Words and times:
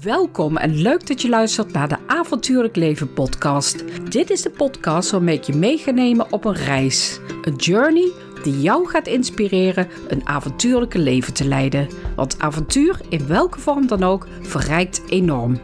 Welkom 0.00 0.56
en 0.56 0.74
leuk 0.74 1.06
dat 1.06 1.22
je 1.22 1.28
luistert 1.28 1.72
naar 1.72 1.88
de 1.88 1.96
Avontuurlijk 2.06 2.76
Leven 2.76 3.12
podcast. 3.12 3.84
Dit 4.10 4.30
is 4.30 4.42
de 4.42 4.50
podcast 4.50 5.10
waarmee 5.10 5.36
ik 5.36 5.44
je 5.44 5.54
mee 5.54 5.78
ga 5.78 5.90
nemen 5.90 6.32
op 6.32 6.44
een 6.44 6.54
reis. 6.54 7.20
Een 7.42 7.54
journey 7.54 8.12
die 8.42 8.60
jou 8.60 8.88
gaat 8.88 9.06
inspireren 9.06 9.88
een 10.08 10.26
avontuurlijke 10.26 10.98
leven 10.98 11.34
te 11.34 11.44
leiden. 11.44 11.88
Want 12.16 12.38
avontuur, 12.38 13.00
in 13.08 13.26
welke 13.26 13.60
vorm 13.60 13.86
dan 13.86 14.02
ook, 14.02 14.26
verrijkt 14.40 15.02
enorm. 15.08 15.60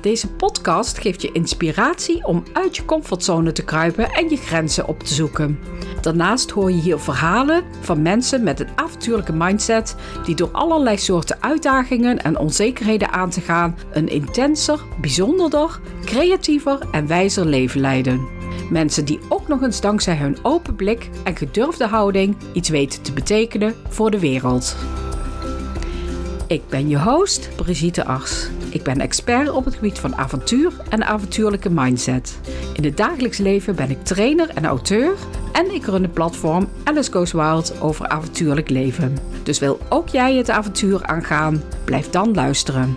Deze 0.00 0.28
podcast 0.28 0.98
geeft 0.98 1.22
je 1.22 1.32
inspiratie 1.32 2.26
om 2.26 2.42
uit 2.52 2.76
je 2.76 2.84
comfortzone 2.84 3.52
te 3.52 3.64
kruipen 3.64 4.10
en 4.10 4.28
je 4.28 4.36
grenzen 4.36 4.88
op 4.88 5.02
te 5.02 5.14
zoeken. 5.14 5.58
Daarnaast 6.00 6.50
hoor 6.50 6.70
je 6.70 6.80
hier 6.80 6.98
verhalen 6.98 7.64
van 7.80 8.02
mensen 8.02 8.42
met 8.42 8.60
een 8.60 8.68
avontuurlijke 8.74 9.32
mindset 9.32 9.96
die 10.24 10.34
door 10.34 10.50
allerlei 10.52 10.98
soorten 10.98 11.42
uitdagingen 11.42 12.22
en 12.22 12.38
onzekerheden 12.38 13.10
aan 13.10 13.30
te 13.30 13.40
gaan 13.40 13.78
een 13.92 14.08
intenser, 14.08 14.80
bijzonderder, 15.00 15.80
creatiever 16.04 16.78
en 16.90 17.06
wijzer 17.06 17.46
leven 17.46 17.80
leiden. 17.80 18.26
Mensen 18.70 19.04
die 19.04 19.20
ook 19.28 19.48
nog 19.48 19.62
eens 19.62 19.80
dankzij 19.80 20.16
hun 20.16 20.38
open 20.42 20.76
blik 20.76 21.10
en 21.24 21.36
gedurfde 21.36 21.86
houding 21.86 22.36
iets 22.52 22.68
weten 22.68 23.02
te 23.02 23.12
betekenen 23.12 23.74
voor 23.88 24.10
de 24.10 24.18
wereld. 24.18 24.76
Ik 26.48 26.68
ben 26.68 26.88
je 26.88 26.98
host, 26.98 27.48
Brigitte 27.56 28.04
Ars. 28.04 28.48
Ik 28.70 28.82
ben 28.82 29.00
expert 29.00 29.50
op 29.50 29.64
het 29.64 29.74
gebied 29.74 29.98
van 29.98 30.16
avontuur 30.16 30.72
en 30.88 31.04
avontuurlijke 31.04 31.70
mindset. 31.70 32.38
In 32.74 32.84
het 32.84 32.96
dagelijks 32.96 33.38
leven 33.38 33.76
ben 33.76 33.90
ik 33.90 34.04
trainer 34.04 34.48
en 34.48 34.64
auteur 34.64 35.14
en 35.52 35.74
ik 35.74 35.84
run 35.84 36.02
het 36.02 36.12
platform 36.12 36.68
Alice 36.84 37.12
Goes 37.12 37.32
Wild 37.32 37.80
over 37.80 38.08
avontuurlijk 38.08 38.68
leven. 38.68 39.16
Dus 39.42 39.58
wil 39.58 39.78
ook 39.88 40.08
jij 40.08 40.34
het 40.34 40.50
avontuur 40.50 41.06
aangaan? 41.06 41.62
Blijf 41.84 42.10
dan 42.10 42.34
luisteren. 42.34 42.96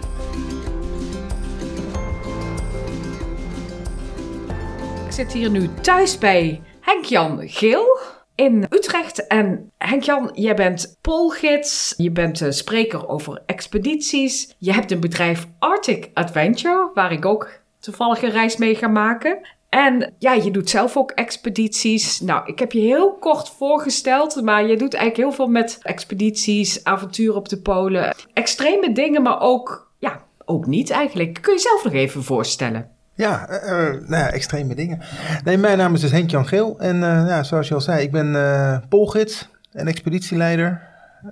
Ik 5.05 5.11
zit 5.11 5.33
hier 5.33 5.49
nu 5.49 5.69
thuis 5.81 6.17
bij 6.17 6.61
Henk-Jan 6.81 7.39
Geel 7.47 7.99
in 8.35 8.65
Utrecht. 8.69 9.27
En 9.27 9.71
Henk-Jan, 9.77 10.29
jij 10.33 10.55
bent 10.55 10.97
polgids, 11.01 11.93
je 11.97 12.11
bent 12.11 12.45
spreker 12.49 13.07
over 13.07 13.41
expedities. 13.45 14.55
Je 14.57 14.73
hebt 14.73 14.91
een 14.91 14.99
bedrijf 14.99 15.47
Arctic 15.59 16.09
Adventure, 16.13 16.91
waar 16.93 17.11
ik 17.11 17.25
ook 17.25 17.49
toevallig 17.79 18.21
een 18.21 18.31
reis 18.31 18.57
mee 18.57 18.75
ga 18.75 18.87
maken. 18.87 19.39
En 19.69 20.13
ja, 20.19 20.33
je 20.33 20.51
doet 20.51 20.69
zelf 20.69 20.97
ook 20.97 21.11
expedities. 21.11 22.19
Nou, 22.19 22.45
ik 22.45 22.59
heb 22.59 22.71
je 22.71 22.79
heel 22.79 23.13
kort 23.13 23.49
voorgesteld, 23.49 24.41
maar 24.41 24.67
je 24.67 24.77
doet 24.77 24.93
eigenlijk 24.93 25.27
heel 25.27 25.45
veel 25.45 25.53
met 25.53 25.79
expedities, 25.81 26.83
avonturen 26.83 27.35
op 27.35 27.49
de 27.49 27.61
polen. 27.61 28.15
Extreme 28.33 28.91
dingen, 28.91 29.21
maar 29.21 29.41
ook, 29.41 29.91
ja, 29.99 30.25
ook 30.45 30.65
niet 30.65 30.89
eigenlijk. 30.89 31.41
Kun 31.41 31.53
je 31.53 31.59
zelf 31.59 31.83
nog 31.83 31.93
even 31.93 32.23
voorstellen? 32.23 32.91
Ja, 33.13 33.49
uh, 33.49 33.69
nou 33.89 34.23
ja, 34.23 34.31
extreme 34.31 34.75
dingen. 34.75 35.01
Nee, 35.43 35.57
mijn 35.57 35.77
naam 35.77 35.93
is 35.93 36.01
dus 36.01 36.11
Henk-Jan 36.11 36.47
Geel. 36.47 36.79
En 36.79 36.95
uh, 36.95 37.01
ja, 37.01 37.43
zoals 37.43 37.67
je 37.67 37.73
al 37.73 37.81
zei, 37.81 38.01
ik 38.01 38.11
ben 38.11 38.83
polgids 38.89 39.49
en 39.71 39.87
expeditieleider 39.87 40.81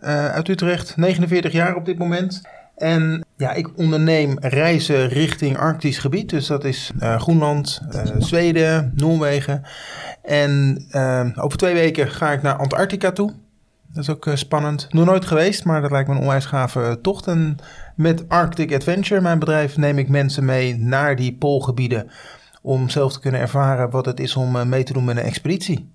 uit 0.02 0.47
Utrecht. 0.47 0.97
49 0.97 1.52
jaar 1.52 1.75
op 1.75 1.86
dit 1.86 1.97
moment. 1.97 2.41
En 2.77 3.25
ja, 3.38 3.53
ik 3.53 3.77
onderneem 3.77 4.38
reizen 4.39 5.08
richting 5.08 5.58
Arktisch 5.58 5.97
gebied. 5.97 6.30
Dus 6.30 6.47
dat 6.47 6.63
is 6.63 6.91
Groenland, 6.99 7.81
Zweden, 8.17 8.91
Noorwegen. 8.95 9.64
En 10.23 10.86
over 11.36 11.58
twee 11.58 11.73
weken 11.73 12.08
ga 12.08 12.31
ik 12.31 12.41
naar 12.41 12.55
Antarctica 12.55 13.11
toe. 13.11 13.33
Dat 13.94 14.04
is 14.04 14.09
ook 14.09 14.30
spannend. 14.34 14.88
Nog 14.90 15.06
nooit 15.06 15.26
geweest, 15.26 15.66
maar 15.66 15.82
dat 15.82 15.92
lijkt 15.92 16.08
me 16.08 16.16
een 16.16 16.22
onwijs 16.22 16.45
gave 16.45 17.00
tocht. 17.02 17.28
En 17.28 17.58
met 17.95 18.30
Arctic 18.30 18.73
Adventure, 18.73 19.22
mijn 19.22 19.40
bedrijf, 19.40 19.78
neem 19.78 19.98
ik 19.98 20.09
mensen 20.09 20.45
mee 20.45 20.78
naar 20.78 21.16
die 21.16 21.34
poolgebieden. 21.34 22.10
Om 22.62 22.90
zelf 22.90 23.14
te 23.14 23.20
kunnen 23.20 23.42
ervaren 23.42 23.90
wat 23.90 24.06
het 24.06 24.20
is 24.20 24.36
om 24.36 24.70
mee 24.70 24.84
te 24.84 24.94
doen 24.94 25.04
met 25.04 25.17
een 25.17 25.23
expeditie. 25.23 25.92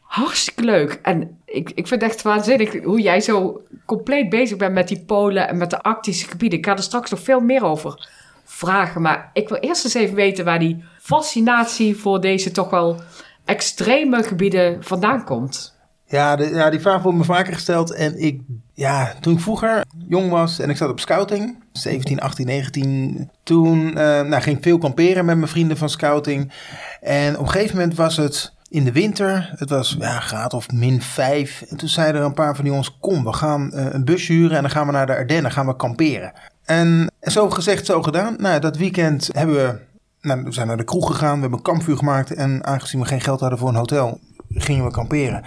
Hartstikke 0.00 0.62
leuk. 0.62 0.98
En 1.02 1.38
ik, 1.44 1.70
ik 1.70 1.86
vind 1.86 2.00
het 2.00 2.10
echt 2.10 2.22
waanzinnig 2.22 2.82
hoe 2.82 3.00
jij 3.00 3.20
zo 3.20 3.62
compleet 3.84 4.28
bezig 4.28 4.56
bent 4.56 4.74
met 4.74 4.88
die 4.88 5.04
polen 5.04 5.48
en 5.48 5.56
met 5.56 5.70
de 5.70 5.82
Arctische 5.82 6.28
gebieden. 6.28 6.58
Ik 6.58 6.66
ga 6.66 6.72
er 6.76 6.82
straks 6.82 7.10
nog 7.10 7.20
veel 7.20 7.40
meer 7.40 7.64
over 7.64 8.08
vragen. 8.44 9.02
Maar 9.02 9.30
ik 9.32 9.48
wil 9.48 9.58
eerst 9.58 9.84
eens 9.84 9.94
even 9.94 10.14
weten 10.14 10.44
waar 10.44 10.58
die 10.58 10.84
fascinatie 10.98 11.96
voor 11.96 12.20
deze 12.20 12.50
toch 12.50 12.70
wel 12.70 13.00
extreme 13.44 14.22
gebieden 14.22 14.84
vandaan 14.84 15.24
komt. 15.24 15.73
Ja, 16.14 16.70
die 16.70 16.80
vraag 16.80 17.02
wordt 17.02 17.18
me 17.18 17.24
vaker 17.24 17.52
gesteld. 17.52 17.94
En 17.94 18.22
ik, 18.22 18.40
ja, 18.74 19.14
toen 19.20 19.34
ik 19.34 19.40
vroeger 19.40 19.84
jong 20.08 20.30
was 20.30 20.58
en 20.58 20.70
ik 20.70 20.76
zat 20.76 20.90
op 20.90 21.00
scouting, 21.00 21.62
17, 21.72 22.20
18, 22.20 22.46
19, 22.46 23.30
toen 23.42 23.86
uh, 23.86 23.94
nou, 23.94 24.42
ging 24.42 24.56
ik 24.56 24.62
veel 24.62 24.78
kamperen 24.78 25.24
met 25.24 25.36
mijn 25.36 25.48
vrienden 25.48 25.76
van 25.76 25.88
scouting. 25.88 26.52
En 27.00 27.38
op 27.38 27.44
een 27.44 27.50
gegeven 27.50 27.76
moment 27.76 27.96
was 27.96 28.16
het 28.16 28.52
in 28.68 28.84
de 28.84 28.92
winter, 28.92 29.52
het 29.56 29.70
was 29.70 29.96
ja, 29.98 30.20
graad 30.20 30.54
of 30.54 30.70
min 30.72 31.02
5. 31.02 31.64
En 31.68 31.76
toen 31.76 31.88
zeiden 31.88 32.20
er 32.20 32.26
een 32.26 32.34
paar 32.34 32.54
van 32.54 32.64
die 32.64 32.72
jongens, 32.72 32.96
kom, 33.00 33.24
we 33.24 33.32
gaan 33.32 33.70
uh, 33.74 33.86
een 33.90 34.04
busje 34.04 34.32
huren 34.32 34.56
en 34.56 34.62
dan 34.62 34.70
gaan 34.70 34.86
we 34.86 34.92
naar 34.92 35.06
de 35.06 35.16
Ardennen, 35.16 35.52
gaan 35.52 35.66
we 35.66 35.76
kamperen. 35.76 36.32
En 36.64 37.10
zo 37.20 37.50
gezegd, 37.50 37.86
zo 37.86 38.02
gedaan. 38.02 38.34
Nou, 38.38 38.60
dat 38.60 38.76
weekend 38.76 39.30
hebben 39.32 39.56
we, 39.56 39.78
nou, 40.20 40.52
zijn 40.52 40.66
naar 40.66 40.76
de 40.76 40.84
kroeg 40.84 41.06
gegaan, 41.06 41.34
we 41.34 41.40
hebben 41.40 41.58
een 41.58 41.64
kampvuur 41.64 41.96
gemaakt. 41.96 42.34
En 42.34 42.64
aangezien 42.64 43.00
we 43.00 43.06
geen 43.06 43.20
geld 43.20 43.40
hadden 43.40 43.58
voor 43.58 43.68
een 43.68 43.74
hotel, 43.74 44.20
gingen 44.48 44.84
we 44.84 44.90
kamperen. 44.90 45.44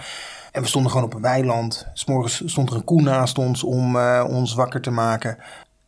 En 0.58 0.64
we 0.64 0.70
stonden 0.70 0.90
gewoon 0.90 1.06
op 1.06 1.14
een 1.14 1.20
weiland. 1.20 1.86
S'morgens 1.92 2.42
stond 2.46 2.70
er 2.70 2.76
een 2.76 2.84
koe 2.84 3.02
naast 3.02 3.38
ons 3.38 3.62
om 3.62 3.96
uh, 3.96 4.24
ons 4.28 4.54
wakker 4.54 4.80
te 4.80 4.90
maken. 4.90 5.38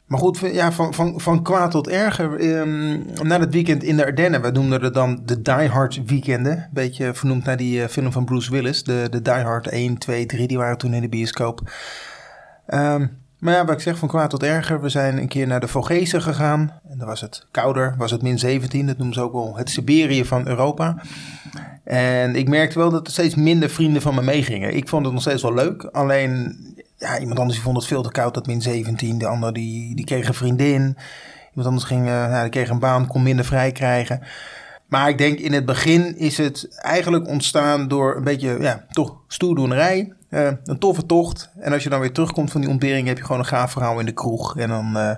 Maar 0.07 0.19
goed, 0.19 0.39
ja, 0.39 0.73
van, 0.73 0.95
van, 0.95 1.21
van 1.21 1.43
kwaad 1.43 1.71
tot 1.71 1.89
erger. 1.89 2.59
Um, 2.59 3.05
na 3.23 3.41
het 3.41 3.53
weekend 3.53 3.83
in 3.83 3.97
de 3.97 4.05
Ardennen, 4.05 4.43
we 4.43 4.51
noemden 4.51 4.83
het 4.83 4.95
dan 4.95 5.23
de 5.25 5.43
Die 5.43 5.69
Hard 5.69 6.05
weekenden. 6.05 6.53
Een 6.53 6.69
beetje 6.73 7.15
vernoemd 7.15 7.45
naar 7.45 7.57
die 7.57 7.81
uh, 7.81 7.87
film 7.87 8.13
van 8.13 8.25
Bruce 8.25 8.51
Willis. 8.51 8.85
De, 8.85 9.07
de 9.11 9.23
Die 9.23 9.33
Hard 9.33 9.67
1, 9.67 9.99
2, 9.99 10.27
3, 10.27 10.47
die 10.47 10.59
waren 10.59 10.79
toen 10.79 10.95
in 10.95 11.01
de 11.01 11.09
bioscoop. 11.09 11.73
Um, 12.67 13.19
maar 13.39 13.55
ja, 13.55 13.65
wat 13.65 13.75
ik 13.75 13.81
zeg, 13.81 13.99
van 13.99 14.09
kwaad 14.09 14.31
tot 14.31 14.43
erger. 14.43 14.81
We 14.81 14.89
zijn 14.89 15.19
een 15.19 15.29
keer 15.29 15.47
naar 15.47 15.61
de 15.61 15.69
Vogezen 15.69 16.23
gegaan. 16.23 16.81
En 16.89 16.99
dan 16.99 17.07
was 17.07 17.21
het 17.21 17.47
kouder, 17.51 17.95
was 17.99 18.11
het 18.11 18.23
min 18.23 18.39
17. 18.39 18.87
Dat 18.87 18.97
noemen 18.97 19.15
ze 19.15 19.21
ook 19.23 19.33
wel 19.33 19.57
het 19.57 19.71
Siberië 19.71 20.25
van 20.25 20.47
Europa. 20.47 20.97
En 21.85 22.37
ik 22.37 22.49
merkte 22.49 22.79
wel 22.79 22.91
dat 22.91 23.07
er 23.07 23.13
steeds 23.13 23.35
minder 23.35 23.71
vrienden 23.71 24.03
van 24.03 24.15
me 24.15 24.23
meegingen. 24.23 24.77
Ik 24.77 24.89
vond 24.89 25.05
het 25.05 25.13
nog 25.13 25.23
steeds 25.23 25.43
wel 25.43 25.55
leuk. 25.55 25.83
Alleen, 25.85 26.57
ja, 26.97 27.19
iemand 27.19 27.39
anders 27.39 27.59
vond 27.59 27.77
het 27.77 27.87
veel 27.87 28.03
te 28.03 28.11
koud, 28.11 28.35
dat 28.35 28.47
min 28.47 28.63
17. 28.63 29.19
De 29.19 29.27
ander 29.27 29.53
die, 29.53 29.97
die 29.97 30.05
kreeg 30.05 30.29
een 30.29 30.35
vriendin. 30.35 30.97
Iemand 31.49 31.69
anders 31.69 31.85
ging, 31.85 32.07
uh, 32.07 32.41
die 32.41 32.51
kreeg 32.51 32.69
een 32.69 32.79
baan, 32.79 33.07
kon 33.07 33.23
minder 33.23 33.45
vrij 33.45 33.73
krijgen. 33.73 34.23
Maar 34.87 35.09
ik 35.09 35.19
denk 35.19 35.39
in 35.39 35.53
het 35.53 35.65
begin 35.65 36.17
is 36.17 36.37
het 36.37 36.69
eigenlijk 36.77 37.29
ontstaan 37.29 37.89
door 37.89 38.17
een 38.17 38.25
beetje, 38.25 38.57
ja, 38.61 38.85
toch 38.91 39.17
stoerdoenerij. 39.29 40.13
Uh, 40.31 40.51
een 40.65 40.79
toffe 40.79 41.07
tocht. 41.07 41.51
En 41.59 41.73
als 41.73 41.83
je 41.83 41.89
dan 41.89 42.01
weer 42.01 42.13
terugkomt 42.13 42.51
van 42.51 42.61
die 42.61 42.71
ontbering, 42.71 43.07
heb 43.07 43.17
je 43.17 43.25
gewoon 43.25 43.39
een 43.39 43.47
gaaf 43.47 43.73
verhaal 43.73 43.99
in 43.99 44.07
de 44.07 44.13
kroeg. 44.13 44.57
En 44.57 44.69
dan, 44.69 44.87
uh, 44.97 45.13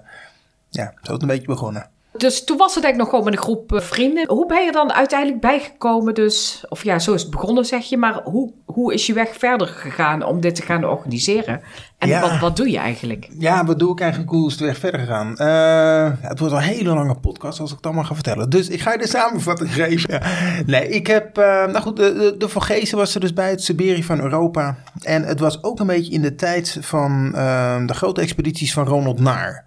ja, 0.69 0.93
zo 0.95 1.03
is 1.03 1.13
het 1.13 1.23
een 1.23 1.29
beetje 1.29 1.47
begonnen. 1.47 1.91
Dus 2.17 2.45
toen 2.45 2.57
was 2.57 2.75
het 2.75 2.85
eigenlijk 2.85 2.97
nog 2.97 3.09
gewoon 3.09 3.25
met 3.25 3.35
een 3.35 3.55
groep 3.55 3.83
vrienden. 3.85 4.29
Hoe 4.29 4.47
ben 4.47 4.65
je 4.65 4.73
dan 4.73 4.93
uiteindelijk 4.93 5.41
bijgekomen 5.41 6.15
dus? 6.15 6.65
Of 6.69 6.85
ja, 6.85 6.99
zo 6.99 7.15
is 7.15 7.23
het 7.23 7.31
begonnen 7.31 7.65
zeg 7.65 7.85
je. 7.85 7.97
Maar 7.97 8.21
hoe, 8.25 8.53
hoe 8.65 8.95
is 8.95 9.07
je 9.07 9.13
weg 9.13 9.37
verder 9.37 9.67
gegaan 9.67 10.25
om 10.25 10.41
dit 10.41 10.55
te 10.55 10.63
gaan 10.63 10.85
organiseren? 10.85 11.61
En 11.99 12.09
ja. 12.09 12.21
wat, 12.21 12.39
wat 12.39 12.57
doe 12.57 12.71
je 12.71 12.79
eigenlijk? 12.79 13.29
Ja, 13.39 13.65
wat 13.65 13.79
doe 13.79 13.93
ik 13.93 14.01
eigenlijk? 14.01 14.31
Hoe 14.31 14.49
is 14.49 14.57
de 14.57 14.65
weg 14.65 14.79
verder 14.79 15.01
gegaan? 15.01 15.35
Uh, 15.39 16.29
het 16.29 16.39
wordt 16.39 16.55
een 16.55 16.61
hele 16.61 16.95
lange 16.95 17.15
podcast 17.15 17.61
als 17.61 17.71
ik 17.71 17.77
het 17.77 17.87
allemaal 17.87 18.05
ga 18.05 18.15
vertellen. 18.15 18.51
Dus 18.51 18.69
ik 18.69 18.81
ga 18.81 18.93
je 18.93 18.99
de 18.99 19.09
samenvatting 19.09 19.75
geven. 19.83 20.23
Nee, 20.67 20.89
ik 20.89 21.07
heb... 21.07 21.39
Uh, 21.39 21.45
nou 21.45 21.81
goed, 21.81 21.97
de, 21.97 22.37
de, 22.39 22.47
de 22.47 22.97
was 22.97 23.15
er 23.15 23.21
dus 23.21 23.33
bij 23.33 23.51
het 23.51 23.63
Siberië 23.63 24.05
van 24.05 24.21
Europa. 24.21 24.77
En 25.01 25.23
het 25.23 25.41
was 25.41 25.63
ook 25.63 25.81
een 25.81 25.87
beetje 25.87 26.13
in 26.13 26.23
de 26.23 26.35
tijd 26.35 26.79
van 26.81 27.31
de 27.87 27.95
grote 27.95 28.21
expedities 28.21 28.73
van 28.73 28.87
Ronald 28.87 29.21
Naar. 29.21 29.65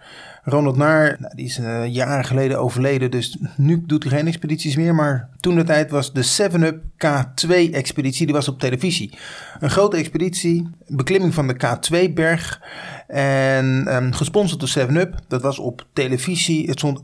Ronald 0.47 0.77
Naar, 0.77 1.15
nou, 1.19 1.35
die 1.35 1.45
is 1.45 1.59
uh, 1.59 1.87
jaren 1.87 2.25
geleden 2.25 2.59
overleden, 2.59 3.11
dus 3.11 3.37
nu 3.57 3.83
doet 3.85 4.03
hij 4.03 4.11
geen 4.11 4.27
expedities 4.27 4.75
meer. 4.75 4.95
Maar 4.95 5.29
toen 5.39 5.55
de 5.55 5.63
tijd 5.63 5.91
was 5.91 6.13
de 6.13 6.49
7-Up 6.51 6.83
K2-expeditie, 6.83 8.25
die 8.25 8.35
was 8.35 8.47
op 8.47 8.59
televisie. 8.59 9.17
Een 9.59 9.69
grote 9.69 9.97
expeditie, 9.97 10.69
beklimming 10.87 11.33
van 11.33 11.47
de 11.47 11.55
K2-berg 11.55 12.61
en 13.07 13.95
um, 13.95 14.13
gesponsord 14.13 14.59
door 14.59 14.87
7-Up. 14.87 15.19
Dat 15.27 15.41
was 15.41 15.59
op 15.59 15.85
televisie, 15.93 16.67
het 16.67 16.77
stond 16.77 17.03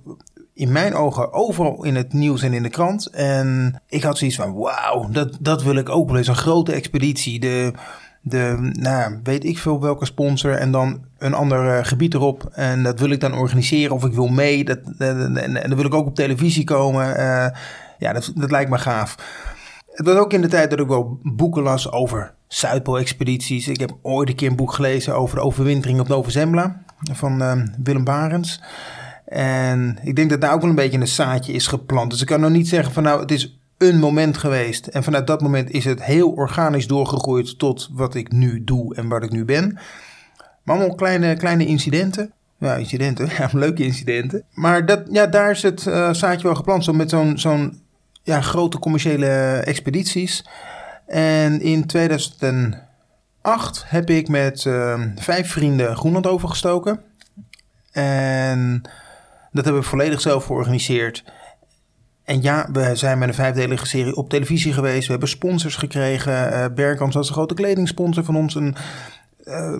in 0.53 0.71
mijn 0.71 0.93
ogen 0.93 1.33
overal 1.33 1.83
in 1.83 1.95
het 1.95 2.13
nieuws 2.13 2.41
en 2.41 2.53
in 2.53 2.63
de 2.63 2.69
krant. 2.69 3.07
En 3.07 3.81
ik 3.87 4.03
had 4.03 4.17
zoiets 4.17 4.37
van, 4.37 4.53
wauw, 4.53 5.09
dat, 5.09 5.37
dat 5.39 5.63
wil 5.63 5.75
ik 5.75 5.89
ook 5.89 6.07
wel 6.07 6.17
eens. 6.17 6.27
Een 6.27 6.35
grote 6.35 6.71
expeditie, 6.71 7.39
de 7.39 7.73
de, 8.21 8.71
nou, 8.71 9.19
weet 9.23 9.45
ik 9.45 9.57
veel 9.57 9.81
welke 9.81 10.05
sponsor 10.05 10.53
en 10.53 10.71
dan 10.71 11.05
een 11.17 11.33
ander 11.33 11.77
uh, 11.77 11.85
gebied 11.85 12.13
erop. 12.13 12.49
En 12.53 12.83
dat 12.83 12.99
wil 12.99 13.09
ik 13.09 13.19
dan 13.19 13.33
organiseren 13.33 13.95
of 13.95 14.05
ik 14.05 14.13
wil 14.13 14.27
mee. 14.27 14.63
Dat, 14.63 14.79
en, 14.97 15.37
en 15.37 15.69
dan 15.69 15.75
wil 15.75 15.85
ik 15.85 15.93
ook 15.93 16.05
op 16.05 16.15
televisie 16.15 16.63
komen. 16.63 17.09
Uh, 17.09 17.47
ja, 17.97 18.13
dat, 18.13 18.31
dat 18.35 18.51
lijkt 18.51 18.69
me 18.69 18.77
gaaf. 18.77 19.15
Het 19.91 20.05
was 20.05 20.15
ook 20.15 20.33
in 20.33 20.41
de 20.41 20.47
tijd 20.47 20.69
dat 20.69 20.79
ik 20.79 20.87
wel 20.87 21.19
boeken 21.23 21.63
las 21.63 21.91
over 21.91 22.33
Zuidpool-expedities. 22.47 23.67
Ik 23.67 23.79
heb 23.79 23.97
ooit 24.01 24.29
een 24.29 24.35
keer 24.35 24.49
een 24.49 24.55
boek 24.55 24.73
gelezen 24.73 25.15
over 25.15 25.35
de 25.35 25.43
overwintering 25.43 25.99
op 25.99 26.07
Nova 26.07 26.29
Zembla 26.29 26.83
van 27.11 27.41
uh, 27.41 27.53
Willem 27.83 28.03
Barens. 28.03 28.61
En 29.25 29.97
ik 30.03 30.15
denk 30.15 30.29
dat 30.29 30.41
daar 30.41 30.53
ook 30.53 30.61
wel 30.61 30.69
een 30.69 30.75
beetje 30.75 30.99
een 30.99 31.07
zaadje 31.07 31.53
is 31.53 31.67
geplant. 31.67 32.11
Dus 32.11 32.21
ik 32.21 32.27
kan 32.27 32.39
nog 32.39 32.51
niet 32.51 32.67
zeggen 32.67 32.93
van 32.93 33.03
nou, 33.03 33.19
het 33.19 33.31
is 33.31 33.60
een 33.81 33.99
moment 33.99 34.37
geweest. 34.37 34.87
En 34.87 35.03
vanuit 35.03 35.27
dat 35.27 35.41
moment 35.41 35.71
is 35.71 35.85
het 35.85 36.03
heel 36.03 36.31
organisch 36.31 36.87
doorgegroeid 36.87 37.59
tot 37.59 37.89
wat 37.91 38.15
ik 38.15 38.31
nu 38.31 38.63
doe 38.63 38.95
en 38.95 39.07
waar 39.07 39.23
ik 39.23 39.31
nu 39.31 39.45
ben. 39.45 39.79
Maar 40.63 40.75
allemaal 40.75 40.95
kleine, 40.95 41.35
kleine 41.35 41.65
incidenten. 41.65 42.31
Ja, 42.57 42.75
incidenten. 42.75 43.29
Leuke 43.51 43.83
incidenten. 43.83 44.43
Maar 44.53 44.85
dat, 44.85 45.01
ja, 45.11 45.27
daar 45.27 45.51
is 45.51 45.61
het 45.61 45.85
uh, 45.85 46.13
zaadje 46.13 46.47
wel 46.47 46.55
geplant. 46.55 46.83
Zo 46.83 46.93
met 46.93 47.09
zo'n 47.09 47.37
zo'n 47.37 47.81
ja, 48.23 48.41
grote 48.41 48.79
commerciële 48.79 49.27
expedities. 49.65 50.45
En 51.07 51.61
in 51.61 51.85
2008 51.85 53.83
heb 53.85 54.09
ik 54.09 54.27
met 54.27 54.65
uh, 54.65 55.01
vijf 55.15 55.51
vrienden 55.51 55.95
Groenland 55.95 56.27
overgestoken. 56.27 57.01
En 57.91 58.81
dat 59.51 59.63
hebben 59.63 59.81
we 59.81 59.87
volledig 59.87 60.21
zelf 60.21 60.45
georganiseerd. 60.45 61.23
En 62.23 62.41
ja, 62.41 62.69
we 62.71 62.95
zijn 62.95 63.17
met 63.17 63.27
een 63.27 63.33
vijfdelige 63.33 63.85
serie 63.85 64.15
op 64.15 64.29
televisie 64.29 64.73
geweest. 64.73 65.05
We 65.05 65.11
hebben 65.11 65.29
sponsors 65.29 65.75
gekregen. 65.75 66.71
Uh, 66.77 66.97
was 66.97 67.27
een 67.27 67.33
grote 67.33 67.53
kledingsponsor 67.53 68.23
van 68.23 68.35
ons. 68.35 68.55
Een 68.55 68.75
uh, 69.45 69.79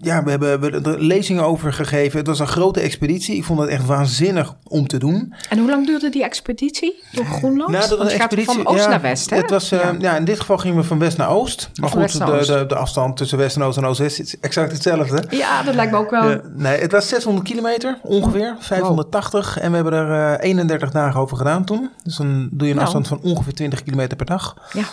ja, 0.00 0.22
we 0.24 0.30
hebben, 0.30 0.60
we 0.60 0.90
er 0.90 1.00
lezingen 1.00 1.44
over 1.44 1.72
gegeven. 1.72 2.18
Het 2.18 2.26
was 2.26 2.38
een 2.38 2.46
grote 2.46 2.80
expeditie. 2.80 3.36
Ik 3.36 3.44
vond 3.44 3.60
het 3.60 3.68
echt 3.68 3.86
waanzinnig 3.86 4.54
om 4.64 4.86
te 4.86 4.98
doen. 4.98 5.34
En 5.48 5.58
hoe 5.58 5.68
lang 5.68 5.86
duurde 5.86 6.08
die 6.08 6.24
expeditie 6.24 7.02
door 7.12 7.24
Groenland? 7.24 7.70
Nou, 7.70 7.88
dat 7.88 7.98
was 7.98 8.12
een 8.12 8.18
expeditie 8.18 8.54
van 8.54 8.66
oost 8.66 8.84
ja, 8.84 8.88
naar 8.88 9.00
west, 9.00 9.30
hè? 9.30 9.36
Het 9.36 9.50
was, 9.50 9.72
uh, 9.72 9.80
ja. 9.80 9.94
ja. 9.98 10.16
in 10.16 10.24
dit 10.24 10.40
geval 10.40 10.58
gingen 10.58 10.76
we 10.76 10.82
van 10.82 10.98
west 10.98 11.16
naar 11.16 11.30
oost. 11.30 11.70
Maar 11.74 11.90
Van 11.90 12.00
goed, 12.10 12.18
de, 12.18 12.32
oost. 12.32 12.48
de, 12.48 12.66
de 12.66 12.74
afstand 12.74 13.16
tussen 13.16 13.38
west 13.38 13.56
en 13.56 13.62
oost 13.62 13.76
en 13.76 13.84
oost-west 13.84 14.18
is 14.20 14.40
exact 14.40 14.72
hetzelfde. 14.72 15.24
Ja, 15.30 15.62
dat 15.62 15.74
lijkt 15.74 15.92
me 15.92 15.98
ook 15.98 16.10
wel. 16.10 16.40
Nee, 16.56 16.80
het 16.80 16.92
was 16.92 17.08
600 17.08 17.46
kilometer 17.48 17.98
ongeveer, 18.02 18.56
580. 18.58 19.58
En 19.58 19.70
we 19.70 19.74
hebben 19.74 19.92
er 19.92 20.38
uh, 20.40 20.44
31 20.48 20.90
dagen 20.90 21.20
over 21.20 21.36
gedaan 21.36 21.64
toen. 21.64 21.90
Dus 22.02 22.16
dan 22.16 22.48
doe 22.52 22.66
je 22.66 22.74
een 22.74 22.80
Nou. 22.80 22.80
afstand 22.80 23.08
van 23.08 23.20
ongeveer 23.22 23.54
20 23.54 23.82
kilometer 23.82 24.16
per 24.16 24.26
dag. 24.26 24.56
Ja. 24.72 24.84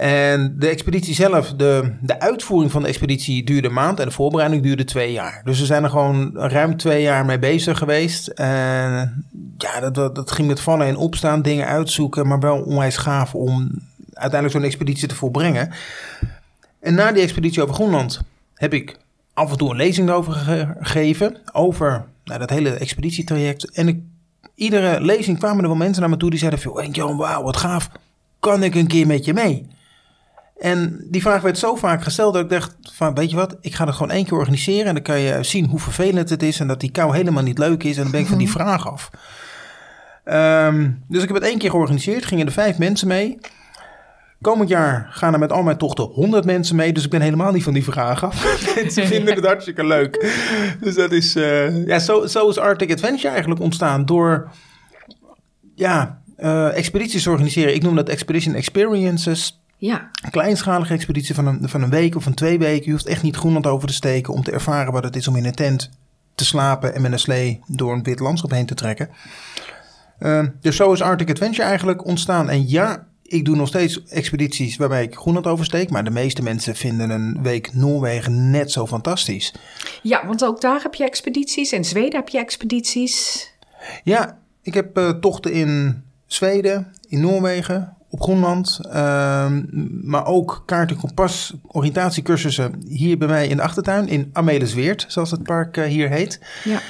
En 0.00 0.54
de 0.58 0.68
expeditie 0.68 1.14
zelf, 1.14 1.52
de, 1.52 1.92
de 2.00 2.20
uitvoering 2.20 2.72
van 2.72 2.82
de 2.82 2.88
expeditie 2.88 3.44
duurde 3.44 3.68
een 3.68 3.74
maand 3.74 4.00
en 4.00 4.06
de 4.06 4.12
voorbereiding 4.12 4.62
duurde 4.62 4.84
twee 4.84 5.12
jaar. 5.12 5.40
Dus 5.44 5.58
we 5.60 5.66
zijn 5.66 5.84
er 5.84 5.90
gewoon 5.90 6.30
ruim 6.34 6.76
twee 6.76 7.02
jaar 7.02 7.24
mee 7.24 7.38
bezig 7.38 7.78
geweest. 7.78 8.26
En 8.28 9.24
ja, 9.58 9.90
dat, 9.90 10.14
dat, 10.14 10.30
ging 10.30 10.48
met 10.48 10.60
vallen 10.60 10.86
en 10.86 10.96
opstaan, 10.96 11.42
dingen 11.42 11.66
uitzoeken, 11.66 12.26
maar 12.26 12.40
wel 12.40 12.60
onwijs 12.62 12.96
gaaf 12.96 13.34
om 13.34 13.70
uiteindelijk 14.12 14.60
zo'n 14.60 14.68
expeditie 14.68 15.08
te 15.08 15.14
volbrengen. 15.14 15.70
En 16.80 16.94
na 16.94 17.12
die 17.12 17.22
expeditie 17.22 17.62
over 17.62 17.74
Groenland 17.74 18.20
heb 18.54 18.74
ik 18.74 18.96
af 19.34 19.50
en 19.50 19.56
toe 19.58 19.70
een 19.70 19.76
lezing 19.76 20.08
erover 20.08 20.32
ge- 20.32 20.74
gegeven, 20.80 21.36
over 21.52 22.04
nou, 22.24 22.38
dat 22.38 22.50
hele 22.50 22.70
expeditietraject. 22.70 23.70
En 23.70 24.12
iedere 24.54 25.00
lezing 25.00 25.38
kwamen 25.38 25.62
er 25.62 25.68
wel 25.68 25.76
mensen 25.78 26.00
naar 26.00 26.10
me 26.10 26.16
toe 26.16 26.30
die 26.30 26.38
zeiden 26.38 26.60
van, 26.60 26.80
"Henk 26.80 26.96
Jan, 26.96 27.16
wauw, 27.16 27.42
wat 27.42 27.56
gaaf, 27.56 27.90
kan 28.38 28.62
ik 28.62 28.74
een 28.74 28.86
keer 28.86 29.06
met 29.06 29.24
je 29.24 29.34
mee? 29.34 29.78
En 30.60 31.06
die 31.10 31.22
vraag 31.22 31.42
werd 31.42 31.58
zo 31.58 31.74
vaak 31.74 32.02
gesteld 32.02 32.34
dat 32.34 32.42
ik 32.42 32.50
dacht 32.50 32.76
van, 32.92 33.14
weet 33.14 33.30
je 33.30 33.36
wat, 33.36 33.56
ik 33.60 33.74
ga 33.74 33.86
het 33.86 33.94
gewoon 33.94 34.10
één 34.10 34.24
keer 34.24 34.38
organiseren 34.38 34.86
en 34.86 34.94
dan 34.94 35.02
kan 35.02 35.20
je 35.20 35.42
zien 35.42 35.66
hoe 35.66 35.78
vervelend 35.78 36.30
het 36.30 36.42
is 36.42 36.60
en 36.60 36.66
dat 36.66 36.80
die 36.80 36.90
kou 36.90 37.16
helemaal 37.16 37.42
niet 37.42 37.58
leuk 37.58 37.82
is 37.82 37.96
en 37.96 38.02
dan 38.02 38.10
ben 38.10 38.20
ik 38.20 38.26
van 38.26 38.38
die 38.38 38.50
vraag 38.50 38.88
af. 38.88 39.10
Ehm, 40.24 40.90
dus 41.08 41.22
ik 41.22 41.28
heb 41.28 41.36
het 41.36 41.46
één 41.46 41.58
keer 41.58 41.70
georganiseerd, 41.70 42.24
gingen 42.24 42.46
er 42.46 42.52
vijf 42.52 42.78
mensen 42.78 43.08
mee. 43.08 43.38
Komend 44.40 44.68
jaar 44.68 45.06
gaan 45.10 45.32
er 45.32 45.38
met 45.38 45.52
al 45.52 45.62
mijn 45.62 45.76
tochten 45.76 46.04
100 46.04 46.44
mensen 46.44 46.76
mee, 46.76 46.92
dus 46.92 47.04
ik 47.04 47.10
ben 47.10 47.20
helemaal 47.20 47.52
niet 47.52 47.62
van 47.62 47.72
die 47.72 47.84
vraag 47.84 48.24
af. 48.24 48.60
mensen 48.74 49.06
vinden 49.06 49.34
het 49.34 49.46
hartstikke 49.46 49.84
leuk. 49.84 50.32
Dus 50.80 50.94
dat 50.94 51.12
is, 51.12 51.36
eh, 51.36 51.86
ja, 51.86 51.98
zo, 51.98 52.26
zo 52.26 52.48
is 52.48 52.58
Arctic 52.58 52.92
Adventure 52.92 53.28
eigenlijk 53.28 53.60
ontstaan 53.60 54.06
door, 54.06 54.50
ja, 55.74 56.22
eh, 56.36 56.76
expedities 56.76 57.26
organiseren. 57.26 57.74
Ik 57.74 57.82
noem 57.82 57.96
dat 57.96 58.08
Expedition 58.08 58.54
Experiences 58.54 59.60
Ja. 59.80 60.10
een 60.22 60.30
kleinschalige 60.30 60.94
expeditie 60.94 61.34
van 61.34 61.46
een, 61.46 61.68
van 61.68 61.82
een 61.82 61.90
week 61.90 62.16
of 62.16 62.22
van 62.22 62.34
twee 62.34 62.58
weken. 62.58 62.84
Je 62.84 62.90
hoeft 62.90 63.06
echt 63.06 63.22
niet 63.22 63.36
Groenland 63.36 63.66
over 63.66 63.88
te 63.88 63.94
steken 63.94 64.32
om 64.32 64.42
te 64.42 64.50
ervaren 64.50 64.92
wat 64.92 65.04
het 65.04 65.16
is 65.16 65.28
om 65.28 65.36
in 65.36 65.44
een 65.44 65.54
tent 65.54 65.90
te 66.34 66.44
slapen 66.44 66.94
en 66.94 67.02
met 67.02 67.12
een 67.12 67.18
slee 67.18 67.60
door 67.66 67.92
een 67.92 68.02
wit 68.02 68.20
landschap 68.20 68.50
heen 68.50 68.66
te 68.66 68.74
trekken. 68.74 69.10
Uh, 70.18 70.46
dus 70.60 70.76
zo 70.76 70.92
is 70.92 71.02
Arctic 71.02 71.30
Adventure 71.30 71.68
eigenlijk 71.68 72.04
ontstaan. 72.04 72.48
En 72.48 72.68
ja, 72.68 73.06
ik 73.22 73.44
doe 73.44 73.56
nog 73.56 73.68
steeds 73.68 74.04
expedities 74.04 74.76
waarbij 74.76 75.02
ik 75.02 75.14
Groenland 75.14 75.46
oversteek, 75.46 75.90
maar 75.90 76.04
de 76.04 76.10
meeste 76.10 76.42
mensen 76.42 76.76
vinden 76.76 77.10
een 77.10 77.42
week 77.42 77.74
Noorwegen 77.74 78.50
net 78.50 78.72
zo 78.72 78.86
fantastisch. 78.86 79.54
ja, 80.02 80.26
want 80.26 80.44
ook 80.44 80.60
daar 80.60 80.82
heb 80.82 80.94
je 80.94 81.04
expedities. 81.04 81.72
In 81.72 81.84
Zweden 81.84 82.18
heb 82.18 82.28
je 82.28 82.38
expedities. 82.38 83.46
Ja, 84.04 84.38
ik 84.62 84.74
heb 84.74 84.98
uh, 84.98 85.10
tochten 85.10 85.52
in 85.52 86.02
Zweden, 86.26 86.92
in 87.08 87.20
Noorwegen, 87.20 87.96
op 88.10 88.22
Groenland. 88.22 88.80
Uh, 88.86 88.92
maar 90.02 90.26
ook 90.26 90.62
kaart- 90.66 90.90
en 90.90 90.96
kompas 90.96 91.54
oriëntatiecursussen 91.66 92.82
hier 92.88 93.18
bij 93.18 93.28
mij 93.28 93.46
in 93.46 93.56
de 93.56 93.62
achtertuin. 93.62 94.08
In 94.08 94.30
Amelisweert, 94.32 95.04
zoals 95.08 95.30
het 95.30 95.42
park 95.42 95.76
uh, 95.76 95.84
hier 95.84 96.08
heet. 96.08 96.40
Ja. 96.64 96.80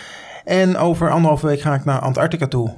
En 0.45 0.77
over 0.77 1.11
anderhalve 1.11 1.47
week 1.47 1.61
ga 1.61 1.75
ik 1.75 1.85
naar 1.85 1.99
Antarctica 1.99 2.47
toe. 2.47 2.71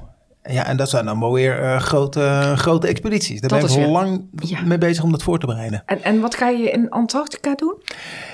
Ja, 0.49 0.65
en 0.65 0.77
dat 0.77 0.89
zijn 0.89 1.05
dan 1.05 1.19
wel 1.19 1.33
weer 1.33 1.61
uh, 1.61 1.79
grote, 1.79 2.53
grote 2.55 2.87
expedities. 2.87 3.41
Daar 3.41 3.49
Dat 3.49 3.59
ben 3.59 3.69
ik 3.69 3.75
al 3.75 3.81
weer- 3.83 3.91
lang 3.91 4.21
Ja. 4.35 4.61
mee 4.61 4.77
bezig 4.77 5.03
om 5.03 5.11
dat 5.11 5.23
voor 5.23 5.39
te 5.39 5.45
bereiden. 5.45 5.83
En, 5.85 6.03
en 6.03 6.19
wat 6.19 6.35
ga 6.35 6.49
je 6.49 6.71
in 6.71 6.89
Antarctica 6.89 7.55
doen? 7.55 7.75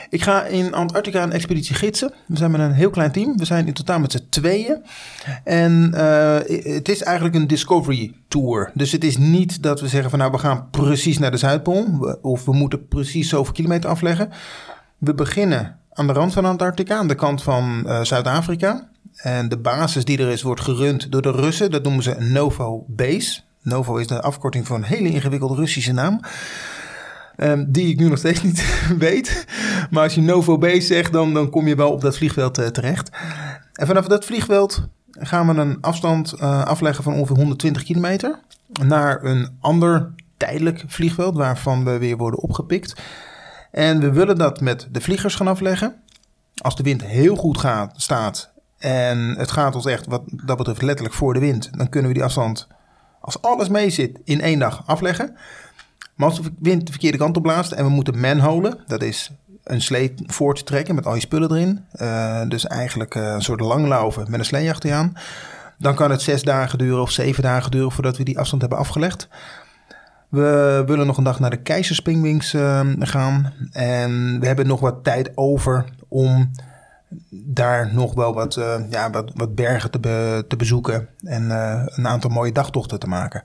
Ik 0.09 0.21
ga 0.21 0.43
in 0.43 0.73
Antarctica 0.73 1.23
een 1.23 1.31
expeditie 1.31 1.75
gidsen. 1.75 2.13
We 2.27 2.37
zijn 2.37 2.51
met 2.51 2.61
een 2.61 2.71
heel 2.71 2.89
klein 2.89 3.11
team. 3.11 3.37
We 3.37 3.45
zijn 3.45 3.67
in 3.67 3.73
totaal 3.73 3.99
met 3.99 4.11
z'n 4.11 4.25
tweeën. 4.29 4.81
En 5.43 5.91
uh, 5.95 6.35
het 6.73 6.89
is 6.89 7.03
eigenlijk 7.03 7.35
een 7.35 7.47
discovery 7.47 8.13
tour. 8.27 8.71
Dus 8.73 8.91
het 8.91 9.03
is 9.03 9.17
niet 9.17 9.63
dat 9.63 9.81
we 9.81 9.87
zeggen 9.87 10.09
van 10.09 10.19
nou 10.19 10.31
we 10.31 10.37
gaan 10.37 10.67
precies 10.71 11.17
naar 11.19 11.31
de 11.31 11.37
Zuidpool. 11.37 12.17
Of 12.21 12.45
we 12.45 12.53
moeten 12.53 12.87
precies 12.87 13.29
zoveel 13.29 13.53
kilometer 13.53 13.89
afleggen. 13.89 14.29
We 14.97 15.13
beginnen 15.13 15.77
aan 15.93 16.07
de 16.07 16.13
rand 16.13 16.33
van 16.33 16.45
Antarctica, 16.45 16.95
aan 16.97 17.07
de 17.07 17.15
kant 17.15 17.43
van 17.43 17.83
uh, 17.85 18.01
Zuid-Afrika. 18.01 18.88
En 19.21 19.49
de 19.49 19.57
basis 19.57 20.05
die 20.05 20.17
er 20.17 20.29
is 20.29 20.41
wordt 20.41 20.61
gerund 20.61 21.11
door 21.11 21.21
de 21.21 21.31
Russen. 21.31 21.71
Dat 21.71 21.83
noemen 21.83 22.03
ze 22.03 22.15
Novo 22.19 22.85
Base. 22.87 23.41
Novo 23.61 23.97
is 23.97 24.07
de 24.07 24.21
afkorting 24.21 24.67
voor 24.67 24.75
een 24.75 24.83
hele 24.83 25.09
ingewikkelde 25.09 25.55
Russische 25.55 25.93
naam. 25.93 26.19
Um, 27.37 27.71
die 27.71 27.87
ik 27.87 27.99
nu 27.99 28.09
nog 28.09 28.17
steeds 28.17 28.43
niet 28.43 28.65
weet. 28.97 29.45
Maar 29.89 30.03
als 30.03 30.15
je 30.15 30.21
Novo 30.21 30.57
Base 30.57 30.81
zegt, 30.81 31.11
dan, 31.11 31.33
dan 31.33 31.49
kom 31.49 31.67
je 31.67 31.75
wel 31.75 31.91
op 31.91 32.01
dat 32.01 32.17
vliegveld 32.17 32.59
uh, 32.59 32.67
terecht. 32.67 33.09
En 33.73 33.87
vanaf 33.87 34.07
dat 34.07 34.25
vliegveld 34.25 34.87
gaan 35.11 35.47
we 35.47 35.61
een 35.61 35.77
afstand 35.81 36.33
uh, 36.33 36.63
afleggen 36.63 37.03
van 37.03 37.13
ongeveer 37.13 37.35
120 37.35 37.83
kilometer. 37.83 38.39
Naar 38.83 39.23
een 39.23 39.57
ander 39.59 40.13
tijdelijk 40.37 40.83
vliegveld, 40.87 41.35
waarvan 41.35 41.83
we 41.83 41.97
weer 41.97 42.17
worden 42.17 42.39
opgepikt. 42.39 43.01
En 43.71 43.99
we 43.99 44.11
willen 44.11 44.37
dat 44.37 44.61
met 44.61 44.87
de 44.91 45.01
vliegers 45.01 45.35
gaan 45.35 45.47
afleggen. 45.47 45.95
Als 46.61 46.75
de 46.75 46.83
wind 46.83 47.03
heel 47.03 47.35
goed 47.35 47.57
gaat, 47.57 47.93
staat 47.95 48.48
en 48.79 49.35
het 49.37 49.51
gaat 49.51 49.75
ons 49.75 49.85
echt 49.85 50.05
wat 50.05 50.21
dat 50.25 50.57
betreft 50.57 50.81
letterlijk 50.81 51.15
voor 51.15 51.33
de 51.33 51.39
wind, 51.39 51.69
dan 51.77 51.89
kunnen 51.89 52.09
we 52.09 52.15
die 52.15 52.25
afstand, 52.25 52.67
als 53.21 53.41
alles 53.41 53.69
mee 53.69 53.89
zit, 53.89 54.19
in 54.23 54.41
één 54.41 54.59
dag 54.59 54.83
afleggen. 54.85 55.35
Maar 56.15 56.27
als 56.29 56.41
de 56.41 56.51
wind 56.59 56.85
de 56.85 56.91
verkeerde 56.91 57.17
kant 57.17 57.37
op 57.37 57.43
blaast 57.43 57.71
en 57.71 57.85
we 57.85 57.91
moeten 57.91 58.19
manholen, 58.19 58.77
dat 58.87 59.03
is 59.03 59.31
een 59.63 59.81
slee 59.81 60.13
voort 60.25 60.65
trekken 60.65 60.95
met 60.95 61.05
al 61.05 61.13
je 61.13 61.19
spullen 61.19 61.51
erin. 61.51 61.85
Uh, 61.95 62.41
dus 62.47 62.67
eigenlijk 62.67 63.15
uh, 63.15 63.23
een 63.23 63.41
soort 63.41 63.59
langlaufen 63.59 64.25
met 64.29 64.39
een 64.39 64.45
slee 64.45 64.93
aan. 64.93 65.13
Dan 65.77 65.95
kan 65.95 66.11
het 66.11 66.21
zes 66.21 66.43
dagen 66.43 66.77
duren 66.77 67.01
of 67.01 67.11
zeven 67.11 67.43
dagen 67.43 67.71
duren 67.71 67.91
voordat 67.91 68.17
we 68.17 68.23
die 68.23 68.39
afstand 68.39 68.61
hebben 68.61 68.79
afgelegd. 68.79 69.27
We 70.29 70.83
willen 70.85 71.07
nog 71.07 71.17
een 71.17 71.23
dag 71.23 71.39
naar 71.39 71.49
de 71.49 71.61
keizerspingwings 71.61 72.53
uh, 72.53 72.81
gaan. 72.99 73.53
En 73.71 74.39
we 74.39 74.47
hebben 74.47 74.67
nog 74.67 74.79
wat 74.79 75.03
tijd 75.03 75.31
over 75.35 75.85
om 76.07 76.51
daar 77.29 77.93
nog 77.93 78.13
wel 78.13 78.33
wat, 78.33 78.55
uh, 78.55 78.75
ja, 78.89 79.09
wat, 79.09 79.31
wat 79.35 79.55
bergen 79.55 79.91
te, 79.91 79.99
be, 79.99 80.45
te 80.47 80.55
bezoeken. 80.55 81.09
En 81.23 81.43
uh, 81.43 81.83
een 81.85 82.07
aantal 82.07 82.29
mooie 82.29 82.51
dagtochten 82.51 82.99
te 82.99 83.07
maken. 83.07 83.43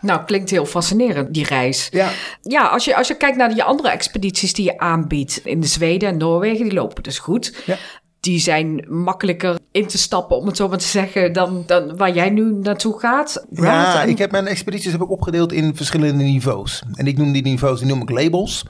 Nou, 0.00 0.24
klinkt 0.24 0.50
heel 0.50 0.66
fascinerend, 0.66 1.34
die 1.34 1.44
reis. 1.44 1.88
Ja, 1.90 2.10
Ja, 2.42 2.66
als 2.66 2.84
je, 2.84 2.96
als 2.96 3.08
je 3.08 3.16
kijkt 3.16 3.36
naar 3.36 3.48
die 3.48 3.62
andere 3.62 3.88
expedities 3.88 4.52
die 4.52 4.64
je 4.64 4.78
aanbiedt 4.78 5.40
in 5.44 5.60
de 5.60 5.66
Zweden 5.66 6.08
en 6.08 6.16
Noorwegen, 6.16 6.64
die 6.64 6.74
lopen 6.74 7.02
dus 7.02 7.18
goed. 7.18 7.62
Ja. 7.66 7.76
Die 8.20 8.38
zijn 8.38 8.84
makkelijker 8.88 9.58
in 9.70 9.86
te 9.86 9.98
stappen, 9.98 10.36
om 10.36 10.46
het 10.46 10.56
zo 10.56 10.68
maar 10.68 10.78
te 10.78 10.86
zeggen, 10.86 11.32
dan, 11.32 11.62
dan 11.66 11.96
waar 11.96 12.14
jij 12.14 12.30
nu 12.30 12.52
naartoe 12.52 12.98
gaat. 12.98 13.46
ja? 13.50 14.02
En- 14.02 14.08
ik 14.08 14.18
heb 14.18 14.30
mijn 14.30 14.46
expedities 14.46 14.92
heb 14.92 15.00
ik 15.02 15.10
opgedeeld 15.10 15.52
in 15.52 15.76
verschillende 15.76 16.24
niveaus. 16.24 16.82
En 16.94 17.06
ik 17.06 17.16
noem 17.16 17.32
die 17.32 17.42
niveaus, 17.42 17.78
die 17.78 17.88
noem 17.88 18.02
ik 18.02 18.10
labels. 18.10 18.66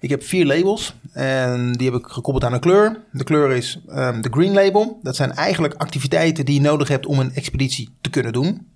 Ik 0.00 0.10
heb 0.10 0.22
vier 0.22 0.46
labels 0.46 0.94
en 1.12 1.72
die 1.72 1.90
heb 1.90 2.00
ik 2.00 2.06
gekoppeld 2.06 2.44
aan 2.44 2.52
een 2.52 2.60
kleur. 2.60 3.00
De 3.12 3.24
kleur 3.24 3.50
is 3.50 3.80
um, 3.88 4.22
de 4.22 4.28
green 4.30 4.52
label. 4.52 4.98
Dat 5.02 5.16
zijn 5.16 5.32
eigenlijk 5.32 5.74
activiteiten 5.74 6.44
die 6.44 6.54
je 6.54 6.60
nodig 6.60 6.88
hebt 6.88 7.06
om 7.06 7.18
een 7.18 7.34
expeditie 7.34 7.96
te 8.00 8.10
kunnen 8.10 8.32
doen. 8.32 8.66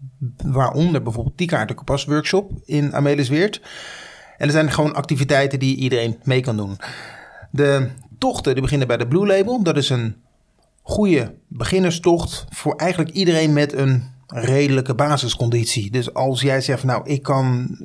Waaronder 0.44 1.02
bijvoorbeeld 1.02 1.38
die 1.38 1.46
kaart- 1.46 1.68
en 1.70 1.76
kompas 1.76 2.04
workshop 2.04 2.50
in 2.64 2.94
Amelisweert. 2.94 3.60
En 4.38 4.46
er 4.46 4.52
zijn 4.52 4.70
gewoon 4.72 4.94
activiteiten 4.94 5.58
die 5.58 5.76
iedereen 5.76 6.16
mee 6.24 6.40
kan 6.40 6.56
doen. 6.56 6.76
De 7.50 7.88
tochten 8.18 8.52
die 8.52 8.62
beginnen 8.62 8.88
bij 8.88 8.96
de 8.96 9.08
blue 9.08 9.26
label. 9.26 9.62
Dat 9.62 9.76
is 9.76 9.90
een 9.90 10.16
goede 10.82 11.34
beginnerstocht 11.48 12.44
voor 12.48 12.76
eigenlijk 12.76 13.10
iedereen 13.10 13.52
met 13.52 13.72
een 13.72 14.16
redelijke 14.26 14.94
basisconditie. 14.94 15.90
Dus 15.90 16.14
als 16.14 16.40
jij 16.40 16.60
zegt, 16.60 16.84
nou, 16.84 17.02
ik 17.04 17.22
kan 17.22 17.76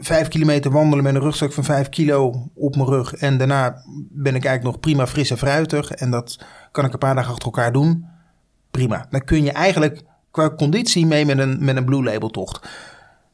vijf 0.00 0.28
kilometer 0.28 0.70
wandelen 0.70 1.04
met 1.04 1.14
een 1.14 1.20
rugzak 1.20 1.52
van 1.52 1.64
vijf 1.64 1.88
kilo 1.88 2.48
op 2.54 2.76
mijn 2.76 2.88
rug. 2.88 3.14
En 3.14 3.38
daarna 3.38 3.82
ben 4.10 4.34
ik 4.34 4.44
eigenlijk 4.44 4.62
nog 4.62 4.80
prima 4.80 5.06
fris 5.06 5.30
en 5.30 5.38
fruitig. 5.38 5.90
En 5.90 6.10
dat 6.10 6.38
kan 6.72 6.84
ik 6.84 6.92
een 6.92 6.98
paar 6.98 7.14
dagen 7.14 7.30
achter 7.30 7.44
elkaar 7.44 7.72
doen. 7.72 8.06
Prima. 8.70 9.06
Dan 9.10 9.24
kun 9.24 9.42
je 9.42 9.52
eigenlijk 9.52 10.02
qua 10.30 10.50
conditie 10.50 11.06
mee 11.06 11.26
met 11.26 11.38
een, 11.38 11.64
met 11.64 11.76
een 11.76 11.84
Blue 11.84 12.02
Label 12.02 12.28
tocht. 12.28 12.68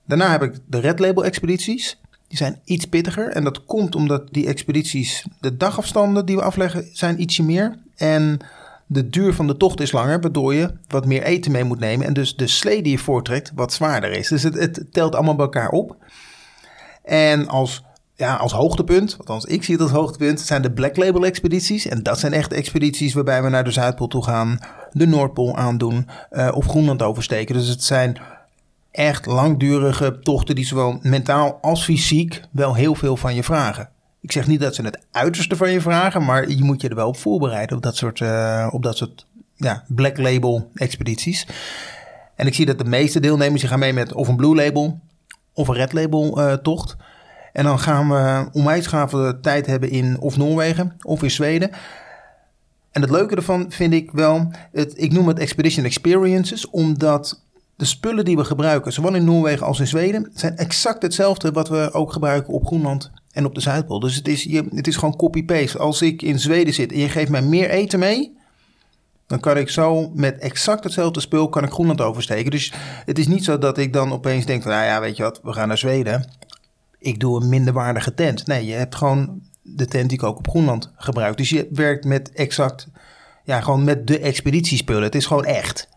Daarna 0.06 0.30
heb 0.30 0.42
ik 0.42 0.58
de 0.66 0.80
Red 0.80 0.98
Label 0.98 1.24
expedities. 1.24 2.00
Die 2.28 2.38
zijn 2.38 2.60
iets 2.64 2.84
pittiger. 2.84 3.28
En 3.28 3.44
dat 3.44 3.64
komt 3.64 3.94
omdat 3.94 4.22
die 4.30 4.46
expedities, 4.46 5.26
de 5.40 5.56
dagafstanden 5.56 6.26
die 6.26 6.36
we 6.36 6.42
afleggen, 6.42 6.88
zijn 6.92 7.20
ietsje 7.20 7.42
meer. 7.42 7.78
En 7.96 8.40
de 8.86 9.08
duur 9.08 9.34
van 9.34 9.46
de 9.46 9.56
tocht 9.56 9.80
is 9.80 9.92
langer, 9.92 10.20
waardoor 10.20 10.54
je 10.54 10.72
wat 10.88 11.06
meer 11.06 11.22
eten 11.22 11.52
mee 11.52 11.64
moet 11.64 11.78
nemen. 11.78 12.06
En 12.06 12.12
dus 12.12 12.36
de 12.36 12.46
slee 12.46 12.82
die 12.82 12.92
je 12.92 12.98
voortrekt 12.98 13.52
wat 13.54 13.72
zwaarder 13.72 14.10
is. 14.10 14.28
Dus 14.28 14.42
het, 14.42 14.54
het 14.54 14.84
telt 14.92 15.14
allemaal 15.14 15.34
bij 15.34 15.44
elkaar 15.44 15.70
op. 15.70 15.96
En 17.04 17.48
als, 17.48 17.84
ja, 18.14 18.34
als 18.34 18.52
hoogtepunt, 18.52 19.16
althans 19.18 19.44
ik 19.44 19.64
zie 19.64 19.74
het 19.74 19.82
als 19.82 19.92
hoogtepunt, 19.92 20.40
zijn 20.40 20.62
de 20.62 20.72
Black 20.72 20.96
Label 20.96 21.24
expedities. 21.24 21.86
En 21.86 22.02
dat 22.02 22.18
zijn 22.18 22.32
echt 22.32 22.52
expedities 22.52 23.14
waarbij 23.14 23.42
we 23.42 23.48
naar 23.48 23.64
de 23.64 23.70
Zuidpool 23.70 24.08
toe 24.08 24.24
gaan, 24.24 24.58
de 24.92 25.06
Noordpool 25.06 25.56
aandoen 25.56 26.08
uh, 26.32 26.48
of 26.54 26.66
Groenland 26.66 27.02
oversteken. 27.02 27.54
Dus 27.54 27.68
het 27.68 27.84
zijn 27.84 28.20
echt 28.98 29.26
langdurige 29.26 30.18
tochten 30.18 30.54
die 30.54 30.64
zowel 30.64 30.98
mentaal 31.02 31.58
als 31.60 31.84
fysiek 31.84 32.40
wel 32.50 32.74
heel 32.74 32.94
veel 32.94 33.16
van 33.16 33.34
je 33.34 33.42
vragen. 33.42 33.88
Ik 34.20 34.32
zeg 34.32 34.46
niet 34.46 34.60
dat 34.60 34.74
ze 34.74 34.82
het 34.82 35.06
uiterste 35.10 35.56
van 35.56 35.70
je 35.70 35.80
vragen, 35.80 36.24
maar 36.24 36.48
je 36.48 36.64
moet 36.64 36.80
je 36.80 36.88
er 36.88 36.94
wel 36.94 37.08
op 37.08 37.16
voorbereiden 37.16 37.76
op 37.76 37.82
dat 37.82 37.96
soort, 37.96 38.20
uh, 38.20 38.68
op 38.70 38.82
dat 38.82 38.96
soort 38.96 39.26
ja, 39.54 39.84
black 39.88 40.18
label 40.18 40.70
expedities. 40.74 41.46
En 42.34 42.46
ik 42.46 42.54
zie 42.54 42.66
dat 42.66 42.78
de 42.78 42.84
meeste 42.84 43.20
deelnemers 43.20 43.62
gaan 43.62 43.78
mee 43.78 43.92
met 43.92 44.12
of 44.12 44.28
een 44.28 44.36
blue 44.36 44.54
label 44.54 45.00
of 45.52 45.68
een 45.68 45.74
red 45.74 45.92
label 45.92 46.40
uh, 46.40 46.52
tocht. 46.52 46.96
En 47.52 47.64
dan 47.64 47.78
gaan 47.78 48.08
we 48.08 48.48
onwijs 48.52 48.86
gave 48.86 49.38
tijd 49.42 49.66
hebben 49.66 49.90
in 49.90 50.20
of 50.20 50.36
Noorwegen 50.36 50.96
of 51.02 51.22
in 51.22 51.30
Zweden. 51.30 51.70
En 52.90 53.00
het 53.00 53.10
leuke 53.10 53.36
ervan 53.36 53.66
vind 53.68 53.92
ik 53.92 54.10
wel, 54.10 54.50
het, 54.72 54.92
ik 54.96 55.12
noem 55.12 55.28
het 55.28 55.38
Expedition 55.38 55.84
Experiences, 55.84 56.70
omdat 56.70 57.42
de 57.78 57.84
spullen 57.84 58.24
die 58.24 58.36
we 58.36 58.44
gebruiken, 58.44 58.92
zowel 58.92 59.14
in 59.14 59.24
Noorwegen 59.24 59.66
als 59.66 59.80
in 59.80 59.86
Zweden, 59.86 60.30
zijn 60.34 60.56
exact 60.56 61.02
hetzelfde 61.02 61.52
wat 61.52 61.68
we 61.68 61.92
ook 61.92 62.12
gebruiken 62.12 62.52
op 62.52 62.66
Groenland 62.66 63.10
en 63.32 63.44
op 63.44 63.54
de 63.54 63.60
Zuidpool. 63.60 64.00
Dus 64.00 64.14
het 64.14 64.28
is, 64.28 64.42
je, 64.42 64.68
het 64.74 64.86
is 64.86 64.96
gewoon 64.96 65.16
copy-paste. 65.16 65.78
Als 65.78 66.02
ik 66.02 66.22
in 66.22 66.38
Zweden 66.38 66.74
zit 66.74 66.92
en 66.92 66.98
je 66.98 67.08
geeft 67.08 67.30
mij 67.30 67.42
meer 67.42 67.70
eten 67.70 67.98
mee, 67.98 68.36
dan 69.26 69.40
kan 69.40 69.56
ik 69.56 69.68
zo 69.68 70.10
met 70.14 70.38
exact 70.38 70.84
hetzelfde 70.84 71.20
spul 71.20 71.48
kan 71.48 71.64
ik 71.64 71.70
Groenland 71.70 72.00
oversteken. 72.00 72.50
Dus 72.50 72.72
het 73.04 73.18
is 73.18 73.26
niet 73.26 73.44
zo 73.44 73.58
dat 73.58 73.78
ik 73.78 73.92
dan 73.92 74.12
opeens 74.12 74.46
denk 74.46 74.64
nou 74.64 74.84
ja, 74.84 75.00
weet 75.00 75.16
je 75.16 75.22
wat, 75.22 75.40
we 75.42 75.52
gaan 75.52 75.68
naar 75.68 75.78
Zweden. 75.78 76.30
Ik 76.98 77.20
doe 77.20 77.42
een 77.42 77.48
minderwaardige 77.48 78.14
tent. 78.14 78.46
Nee, 78.46 78.66
je 78.66 78.72
hebt 78.72 78.94
gewoon 78.94 79.40
de 79.62 79.86
tent 79.86 80.08
die 80.08 80.18
ik 80.18 80.24
ook 80.24 80.38
op 80.38 80.48
Groenland 80.48 80.92
gebruik. 80.96 81.36
Dus 81.36 81.48
je 81.48 81.68
werkt 81.70 82.04
met 82.04 82.32
exact, 82.32 82.88
ja, 83.44 83.60
gewoon 83.60 83.84
met 83.84 84.06
de 84.06 84.18
expeditiespullen. 84.18 85.02
Het 85.02 85.14
is 85.14 85.26
gewoon 85.26 85.44
echt. 85.44 85.88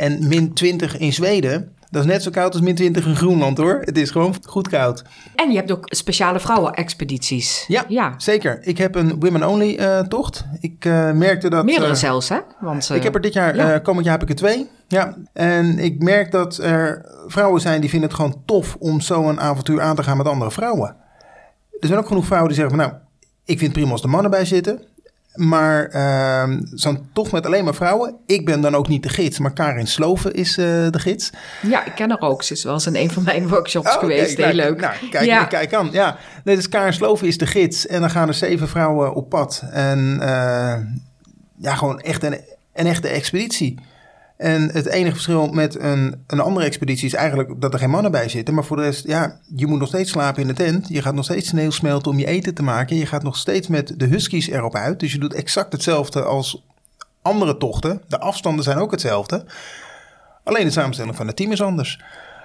En 0.00 0.28
min 0.28 0.52
20 0.52 0.98
in 0.98 1.12
Zweden, 1.12 1.72
dat 1.90 2.04
is 2.04 2.10
net 2.10 2.22
zo 2.22 2.30
koud 2.30 2.52
als 2.52 2.62
min 2.62 2.74
20 2.74 3.06
in 3.06 3.16
Groenland 3.16 3.58
hoor. 3.58 3.80
Het 3.84 3.98
is 3.98 4.10
gewoon 4.10 4.34
goed 4.46 4.68
koud. 4.68 5.04
En 5.34 5.50
je 5.50 5.56
hebt 5.56 5.70
ook 5.70 5.84
speciale 5.84 6.40
vrouwenexpedities. 6.40 7.64
Ja, 7.68 7.84
ja, 7.88 8.14
zeker. 8.16 8.58
Ik 8.62 8.78
heb 8.78 8.94
een 8.94 9.20
women-only 9.20 9.76
uh, 9.80 10.00
tocht. 10.00 10.44
Ik 10.60 10.84
uh, 10.84 11.12
merkte 11.12 11.50
dat... 11.50 11.64
Meerdere 11.64 11.90
uh, 11.90 11.96
zelfs, 11.96 12.28
hè? 12.28 12.38
Want, 12.60 12.90
ik 12.94 13.02
heb 13.02 13.14
er 13.14 13.20
dit 13.20 13.32
jaar, 13.32 13.56
ja. 13.56 13.78
komend 13.78 14.04
jaar 14.04 14.18
heb 14.18 14.22
ik 14.22 14.28
er 14.28 14.40
twee. 14.40 14.68
Ja, 14.88 15.16
en 15.32 15.78
ik 15.78 16.02
merk 16.02 16.30
dat 16.30 16.56
er 16.56 17.04
vrouwen 17.26 17.60
zijn 17.60 17.80
die 17.80 17.90
vinden 17.90 18.08
het 18.08 18.18
gewoon 18.18 18.42
tof 18.44 18.76
om 18.78 19.00
zo'n 19.00 19.40
avontuur 19.40 19.80
aan 19.80 19.96
te 19.96 20.02
gaan 20.02 20.16
met 20.16 20.26
andere 20.26 20.50
vrouwen. 20.50 20.96
Er 21.80 21.86
zijn 21.86 21.98
ook 21.98 22.06
genoeg 22.06 22.26
vrouwen 22.26 22.48
die 22.48 22.58
zeggen 22.58 22.76
van 22.76 22.86
nou, 22.86 23.00
ik 23.44 23.58
vind 23.58 23.70
het 23.70 23.72
prima 23.72 23.92
als 23.92 24.02
de 24.02 24.08
mannen 24.08 24.30
bij 24.30 24.44
zitten. 24.44 24.82
Maar 25.34 25.94
uh, 25.94 26.56
zo'n 26.72 27.08
tocht 27.12 27.32
met 27.32 27.46
alleen 27.46 27.64
maar 27.64 27.74
vrouwen. 27.74 28.16
Ik 28.26 28.44
ben 28.44 28.60
dan 28.60 28.74
ook 28.74 28.88
niet 28.88 29.02
de 29.02 29.08
gids, 29.08 29.38
maar 29.38 29.52
Karin 29.52 29.86
Sloven 29.86 30.34
is 30.34 30.58
uh, 30.58 30.64
de 30.66 30.98
gids. 30.98 31.30
Ja, 31.62 31.84
ik 31.84 31.94
ken 31.94 32.10
haar 32.10 32.20
ook. 32.20 32.42
Ze 32.42 32.52
is 32.52 32.64
wel 32.64 32.72
eens 32.72 32.86
in 32.86 32.96
een 32.96 33.10
van 33.10 33.22
mijn 33.22 33.48
workshops 33.48 33.94
oh, 33.94 33.98
geweest. 33.98 34.36
Heel 34.36 34.46
nou, 34.46 34.56
leuk. 34.56 34.80
Nou, 34.80 34.94
kijk, 35.10 35.24
ja. 35.24 35.44
kijk 35.44 35.74
aan. 35.74 35.88
Ja, 35.92 36.16
nee, 36.44 36.56
dus 36.56 36.68
Karin 36.68 36.92
Sloven 36.92 37.26
is 37.26 37.38
de 37.38 37.46
gids. 37.46 37.86
En 37.86 38.00
dan 38.00 38.10
gaan 38.10 38.28
er 38.28 38.34
zeven 38.34 38.68
vrouwen 38.68 39.14
op 39.14 39.28
pad. 39.28 39.62
En 39.70 40.18
uh, 40.20 40.76
ja, 41.56 41.74
gewoon 41.74 42.00
echt 42.00 42.22
een, 42.22 42.40
een 42.74 42.86
echte 42.86 43.08
expeditie. 43.08 43.78
En 44.40 44.70
het 44.72 44.86
enige 44.86 45.12
verschil 45.12 45.46
met 45.46 45.80
een, 45.80 46.24
een 46.26 46.40
andere 46.40 46.66
expeditie 46.66 47.06
is 47.06 47.14
eigenlijk 47.14 47.60
dat 47.60 47.72
er 47.72 47.78
geen 47.78 47.90
mannen 47.90 48.10
bij 48.10 48.28
zitten. 48.28 48.54
Maar 48.54 48.64
voor 48.64 48.76
de 48.76 48.82
rest, 48.82 49.06
ja, 49.06 49.40
je 49.56 49.66
moet 49.66 49.78
nog 49.78 49.88
steeds 49.88 50.10
slapen 50.10 50.42
in 50.42 50.48
de 50.48 50.54
tent. 50.54 50.88
Je 50.88 51.02
gaat 51.02 51.14
nog 51.14 51.24
steeds 51.24 51.48
sneeuw 51.48 51.70
smelten 51.70 52.10
om 52.10 52.18
je 52.18 52.26
eten 52.26 52.54
te 52.54 52.62
maken. 52.62 52.96
Je 52.96 53.06
gaat 53.06 53.22
nog 53.22 53.36
steeds 53.36 53.68
met 53.68 53.94
de 53.96 54.06
huskies 54.06 54.48
erop 54.48 54.74
uit. 54.74 55.00
Dus 55.00 55.12
je 55.12 55.18
doet 55.18 55.34
exact 55.34 55.72
hetzelfde 55.72 56.22
als 56.22 56.64
andere 57.22 57.56
tochten. 57.56 58.02
De 58.08 58.20
afstanden 58.20 58.64
zijn 58.64 58.78
ook 58.78 58.90
hetzelfde. 58.90 59.44
Alleen 60.44 60.64
de 60.64 60.70
samenstelling 60.70 61.16
van 61.16 61.26
het 61.26 61.36
team 61.36 61.52
is 61.52 61.62
anders. 61.62 62.00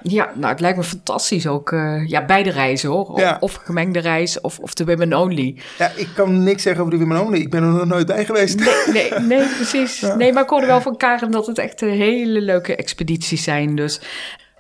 Ja, 0.08 0.32
nou, 0.36 0.52
het 0.52 0.60
lijkt 0.60 0.78
me 0.78 0.84
fantastisch 0.84 1.48
ook. 1.48 1.72
Uh, 1.72 2.08
ja, 2.08 2.26
beide 2.26 2.50
reizen 2.50 2.90
hoor. 2.90 3.20
Ja. 3.20 3.38
Of 3.40 3.60
gemengde 3.64 4.00
reis 4.00 4.42
of, 4.42 4.60
of 4.60 4.74
de 4.74 4.86
women 4.86 5.14
only. 5.14 5.56
Ja, 5.78 5.92
ik 5.96 6.10
kan 6.16 6.44
niks 6.44 6.64
zeggen 6.64 6.84
over 6.84 6.98
de 6.98 7.06
women 7.06 7.26
only. 7.26 7.40
Ik 7.40 7.50
ben 7.50 7.64
er 7.64 7.70
nog 7.70 7.86
nooit 7.86 8.08
bij 8.08 8.26
geweest. 8.26 8.60
Nee, 8.60 9.10
nee, 9.10 9.20
nee 9.20 9.48
precies. 9.56 10.00
Ja. 10.00 10.16
Nee, 10.16 10.34
maar 10.34 10.44
ik 10.44 10.50
hoorde 10.50 10.66
wel 10.66 10.82
van 10.82 10.98
Karen 10.98 11.32
dat 11.32 11.48
het 11.48 11.58
echt 11.58 11.80
hele 11.80 12.42
leuke 12.42 12.76
expedities 12.76 13.44
zijn. 13.44 13.76
Dus 13.76 14.02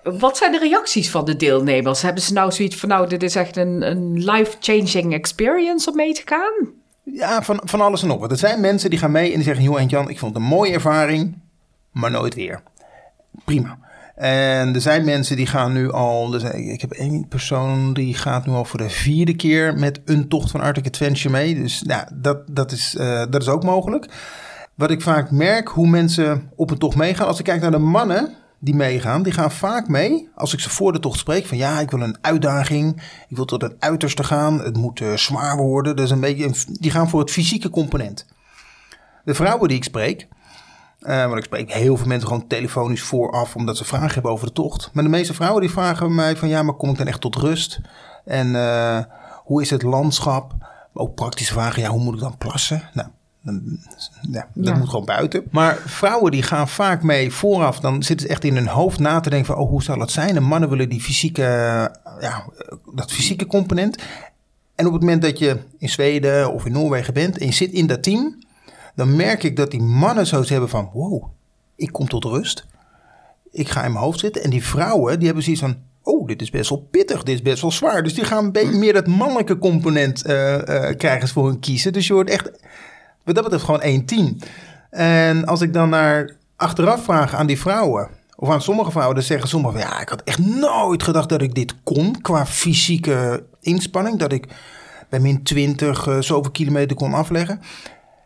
wat 0.03 0.37
zijn 0.37 0.51
de 0.51 0.59
reacties 0.59 1.09
van 1.09 1.25
de 1.25 1.35
deelnemers? 1.35 2.01
Hebben 2.01 2.23
ze 2.23 2.33
nou 2.33 2.51
zoiets 2.51 2.75
van, 2.75 2.89
nou, 2.89 3.07
dit 3.07 3.23
is 3.23 3.35
echt 3.35 3.57
een, 3.57 3.81
een 3.81 4.23
life-changing 4.23 5.13
experience 5.13 5.89
om 5.89 5.95
mee 5.95 6.13
te 6.13 6.21
gaan? 6.25 6.73
Ja, 7.03 7.41
van, 7.41 7.61
van 7.63 7.81
alles 7.81 8.01
en 8.01 8.07
nog 8.07 8.19
wat. 8.19 8.31
Er 8.31 8.37
zijn 8.37 8.61
mensen 8.61 8.89
die 8.89 8.99
gaan 8.99 9.11
mee 9.11 9.29
en 9.29 9.35
die 9.35 9.43
zeggen, 9.43 9.63
joh 9.63 9.79
en 9.79 9.87
Jan, 9.87 10.09
ik 10.09 10.19
vond 10.19 10.33
het 10.33 10.43
een 10.43 10.49
mooie 10.49 10.73
ervaring, 10.73 11.37
maar 11.91 12.11
nooit 12.11 12.35
weer. 12.35 12.61
Prima. 13.45 13.77
En 14.15 14.75
er 14.75 14.81
zijn 14.81 15.05
mensen 15.05 15.35
die 15.35 15.45
gaan 15.45 15.73
nu 15.73 15.91
al. 15.91 16.35
Ik 16.55 16.81
heb 16.81 16.91
één 16.91 17.27
persoon 17.27 17.93
die 17.93 18.13
gaat 18.13 18.45
nu 18.45 18.53
al 18.53 18.65
voor 18.65 18.79
de 18.79 18.89
vierde 18.89 19.35
keer 19.35 19.77
met 19.77 20.01
een 20.05 20.27
tocht 20.27 20.51
van 20.51 20.61
Arctic 20.61 20.87
Adventure 20.87 21.29
mee. 21.29 21.55
Dus 21.55 21.83
ja, 21.87 22.09
dat, 22.13 22.37
dat, 22.47 22.71
is, 22.71 22.95
uh, 22.99 23.23
dat 23.29 23.41
is 23.41 23.47
ook 23.47 23.63
mogelijk. 23.63 24.09
Wat 24.75 24.91
ik 24.91 25.01
vaak 25.01 25.31
merk, 25.31 25.67
hoe 25.67 25.87
mensen 25.87 26.49
op 26.55 26.71
een 26.71 26.77
tocht 26.77 26.95
meegaan. 26.95 27.27
Als 27.27 27.39
ik 27.39 27.45
kijk 27.45 27.61
naar 27.61 27.71
de 27.71 27.77
mannen 27.77 28.33
die 28.59 28.75
meegaan, 28.75 29.23
die 29.23 29.33
gaan 29.33 29.51
vaak 29.51 29.87
mee. 29.87 30.29
Als 30.35 30.53
ik 30.53 30.59
ze 30.59 30.69
voor 30.69 30.93
de 30.93 30.99
tocht 30.99 31.19
spreek 31.19 31.45
van 31.45 31.57
ja, 31.57 31.79
ik 31.79 31.91
wil 31.91 32.01
een 32.01 32.17
uitdaging. 32.21 33.01
Ik 33.27 33.35
wil 33.35 33.45
tot 33.45 33.61
het 33.61 33.75
uiterste 33.79 34.23
gaan. 34.23 34.59
Het 34.59 34.77
moet 34.77 34.99
uh, 34.99 35.13
zwaar 35.13 35.57
worden. 35.57 35.95
Dus 35.95 36.09
een 36.09 36.19
beetje, 36.19 36.51
die 36.71 36.91
gaan 36.91 37.09
voor 37.09 37.19
het 37.19 37.31
fysieke 37.31 37.69
component. 37.69 38.25
De 39.23 39.33
vrouwen 39.33 39.67
die 39.67 39.77
ik 39.77 39.83
spreek, 39.83 40.27
uh, 41.07 41.25
want 41.25 41.37
ik 41.37 41.43
spreek 41.43 41.71
heel 41.71 41.97
veel 41.97 42.07
mensen 42.07 42.27
gewoon 42.27 42.47
telefonisch 42.47 43.01
vooraf, 43.01 43.55
omdat 43.55 43.77
ze 43.77 43.85
vragen 43.85 44.13
hebben 44.13 44.31
over 44.31 44.47
de 44.47 44.53
tocht. 44.53 44.89
Maar 44.93 45.03
de 45.03 45.09
meeste 45.09 45.33
vrouwen 45.33 45.61
die 45.61 45.71
vragen 45.71 46.15
mij 46.15 46.35
van 46.35 46.47
ja, 46.47 46.63
maar 46.63 46.75
kom 46.75 46.89
ik 46.89 46.97
dan 46.97 47.07
echt 47.07 47.21
tot 47.21 47.35
rust? 47.35 47.79
En 48.25 48.47
uh, 48.47 48.99
hoe 49.43 49.61
is 49.61 49.69
het 49.69 49.83
landschap? 49.83 50.53
Ook 50.93 51.15
praktische 51.15 51.53
vragen, 51.53 51.81
ja, 51.81 51.89
hoe 51.89 52.03
moet 52.03 52.13
ik 52.13 52.19
dan 52.19 52.37
plassen? 52.37 52.89
Nou, 52.93 53.07
dan, 53.41 53.79
ja, 54.31 54.47
dat 54.53 54.67
ja. 54.67 54.75
moet 54.75 54.89
gewoon 54.89 55.05
buiten. 55.05 55.43
Maar 55.51 55.77
vrouwen 55.85 56.31
die 56.31 56.43
gaan 56.43 56.67
vaak 56.67 57.03
mee 57.03 57.31
vooraf. 57.31 57.79
Dan 57.79 58.03
zitten 58.03 58.27
ze 58.27 58.31
echt 58.33 58.43
in 58.43 58.55
hun 58.55 58.67
hoofd 58.67 58.99
na 58.99 59.19
te 59.19 59.29
denken 59.29 59.53
van... 59.53 59.63
oh, 59.63 59.69
hoe 59.69 59.83
zal 59.83 59.99
het 59.99 60.11
zijn? 60.11 60.35
En 60.35 60.43
mannen 60.43 60.69
willen 60.69 60.89
die 60.89 61.01
fysieke, 61.01 61.41
ja, 62.19 62.45
dat 62.93 63.11
fysieke 63.11 63.45
component. 63.45 63.97
En 64.75 64.87
op 64.87 64.93
het 64.93 65.01
moment 65.01 65.21
dat 65.21 65.39
je 65.39 65.59
in 65.77 65.89
Zweden 65.89 66.53
of 66.53 66.65
in 66.65 66.71
Noorwegen 66.71 67.13
bent... 67.13 67.37
en 67.37 67.45
je 67.45 67.53
zit 67.53 67.71
in 67.71 67.87
dat 67.87 68.03
team 68.03 68.43
dan 68.95 69.15
merk 69.15 69.43
ik 69.43 69.55
dat 69.55 69.71
die 69.71 69.81
mannen 69.81 70.27
zoiets 70.27 70.49
hebben 70.49 70.69
van: 70.69 70.89
wow, 70.93 71.23
ik 71.75 71.91
kom 71.91 72.07
tot 72.07 72.23
rust. 72.23 72.65
Ik 73.51 73.69
ga 73.69 73.83
in 73.83 73.91
mijn 73.91 74.03
hoofd 74.03 74.19
zitten. 74.19 74.43
En 74.43 74.49
die 74.49 74.63
vrouwen, 74.63 75.15
die 75.17 75.25
hebben 75.25 75.43
zoiets 75.43 75.61
van: 75.61 75.77
oh, 76.05 76.27
dit 76.27 76.41
is 76.41 76.49
best 76.49 76.69
wel 76.69 76.87
pittig, 76.91 77.23
dit 77.23 77.35
is 77.35 77.41
best 77.41 77.61
wel 77.61 77.71
zwaar. 77.71 78.03
Dus 78.03 78.13
die 78.13 78.23
gaan 78.23 78.45
een 78.45 78.51
beetje 78.51 78.77
meer 78.77 78.93
dat 78.93 79.07
mannelijke 79.07 79.57
component 79.57 80.27
uh, 80.27 80.53
uh, 80.53 80.89
krijgen 80.97 81.27
voor 81.27 81.47
hun 81.47 81.59
kiezen. 81.59 81.93
Dus 81.93 82.07
je 82.07 82.13
wordt 82.13 82.29
echt, 82.29 82.51
wat 83.23 83.35
dat 83.35 83.43
betreft, 83.43 83.63
gewoon 83.63 83.81
één 83.81 84.05
team. 84.05 84.37
En 84.89 85.45
als 85.45 85.61
ik 85.61 85.73
dan 85.73 85.89
naar 85.89 86.35
achteraf 86.55 87.03
vraag 87.03 87.33
aan 87.33 87.47
die 87.47 87.59
vrouwen, 87.59 88.09
of 88.35 88.49
aan 88.49 88.61
sommige 88.61 88.91
vrouwen, 88.91 89.15
dan 89.15 89.23
zeggen 89.23 89.49
sommigen 89.49 89.79
ja, 89.79 90.01
ik 90.01 90.09
had 90.09 90.23
echt 90.23 90.39
nooit 90.39 91.03
gedacht 91.03 91.29
dat 91.29 91.41
ik 91.41 91.55
dit 91.55 91.75
kon 91.83 92.21
qua 92.21 92.45
fysieke 92.45 93.45
inspanning. 93.61 94.19
Dat 94.19 94.31
ik 94.31 94.47
bij 95.09 95.19
min 95.19 95.43
20 95.43 96.07
uh, 96.07 96.21
zoveel 96.21 96.51
kilometer 96.51 96.95
kon 96.95 97.13
afleggen. 97.13 97.61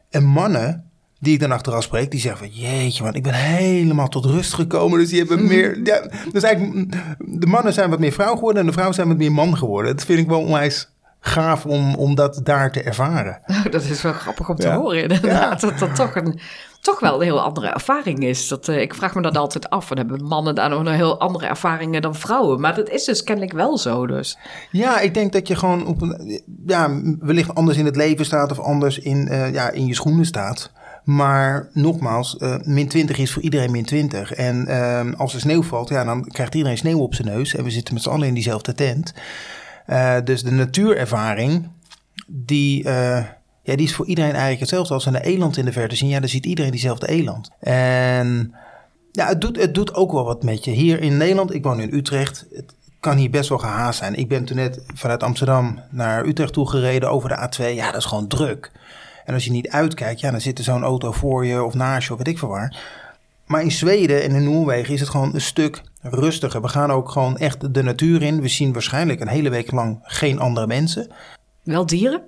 En 0.09 0.23
mannen 0.23 0.89
die 1.19 1.33
ik 1.33 1.39
dan 1.39 1.51
achteraf 1.51 1.83
spreek, 1.83 2.11
die 2.11 2.19
zeggen 2.19 2.47
van 2.47 2.55
jeetje 2.55 3.03
man, 3.03 3.13
ik 3.13 3.23
ben 3.23 3.33
helemaal 3.33 4.07
tot 4.07 4.25
rust 4.25 4.53
gekomen. 4.53 4.99
Dus 4.99 5.09
die 5.09 5.19
hebben 5.19 5.47
meer, 5.47 5.79
ja, 5.83 6.09
dus 6.31 6.43
eigenlijk, 6.43 6.91
de 7.17 7.47
mannen 7.47 7.73
zijn 7.73 7.89
wat 7.89 7.99
meer 7.99 8.11
vrouw 8.11 8.33
geworden 8.33 8.59
en 8.59 8.65
de 8.65 8.71
vrouwen 8.71 8.95
zijn 8.95 9.07
wat 9.07 9.17
meer 9.17 9.31
man 9.31 9.57
geworden. 9.57 9.95
Dat 9.95 10.05
vind 10.05 10.19
ik 10.19 10.27
wel 10.27 10.41
onwijs 10.41 10.89
gaaf 11.19 11.65
om, 11.65 11.95
om 11.95 12.15
dat 12.15 12.39
daar 12.43 12.71
te 12.71 12.81
ervaren. 12.81 13.41
Nou, 13.45 13.69
dat 13.69 13.83
is 13.83 14.01
wel 14.01 14.13
grappig 14.13 14.49
om 14.49 14.55
te 14.55 14.69
horen 14.69 15.01
inderdaad. 15.01 15.61
Dat 15.61 15.79
dat 15.79 15.95
toch, 15.95 16.15
een, 16.15 16.39
toch 16.81 16.99
wel 16.99 17.15
een 17.15 17.21
heel 17.21 17.41
andere 17.41 17.67
ervaring 17.67 18.19
is. 18.23 18.47
Dat, 18.47 18.67
uh, 18.67 18.81
ik 18.81 18.95
vraag 18.95 19.15
me 19.15 19.21
dat 19.21 19.37
altijd 19.37 19.69
af. 19.69 19.87
Dan 19.87 19.97
hebben 19.97 20.23
mannen 20.23 20.55
daar 20.55 20.69
nog 20.69 20.79
een 20.79 20.87
heel 20.87 21.19
andere 21.19 21.45
ervaringen 21.45 22.01
dan 22.01 22.15
vrouwen. 22.15 22.59
Maar 22.59 22.75
dat 22.75 22.89
is 22.89 23.03
dus 23.03 23.23
kennelijk 23.23 23.53
wel 23.53 23.77
zo 23.77 24.07
dus. 24.07 24.37
Ja, 24.71 24.99
ik 24.99 25.13
denk 25.13 25.33
dat 25.33 25.47
je 25.47 25.55
gewoon 25.55 25.85
op 25.85 26.01
een, 26.01 26.41
ja, 26.65 27.01
wellicht 27.19 27.55
anders 27.55 27.77
in 27.77 27.85
het 27.85 27.95
leven 27.95 28.25
staat... 28.25 28.51
of 28.51 28.59
anders 28.59 28.99
in, 28.99 29.27
uh, 29.31 29.53
ja, 29.53 29.71
in 29.71 29.85
je 29.85 29.93
schoenen 29.93 30.25
staat. 30.25 30.71
Maar 31.03 31.69
nogmaals, 31.73 32.35
uh, 32.39 32.55
min 32.63 32.87
20 32.87 33.17
is 33.17 33.31
voor 33.31 33.41
iedereen 33.41 33.71
min 33.71 33.85
20. 33.85 34.33
En 34.33 35.15
als 35.17 35.33
er 35.33 35.39
sneeuw 35.39 35.63
valt, 35.63 35.89
ja, 35.89 36.03
dan 36.03 36.27
krijgt 36.27 36.55
iedereen 36.55 36.77
sneeuw 36.77 36.99
op 36.99 37.15
zijn 37.15 37.27
neus. 37.27 37.55
En 37.55 37.63
we 37.63 37.69
zitten 37.69 37.93
met 37.93 38.03
z'n 38.03 38.09
allen 38.09 38.27
in 38.27 38.33
diezelfde 38.33 38.73
tent. 38.73 39.13
Dus 40.23 40.43
de 40.43 40.51
natuurervaring, 40.51 41.69
die, 42.27 42.89
ja, 43.69 43.75
die 43.75 43.85
is 43.85 43.95
voor 43.95 44.05
iedereen 44.05 44.31
eigenlijk 44.31 44.59
hetzelfde. 44.59 44.93
Als 44.93 45.05
we 45.05 45.09
een 45.09 45.21
eland 45.21 45.57
in 45.57 45.65
de 45.65 45.71
verte 45.71 45.95
zien, 45.95 46.09
ja, 46.09 46.19
dan 46.19 46.29
ziet 46.29 46.45
iedereen 46.45 46.71
diezelfde 46.71 47.07
eland. 47.07 47.49
En 47.59 48.55
ja, 49.11 49.27
het 49.27 49.41
doet, 49.41 49.57
het 49.57 49.73
doet 49.73 49.95
ook 49.95 50.11
wel 50.11 50.25
wat 50.25 50.43
met 50.43 50.63
je. 50.63 50.71
Hier 50.71 51.01
in 51.01 51.17
Nederland, 51.17 51.53
ik 51.53 51.63
woon 51.63 51.79
in 51.79 51.93
Utrecht, 51.93 52.45
het 52.53 52.73
kan 52.99 53.17
hier 53.17 53.29
best 53.29 53.49
wel 53.49 53.57
gehaast 53.57 53.99
zijn. 53.99 54.15
Ik 54.15 54.27
ben 54.27 54.45
toen 54.45 54.55
net 54.55 54.81
vanuit 54.93 55.23
Amsterdam 55.23 55.79
naar 55.89 56.25
Utrecht 56.25 56.53
toe 56.53 56.69
gereden 56.69 57.09
over 57.09 57.29
de 57.29 57.49
A2. 57.49 57.75
Ja, 57.75 57.85
dat 57.91 58.01
is 58.01 58.05
gewoon 58.05 58.27
druk. 58.27 58.71
En 59.25 59.33
als 59.33 59.45
je 59.45 59.51
niet 59.51 59.69
uitkijkt, 59.69 60.19
ja, 60.19 60.31
dan 60.31 60.41
zit 60.41 60.57
er 60.57 60.63
zo'n 60.63 60.83
auto 60.83 61.11
voor 61.11 61.45
je 61.45 61.63
of 61.63 61.73
naast 61.73 62.07
je 62.07 62.13
of 62.13 62.17
weet 62.17 62.27
ik 62.27 62.37
veel 62.37 62.47
waar. 62.47 62.77
Maar 63.45 63.61
in 63.61 63.71
Zweden 63.71 64.23
en 64.23 64.31
in 64.31 64.43
Noorwegen 64.43 64.93
is 64.93 64.99
het 64.99 65.09
gewoon 65.09 65.33
een 65.33 65.41
stuk 65.41 65.81
rustiger. 66.01 66.61
We 66.61 66.67
gaan 66.67 66.91
ook 66.91 67.09
gewoon 67.09 67.37
echt 67.37 67.73
de 67.73 67.83
natuur 67.83 68.21
in. 68.21 68.41
We 68.41 68.47
zien 68.47 68.73
waarschijnlijk 68.73 69.19
een 69.19 69.27
hele 69.27 69.49
week 69.49 69.71
lang 69.71 69.99
geen 70.01 70.39
andere 70.39 70.67
mensen. 70.67 71.11
Wel 71.63 71.85
dieren? 71.85 72.21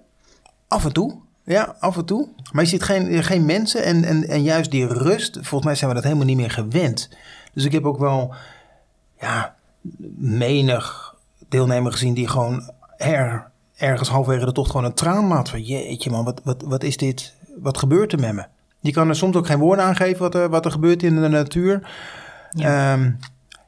Af 0.68 0.86
en 0.86 0.94
toe. 0.94 1.20
Ja, 1.44 1.76
af 1.80 1.98
en 1.98 2.06
toe. 2.06 2.28
Maar 2.52 2.64
je 2.64 2.70
ziet 2.70 2.84
geen, 2.84 3.24
geen 3.24 3.46
mensen 3.46 3.84
en, 3.84 4.04
en, 4.04 4.28
en 4.28 4.44
juist 4.44 4.72
die 4.72 4.88
rust, 4.88 5.34
volgens 5.34 5.64
mij 5.64 5.76
zijn 5.76 5.90
we 5.90 5.96
dat 5.96 6.04
helemaal 6.04 6.26
niet 6.26 6.38
meer 6.38 6.52
gewend. 6.52 7.10
Dus 7.54 7.66
ik 7.66 7.72
heb 7.72 7.86
ook 7.86 8.00
wel, 8.00 8.34
ja, 9.20 9.56
menig 10.18 11.16
deelnemer 11.50 11.92
gezien 11.92 12.14
die 12.14 12.28
gewoon 12.28 12.72
er, 12.98 13.50
ergens 13.76 14.10
halverwege 14.10 14.46
de 14.46 14.52
tocht 14.52 14.72
gewoon 14.72 14.86
een 14.86 14.94
traan 14.94 15.28
laat. 15.28 15.50
Van 15.50 15.62
jeetje 15.62 16.10
man, 16.10 16.24
wat, 16.24 16.42
wat, 16.44 16.62
wat 16.66 16.84
is 16.84 16.98
dit? 16.98 17.34
Wat 17.58 17.78
gebeurt 17.78 18.12
er 18.12 18.20
met 18.20 18.34
me? 18.34 18.46
Je 18.80 18.92
kan 18.92 19.10
er 19.10 19.16
soms 19.16 19.36
ook 19.36 19.46
geen 19.46 19.60
woorden 19.60 19.86
aan 19.86 19.96
geven 19.96 20.22
wat 20.22 20.36
er, 20.36 20.50
wat 20.50 20.66
er 20.66 20.72
gebeurt 20.72 21.04
in 21.04 21.22
de 21.22 21.28
natuur. 21.28 21.90
Ja. 22.52 22.94
Um, 22.94 23.20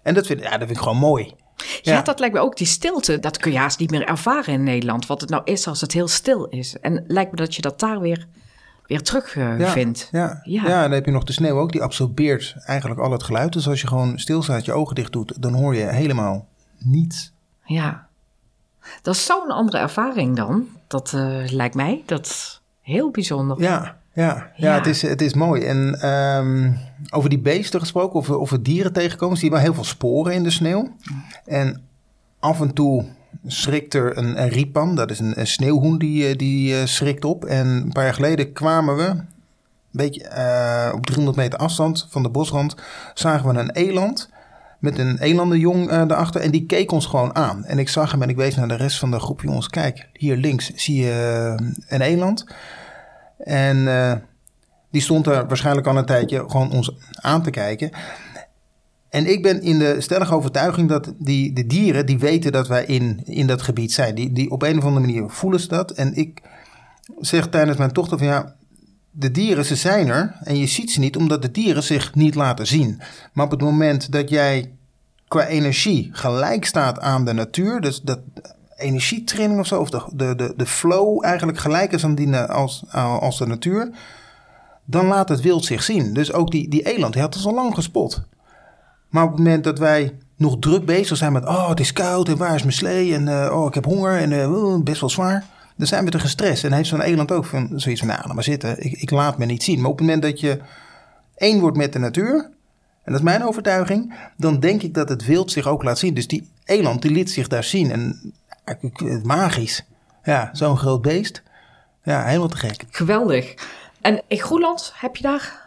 en 0.02 0.14
dat 0.14 0.26
vind, 0.26 0.42
ja, 0.42 0.50
dat 0.50 0.60
vind 0.60 0.72
ik 0.72 0.78
gewoon 0.78 0.98
mooi. 0.98 1.34
Ja, 1.82 1.94
ja, 1.94 2.02
dat 2.02 2.20
lijkt 2.20 2.36
me 2.36 2.42
ook 2.42 2.58
die 2.58 2.68
stilte. 2.68 3.20
Dat 3.20 3.38
kun 3.38 3.52
je 3.52 3.58
haast 3.58 3.80
niet 3.80 3.92
meer 3.92 4.08
ervaren 4.08 4.54
in 4.54 4.64
Nederland. 4.64 5.06
Wat 5.06 5.22
het 5.22 5.30
nou 5.30 5.42
is 5.46 5.68
als 5.68 5.82
het 5.82 5.92
heel 5.92 6.08
stil 6.08 6.46
is. 6.46 6.80
En 6.80 7.04
lijkt 7.08 7.32
me 7.32 7.38
dat 7.38 7.56
je 7.56 7.62
dat 7.62 7.80
daar 7.80 8.00
weer, 8.00 8.28
weer 8.88 9.02
terug 9.02 9.36
uh, 9.36 9.60
ja, 9.60 9.70
vindt. 9.70 10.10
Ja. 10.12 10.42
Ja. 10.44 10.82
dan 10.82 10.92
heb 10.92 11.06
je 11.06 11.12
nog 11.12 11.24
de 11.24 11.34
sneeuw 11.34 11.58
ook. 11.58 11.72
Die 11.72 11.82
absorbeert 11.82 12.56
eigenlijk 12.66 13.00
al 13.00 13.12
het 13.12 13.24
geluid. 13.24 13.54
Dus 13.54 13.68
als 13.68 13.82
je 13.82 13.88
gewoon 13.88 14.20
stilstaat, 14.20 14.66
je 14.66 14.74
ogen 14.74 14.96
dicht 14.96 15.12
doet, 15.12 15.42
dan 15.42 15.54
hoor 15.54 15.76
je 15.76 15.86
helemaal 15.86 16.48
niets. 16.78 17.34
Ja, 17.64 18.08
dat 19.02 19.16
is 19.16 19.26
zo'n 19.26 19.52
andere 19.52 19.78
ervaring 19.78 20.36
dan. 20.36 20.68
Dat 20.88 21.12
uh, 21.16 21.52
lijkt 21.52 21.76
mij 21.76 22.04
dat 22.06 22.62
heel 22.82 23.12
bijzonder. 23.12 23.62
Ja, 23.62 23.98
ja, 24.14 24.24
ja. 24.26 24.52
ja, 24.56 24.74
het, 24.78 24.88
is, 24.88 25.02
het 25.02 25.22
is 25.22 25.34
mooi. 25.34 25.62
En 25.62 26.10
um, 26.10 26.78
over 27.10 27.30
die 27.30 27.40
beesten 27.40 27.80
gesproken, 27.80 28.20
of, 28.20 28.30
of 28.30 28.50
we 28.50 28.62
dieren 28.62 28.94
tegenkomen, 28.94 29.38
zie 29.38 29.46
je 29.46 29.54
wel 29.54 29.64
heel 29.64 29.74
veel 29.74 29.84
sporen 29.84 30.34
in 30.34 30.44
de 30.44 30.50
sneeuw. 30.50 30.96
En 31.46 31.82
af 32.40 32.62
en 32.62 32.74
toe 32.74 33.06
schrikt 33.46 33.94
er 33.94 34.18
een, 34.18 34.42
een 34.42 34.50
riepan, 34.50 34.96
dat 34.96 35.12
is 35.12 35.20
een, 35.20 35.40
een 35.40 35.48
sneeuwhoen 35.48 35.98
die, 35.98 36.36
die 36.36 36.74
uh, 36.74 36.86
schrikt 36.86 37.26
op. 37.26 37.46
En 37.46 37.68
een 37.68 37.92
paar 37.92 38.04
jaar 38.04 38.14
geleden 38.14 38.54
kwamen 38.54 38.96
we, 38.96 39.04
een 39.04 39.26
beetje 39.92 40.32
uh, 40.38 40.96
op 40.96 41.06
300 41.06 41.38
meter 41.38 41.60
afstand 41.60 42.08
van 42.10 42.24
de 42.24 42.30
bosrand, 42.30 42.76
zagen 43.14 43.54
we 43.54 43.60
een 43.60 43.72
eland 43.72 44.30
met 44.80 44.98
een 44.98 45.20
elandenjong 45.20 45.92
uh, 45.92 46.08
daarachter. 46.08 46.42
En 46.42 46.52
die 46.52 46.66
keek 46.66 46.92
ons 46.92 47.06
gewoon 47.06 47.36
aan. 47.36 47.66
En 47.66 47.80
ik 47.80 47.90
zag 47.90 48.12
hem 48.12 48.22
en 48.22 48.30
ik 48.30 48.36
wees 48.36 48.56
naar 48.56 48.68
de 48.68 48.76
rest 48.76 49.00
van 49.00 49.12
de 49.12 49.20
groep 49.20 49.42
jongens. 49.42 49.68
Kijk, 49.68 50.08
hier 50.14 50.38
links 50.38 50.74
zie 50.76 51.02
je 51.02 51.56
een 51.88 52.02
eland. 52.02 52.46
En 53.44 53.78
uh, 53.78 54.14
die 54.92 55.02
stond 55.02 55.28
er 55.28 55.48
waarschijnlijk 55.48 55.88
al 55.88 55.98
een 55.98 56.06
tijdje 56.06 56.44
gewoon 56.48 56.72
ons 56.72 56.92
aan 57.12 57.44
te 57.44 57.50
kijken. 57.50 57.92
En 59.10 59.32
ik 59.32 59.42
ben 59.42 59.62
in 59.62 59.80
de 59.80 60.02
stellige 60.02 60.36
overtuiging 60.36 60.90
dat 60.90 61.14
die, 61.18 61.54
de 61.54 61.66
dieren, 61.66 62.06
die 62.06 62.20
weten 62.20 62.52
dat 62.52 62.68
wij 62.68 62.86
in, 62.86 63.22
in 63.26 63.48
dat 63.48 63.62
gebied 63.62 63.94
zijn. 63.94 64.16
Die, 64.16 64.32
die 64.32 64.52
op 64.52 64.62
een 64.62 64.78
of 64.78 64.84
andere 64.84 65.06
manier 65.06 65.30
voelen 65.30 65.60
ze 65.60 65.68
dat. 65.68 65.92
En 65.92 66.16
ik 66.16 66.42
zeg 67.20 67.48
tijdens 67.48 67.78
mijn 67.78 67.92
tocht 67.92 68.10
van 68.10 68.24
ja, 68.24 68.56
de 69.12 69.32
dieren, 69.32 69.66
ze 69.66 69.76
zijn 69.76 70.08
er 70.08 70.36
en 70.44 70.58
je 70.58 70.68
ziet 70.68 70.92
ze 70.92 71.00
niet 71.00 71.18
omdat 71.18 71.42
de 71.42 71.52
dieren 71.52 71.84
zich 71.84 72.16
niet 72.16 72.36
laten 72.36 72.68
zien. 72.68 73.02
Maar 73.34 73.46
op 73.46 73.52
het 73.52 73.62
moment 73.62 74.12
dat 74.12 74.30
jij 74.30 74.72
qua 75.28 75.46
energie 75.46 76.10
gelijk 76.12 76.66
staat 76.66 77.00
aan 77.00 77.26
de 77.26 77.34
natuur, 77.34 77.82
dus 77.82 78.02
dat 78.02 78.20
energietraining 78.76 79.60
of 79.60 79.68
zo, 79.68 79.80
of 79.80 79.90
de, 79.90 80.36
de, 80.36 80.54
de, 80.58 80.66
flow 80.66 81.26
eigenlijk 81.26 81.58
gelijk 81.58 81.92
is 81.92 82.04
aan 82.04 82.16
die 82.16 82.38
als, 82.38 82.84
als 83.20 83.38
de 83.38 83.46
natuur, 83.46 83.90
dan 84.86 85.06
laat 85.06 85.30
het 85.30 85.42
wild 85.42 85.66
zich 85.66 85.84
zien. 85.84 86.14
Dus 86.14 86.34
ook 86.34 86.52
die, 86.52 86.70
die 86.70 86.96
eland, 86.96 87.14
die 87.14 87.22
had 87.22 87.36
ons 87.36 87.46
al 87.46 87.54
lang 87.54 87.74
gespot. 87.74 88.22
Maar 89.10 89.24
op 89.24 89.30
het 89.30 89.38
moment 89.38 89.64
dat 89.64 89.80
wij 89.80 90.18
nog 90.38 90.58
druk 90.60 90.86
bezig 90.86 91.18
zijn 91.18 91.34
met, 91.34 91.46
oh 91.46 91.70
het 91.70 91.80
is 91.80 91.94
koud 91.94 92.28
en 92.28 92.38
waar 92.38 92.56
is 92.56 92.62
mijn 92.62 92.74
slee 92.74 93.14
en 93.14 93.28
uh, 93.28 93.60
oh 93.60 93.68
ik 93.68 93.74
heb 93.74 93.86
honger 93.86 94.18
en 94.18 94.84
best 94.84 95.00
wel 95.00 95.10
zwaar 95.10 95.46
dan 95.76 95.88
zijn 95.88 96.06
we 96.06 96.12
te 96.12 96.20
gestrest. 96.20 96.64
En 96.64 96.74
heeft 96.74 96.90
zo'n 96.90 97.02
eland 97.02 97.32
ook 97.32 97.46
van 97.46 97.70
zoiets 97.76 98.02
van, 98.02 98.10
nou, 98.10 98.34
maar 98.34 98.44
zitten. 98.44 98.86
Ik, 98.86 98.92
ik 98.92 99.12
laat 99.12 99.38
me 99.38 99.46
niet 99.46 99.64
zien. 99.64 99.82
Maar 99.82 99.90
op 99.90 99.98
het 99.98 100.06
moment 100.06 100.24
dat 100.24 100.40
je 100.40 100.60
één 101.36 101.60
wordt 101.60 101.78
met 101.78 101.94
de 101.94 102.00
natuur, 102.00 102.50
en 103.04 103.12
dat 103.12 103.16
is 103.16 103.22
mijn 103.22 103.46
overtuiging, 103.46 104.14
dan 104.38 104.60
denk 104.60 104.82
ik 104.82 104.94
dat 104.94 105.10
het 105.10 105.26
wild 105.26 105.52
zich 105.52 105.68
ook 105.68 105.84
laat 105.84 105.98
zien. 105.98 106.14
Dus 106.14 106.28
die 106.28 106.50
eland, 106.66 107.02
die 107.02 107.12
liet 107.12 107.32
zich 107.32 107.48
daar 107.48 107.64
zien. 107.64 107.92
En 107.92 108.34
magisch. 109.24 109.86
Ja, 110.24 110.50
zo'n 110.54 110.78
groot 110.78 111.02
beest. 111.02 111.44
Ja, 112.04 112.26
helemaal 112.26 112.48
te 112.48 112.58
gek. 112.58 112.84
Geweldig. 112.90 113.54
En 114.02 114.22
in 114.28 114.40
Groenland 114.40 114.94
heb 114.96 115.16
je 115.16 115.24
daar 115.24 115.64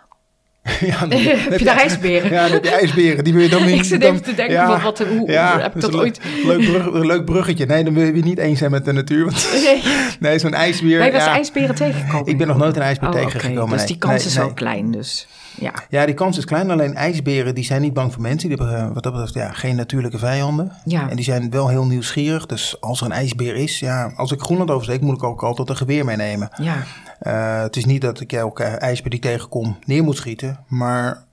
Ja, 0.90 1.08
heb 1.50 1.58
je 1.58 1.64
daar 1.64 1.76
ijsberen? 1.76 2.30
Ja, 2.30 2.46
je 2.46 2.60
ijsberen. 2.60 3.24
Die 3.24 3.32
wil 3.32 3.42
je 3.42 3.48
dan 3.48 3.64
niet... 3.66 3.74
Ik 3.74 3.84
zit 3.84 4.02
even 4.02 4.22
te 4.22 4.34
denken, 4.34 4.54
ja, 4.54 4.68
wat, 4.68 4.82
wat, 4.82 4.98
hoe, 4.98 5.30
ja, 5.30 5.60
heb 5.60 5.74
je 5.74 5.80
dat, 5.80 5.94
ooit... 5.94 6.20
Leuk, 6.44 6.64
brug, 6.64 7.04
leuk 7.04 7.24
bruggetje. 7.24 7.66
Nee, 7.66 7.84
dan 7.84 7.94
wil 7.94 8.04
je 8.04 8.22
niet 8.22 8.38
eens 8.38 8.58
zijn 8.58 8.70
met 8.70 8.84
de 8.84 8.92
natuur. 8.92 9.24
Want, 9.24 9.48
nee, 9.52 9.82
nee 10.20 10.38
zo'n 10.38 10.54
ijsbeer... 10.54 10.98
Ben 10.98 11.06
je 11.06 11.12
ja, 11.12 11.26
ijsberen 11.26 11.74
tegengekomen? 11.74 12.26
Ik 12.26 12.38
ben 12.38 12.46
nog 12.46 12.56
nooit 12.56 12.76
een 12.76 12.82
ijsbeer 12.82 13.08
oh, 13.08 13.14
tegengekomen. 13.14 13.62
Okay. 13.62 13.70
Dus 13.70 13.78
nee. 13.78 13.86
die 13.86 13.98
kans 13.98 14.18
nee, 14.18 14.26
is 14.26 14.36
wel 14.36 14.52
klein, 14.52 14.90
dus... 14.90 15.26
Ja. 15.60 15.72
ja, 15.88 16.06
die 16.06 16.14
kans 16.14 16.38
is 16.38 16.44
klein. 16.44 16.70
Alleen 16.70 16.94
ijsberen 16.94 17.54
die 17.54 17.64
zijn 17.64 17.82
niet 17.82 17.92
bang 17.92 18.12
voor 18.12 18.22
mensen. 18.22 18.48
Die 18.48 18.58
hebben 18.58 18.92
wat 18.94 19.02
dat 19.02 19.12
betreft 19.12 19.34
ja, 19.34 19.52
geen 19.52 19.76
natuurlijke 19.76 20.18
vijanden. 20.18 20.72
Ja. 20.84 21.10
En 21.10 21.16
die 21.16 21.24
zijn 21.24 21.50
wel 21.50 21.68
heel 21.68 21.86
nieuwsgierig. 21.86 22.46
Dus 22.46 22.80
als 22.80 23.00
er 23.00 23.06
een 23.06 23.12
ijsbeer 23.12 23.56
is, 23.56 23.78
ja, 23.78 24.12
als 24.16 24.32
ik 24.32 24.40
Groenland 24.40 24.70
oversteek, 24.70 25.00
moet 25.00 25.16
ik 25.16 25.22
ook 25.22 25.42
altijd 25.42 25.68
een 25.68 25.76
geweer 25.76 26.04
meenemen. 26.04 26.48
Ja. 26.62 26.76
Uh, 27.22 27.62
het 27.62 27.76
is 27.76 27.84
niet 27.84 28.00
dat 28.00 28.20
ik 28.20 28.32
elke 28.32 28.64
ijsbeer 28.64 29.10
die 29.10 29.20
tegenkom 29.20 29.78
neer 29.84 30.04
moet 30.04 30.16
schieten. 30.16 30.58
Maar 30.66 31.24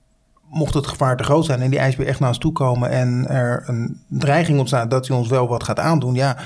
mocht 0.54 0.74
het 0.74 0.86
gevaar 0.86 1.16
te 1.16 1.24
groot 1.24 1.44
zijn 1.44 1.60
en 1.60 1.70
die 1.70 1.78
ijsbeer 1.78 2.06
echt 2.06 2.20
naar 2.20 2.28
ons 2.28 2.38
toe 2.38 2.52
komen 2.52 2.90
en 2.90 3.28
er 3.28 3.62
een 3.66 4.00
dreiging 4.08 4.58
ontstaat 4.58 4.90
dat 4.90 5.08
hij 5.08 5.16
ons 5.16 5.28
wel 5.28 5.48
wat 5.48 5.64
gaat 5.64 5.78
aandoen, 5.78 6.14
ja, 6.14 6.36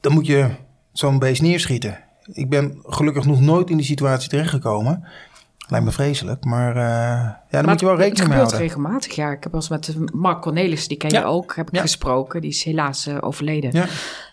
dan 0.00 0.12
moet 0.12 0.26
je 0.26 0.50
zo'n 0.92 1.18
beest 1.18 1.42
neerschieten. 1.42 1.98
Ik 2.32 2.50
ben 2.50 2.78
gelukkig 2.82 3.24
nog 3.24 3.40
nooit 3.40 3.70
in 3.70 3.76
die 3.76 3.86
situatie 3.86 4.28
terechtgekomen. 4.28 5.04
Lijkt 5.72 5.86
me 5.86 5.92
vreselijk, 5.92 6.44
maar 6.44 6.76
uh, 6.76 6.82
ja, 6.82 7.40
daar 7.50 7.68
moet 7.68 7.80
je 7.80 7.86
wel 7.86 7.96
rekening 7.96 8.28
mee 8.28 8.38
houden. 8.38 8.58
Het 8.58 8.72
gebeurt 8.72 8.82
regelmatig, 8.82 9.14
ja. 9.14 9.30
Ik 9.30 9.42
heb 9.42 9.52
wel 9.52 9.60
eens 9.60 9.68
met 9.68 10.12
Mark 10.14 10.40
Cornelis, 10.40 10.88
die 10.88 10.96
ken 10.96 11.10
je 11.10 11.24
ook, 11.24 11.56
heb 11.56 11.68
ik 11.68 11.74
ja. 11.74 11.80
gesproken. 11.80 12.40
Die 12.40 12.50
is 12.50 12.62
helaas 12.62 13.08
uh, 13.08 13.16
overleden. 13.20 13.70
Ja. 13.72 13.86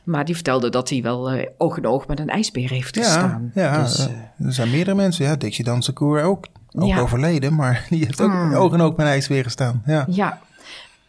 Maar 0.04 0.26
die 0.26 0.36
vertelde 0.36 0.70
dat 0.70 0.90
hij 0.90 1.02
wel 1.02 1.34
uh, 1.34 1.46
oog 1.58 1.78
in 1.78 1.86
oog 1.86 2.08
met 2.08 2.20
een 2.20 2.30
ijsbeer 2.30 2.70
heeft 2.70 2.98
gestaan. 2.98 3.52
Ja, 3.54 3.82
dus, 3.82 4.08
er 4.46 4.54
zijn 4.54 4.70
meerdere 4.70 4.96
mensen. 4.96 5.26
Ja, 5.26 5.36
Dixie 5.36 5.66
Dansekoer 5.66 6.22
ook. 6.22 6.48
Ook 6.72 6.98
overleden, 6.98 7.56
maar 7.56 7.86
die 7.90 8.06
heeft 8.06 8.22
ook 8.22 8.32
mm. 8.32 8.54
oog 8.54 8.74
in 8.74 8.82
oog 8.82 8.96
met 8.96 9.06
een 9.06 9.12
ijsbeer 9.12 9.44
gestaan. 9.44 9.82
Ja. 9.86 10.06
ja. 10.10 10.40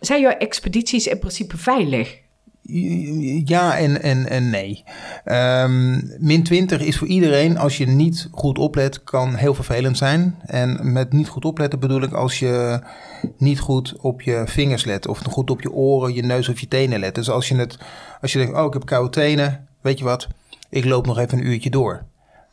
Zijn 0.01 0.21
jouw 0.21 0.33
expedities 0.33 1.07
in 1.07 1.19
principe 1.19 1.57
veilig? 1.57 2.19
Ja 3.45 3.79
en, 3.79 4.03
en, 4.03 4.29
en 4.29 4.51
nee. 4.51 4.85
Um, 5.25 6.13
min 6.19 6.43
20 6.43 6.81
is 6.81 6.99
voor 6.99 7.07
iedereen, 7.07 7.59
als 7.59 7.77
je 7.77 7.87
niet 7.87 8.29
goed 8.31 8.59
oplet, 8.59 9.05
kan 9.05 9.35
heel 9.35 9.55
vervelend 9.55 9.97
zijn. 9.97 10.35
En 10.47 10.93
met 10.93 11.13
niet 11.13 11.29
goed 11.29 11.45
opletten 11.45 11.79
bedoel 11.79 12.03
ik 12.03 12.13
als 12.13 12.39
je 12.39 12.81
niet 13.39 13.61
goed 13.61 13.95
op 14.01 14.23
je 14.23 14.43
vingers 14.47 14.85
let. 14.85 15.09
Of 15.09 15.19
goed 15.19 15.51
op 15.51 15.63
je 15.63 15.73
oren, 15.73 16.15
je 16.15 16.23
neus 16.23 16.49
of 16.49 16.61
je 16.61 16.69
tenen 16.69 17.01
let. 17.01 17.15
Dus 17.15 17.31
als 17.31 17.49
je, 17.49 17.57
het, 17.57 17.79
als 18.21 18.33
je 18.33 18.39
denkt, 18.39 18.57
oh 18.57 18.67
ik 18.67 18.73
heb 18.73 18.85
koude 18.85 19.11
tenen, 19.11 19.67
weet 19.81 19.99
je 19.99 20.05
wat, 20.05 20.29
ik 20.69 20.85
loop 20.85 21.07
nog 21.07 21.19
even 21.19 21.39
een 21.39 21.47
uurtje 21.47 21.71
door. 21.71 22.05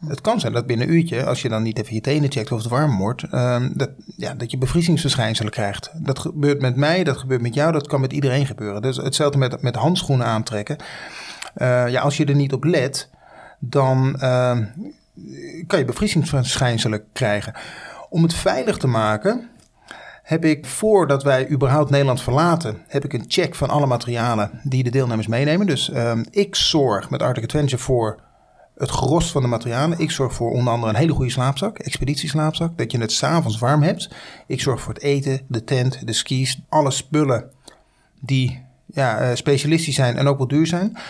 Het 0.06 0.22
kan 0.22 0.40
zijn 0.40 0.54
dat 0.54 0.66
binnen 0.66 0.88
een 0.88 0.94
uurtje, 0.94 1.26
als 1.26 1.42
je 1.42 1.50
dan 1.50 1.64
niet 1.64 1.80
even 1.80 1.94
je 1.94 2.02
tenen 2.02 2.32
checkt 2.32 2.52
of 2.52 2.60
het 2.60 2.68
warm 2.68 2.98
wordt, 2.98 3.34
um, 3.34 3.72
dat, 3.76 3.90
ja, 4.16 4.34
dat 4.34 4.52
je 4.52 4.58
bevriezingsverschijnselen 4.58 5.52
krijgt. 5.52 5.92
Dat 5.94 6.20
gebeurt 6.20 6.62
met 6.62 6.76
mij, 6.76 7.04
dat 7.04 7.18
gebeurt 7.18 7.42
met 7.42 7.54
jou, 7.54 7.72
dat 7.72 7.88
kan 7.88 8.02
met 8.02 8.14
iedereen 8.14 8.46
gebeuren. 8.46 8.82
Dus 8.82 8.98
hetzelfde 8.98 9.38
met, 9.38 9.62
met 9.62 9.76
handschoenen 9.76 10.26
aantrekken. 10.26 10.78
Uh, 11.58 11.90
ja, 11.90 12.02
als 12.02 12.18
je 12.18 12.26
er 12.26 12.36
niet 12.36 12.54
op 12.54 12.64
let, 12.64 13.10
dan 13.60 14.16
uh, 14.22 14.58
kan 15.68 15.80
je 15.80 15.86
bevriezingsverschijnselen 15.86 17.04
krijgen. 17.14 17.54
Om 18.10 18.24
het 18.24 18.34
veilig 18.34 18.78
te 18.78 18.88
maken, 18.88 19.50
heb 20.24 20.46
ik 20.46 20.66
voordat 20.66 21.24
wij 21.24 21.50
überhaupt 21.50 21.90
Nederland 21.90 22.22
verlaten, 22.22 22.78
heb 22.88 23.04
ik 23.04 23.14
een 23.14 23.26
check 23.28 23.56
van 23.56 23.70
alle 23.70 23.86
materialen 23.86 24.60
die 24.64 24.84
de 24.84 24.90
deelnemers 24.90 25.28
meenemen. 25.28 25.68
Dus 25.68 25.90
uh, 25.90 26.12
ik 26.30 26.56
zorg 26.56 27.10
met 27.10 27.22
Arctic 27.22 27.44
Adventure 27.44 27.82
voor 27.82 28.26
het 28.78 28.90
gros 28.90 29.32
van 29.32 29.42
de 29.42 29.48
materialen. 29.48 30.00
Ik 30.00 30.12
zorg 30.12 30.34
voor 30.34 30.52
onder 30.52 30.74
andere 30.74 30.92
een 30.92 31.00
hele 31.00 31.14
goede 31.14 31.32
slaapzak, 31.32 31.78
expeditieslaapzak, 31.78 32.78
dat 32.78 32.92
je 32.92 32.98
het 32.98 33.12
s'avonds 33.12 33.60
warm 33.60 33.82
hebt. 33.82 34.10
Ik 34.48 34.62
zorg 34.62 34.82
voor 34.82 34.94
het 34.94 35.04
eten, 35.04 35.42
de 35.48 35.64
tent, 35.64 36.08
de 36.08 36.14
skis, 36.14 36.62
alle 36.70 36.92
spullen 36.92 37.52
die 38.20 38.66
ja, 38.86 39.22
uh, 39.22 39.36
specialistisch 39.36 39.96
zijn 39.96 40.18
en 40.18 40.28
ook 40.28 40.38
wel 40.38 40.48
duur 40.48 40.68
zijn. 40.68 40.92
Het 40.94 41.02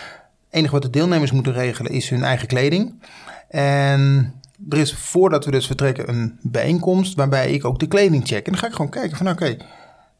enige 0.50 0.72
wat 0.72 0.82
de 0.82 0.90
deelnemers 0.90 1.30
moeten 1.30 1.52
regelen 1.52 1.92
is 1.92 2.08
hun 2.08 2.22
eigen 2.22 2.48
kleding. 2.48 3.02
En 3.48 4.34
er 4.68 4.78
is 4.78 4.94
voordat 4.94 5.44
we 5.44 5.50
dus 5.50 5.66
vertrekken 5.66 6.08
een 6.08 6.38
bijeenkomst 6.42 7.14
waarbij 7.14 7.50
ik 7.50 7.64
ook 7.64 7.78
de 7.78 7.86
kleding 7.86 8.26
check. 8.26 8.46
En 8.46 8.52
dan 8.52 8.60
ga 8.60 8.66
ik 8.66 8.72
gewoon 8.72 8.90
kijken 8.90 9.16
van 9.16 9.28
oké, 9.28 9.56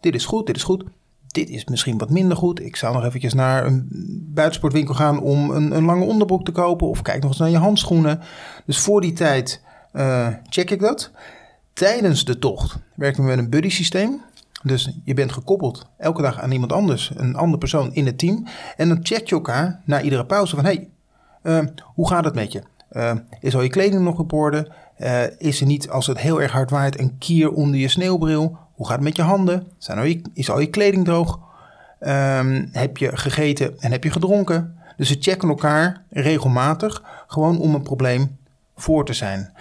dit 0.00 0.14
is 0.14 0.24
goed, 0.24 0.46
dit 0.46 0.56
is 0.56 0.62
goed. 0.62 0.84
Dit 1.28 1.48
is 1.48 1.64
misschien 1.64 1.98
wat 1.98 2.10
minder 2.10 2.36
goed. 2.36 2.60
Ik 2.60 2.76
zou 2.76 2.94
nog 2.94 3.04
eventjes 3.04 3.34
naar 3.34 3.66
een 3.66 3.88
buitensportwinkel 4.34 4.94
gaan 4.94 5.20
om 5.20 5.50
een, 5.50 5.76
een 5.76 5.84
lange 5.84 6.04
onderbroek 6.04 6.44
te 6.44 6.52
kopen. 6.52 6.88
Of 6.88 7.02
kijk 7.02 7.20
nog 7.20 7.30
eens 7.30 7.40
naar 7.40 7.50
je 7.50 7.56
handschoenen. 7.56 8.20
Dus 8.66 8.78
voor 8.78 9.00
die 9.00 9.12
tijd 9.12 9.62
uh, 9.92 10.28
check 10.48 10.70
ik 10.70 10.80
dat. 10.80 11.10
Tijdens 11.72 12.24
de 12.24 12.38
tocht 12.38 12.78
werken 12.94 13.22
we 13.22 13.28
met 13.28 13.38
een 13.38 13.50
buddy 13.50 13.68
systeem. 13.68 14.20
Dus 14.62 14.98
je 15.04 15.14
bent 15.14 15.32
gekoppeld 15.32 15.86
elke 15.96 16.22
dag 16.22 16.40
aan 16.40 16.52
iemand 16.52 16.72
anders, 16.72 17.12
een 17.14 17.36
andere 17.36 17.58
persoon 17.58 17.92
in 17.92 18.06
het 18.06 18.18
team. 18.18 18.46
En 18.76 18.88
dan 18.88 18.98
check 19.02 19.28
je 19.28 19.34
elkaar 19.34 19.80
na 19.84 20.00
iedere 20.00 20.26
pauze 20.26 20.54
van 20.54 20.64
hey, 20.64 20.88
uh, 21.42 21.58
hoe 21.84 22.08
gaat 22.08 22.24
het 22.24 22.34
met 22.34 22.52
je? 22.52 22.62
Uh, 22.92 23.12
is 23.40 23.54
al 23.54 23.62
je 23.62 23.68
kleding 23.68 24.02
nog 24.02 24.18
op 24.18 24.32
orde? 24.32 24.72
Is 25.38 25.60
er 25.60 25.66
niet, 25.66 25.90
als 25.90 26.06
het 26.06 26.18
heel 26.18 26.42
erg 26.42 26.52
hard 26.52 26.70
waait, 26.70 27.00
een 27.00 27.18
kier 27.18 27.52
onder 27.52 27.80
je 27.80 27.88
sneeuwbril? 27.88 28.56
Hoe 28.78 28.86
gaat 28.86 28.96
het 28.96 29.04
met 29.04 29.16
je 29.16 29.22
handen? 29.22 29.66
Zijn 29.78 30.22
is 30.34 30.50
al 30.50 30.60
je 30.60 30.66
kleding 30.66 31.04
droog? 31.04 31.38
Um, 32.00 32.68
heb 32.72 32.96
je 32.96 33.16
gegeten 33.16 33.80
en 33.80 33.90
heb 33.90 34.04
je 34.04 34.10
gedronken? 34.10 34.78
Dus 34.96 35.08
we 35.08 35.16
checken 35.20 35.48
elkaar 35.48 36.02
regelmatig, 36.10 37.02
gewoon 37.26 37.58
om 37.58 37.74
een 37.74 37.82
probleem 37.82 38.36
voor 38.76 39.04
te 39.04 39.12
zijn. 39.12 39.52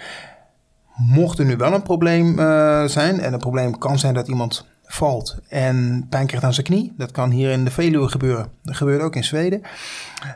Mocht 0.94 1.38
er 1.38 1.44
nu 1.44 1.56
wel 1.56 1.72
een 1.72 1.82
probleem 1.82 2.38
uh, 2.38 2.84
zijn, 2.84 3.20
en 3.20 3.32
een 3.32 3.38
probleem 3.38 3.78
kan 3.78 3.98
zijn 3.98 4.14
dat 4.14 4.28
iemand 4.28 4.66
valt 4.84 5.36
en 5.48 6.06
pijn 6.08 6.26
krijgt 6.26 6.44
aan 6.44 6.54
zijn 6.54 6.66
knie, 6.66 6.92
dat 6.96 7.10
kan 7.10 7.30
hier 7.30 7.50
in 7.50 7.64
de 7.64 7.70
Veluwe 7.70 8.08
gebeuren. 8.08 8.48
Dat 8.62 8.76
gebeurt 8.76 9.02
ook 9.02 9.16
in 9.16 9.24
Zweden. 9.24 9.62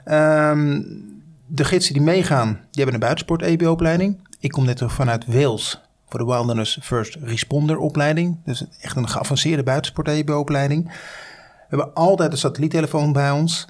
Um, 0.05 1.31
de 1.47 1.65
gidsen 1.65 1.95
die 1.95 2.03
meegaan, 2.03 2.49
die 2.53 2.83
hebben 2.83 2.95
een 2.95 3.01
buitensport-EBO-opleiding. 3.01 4.29
Ik 4.39 4.51
kom 4.51 4.65
net 4.65 4.77
terug 4.77 4.93
vanuit 4.93 5.27
Wales 5.27 5.81
voor 6.13 6.21
de 6.21 6.33
Wilderness 6.33 6.79
First 6.83 7.17
Responder 7.21 7.79
opleiding. 7.79 8.39
Dus 8.45 8.65
echt 8.81 8.97
een 8.97 9.09
geavanceerde 9.09 9.63
buitensport-EBO-opleiding. 9.63 10.85
We 10.85 11.77
hebben 11.77 11.95
altijd 11.95 12.33
een 12.33 12.39
satelliettelefoon 12.39 13.13
bij 13.13 13.31
ons. 13.31 13.67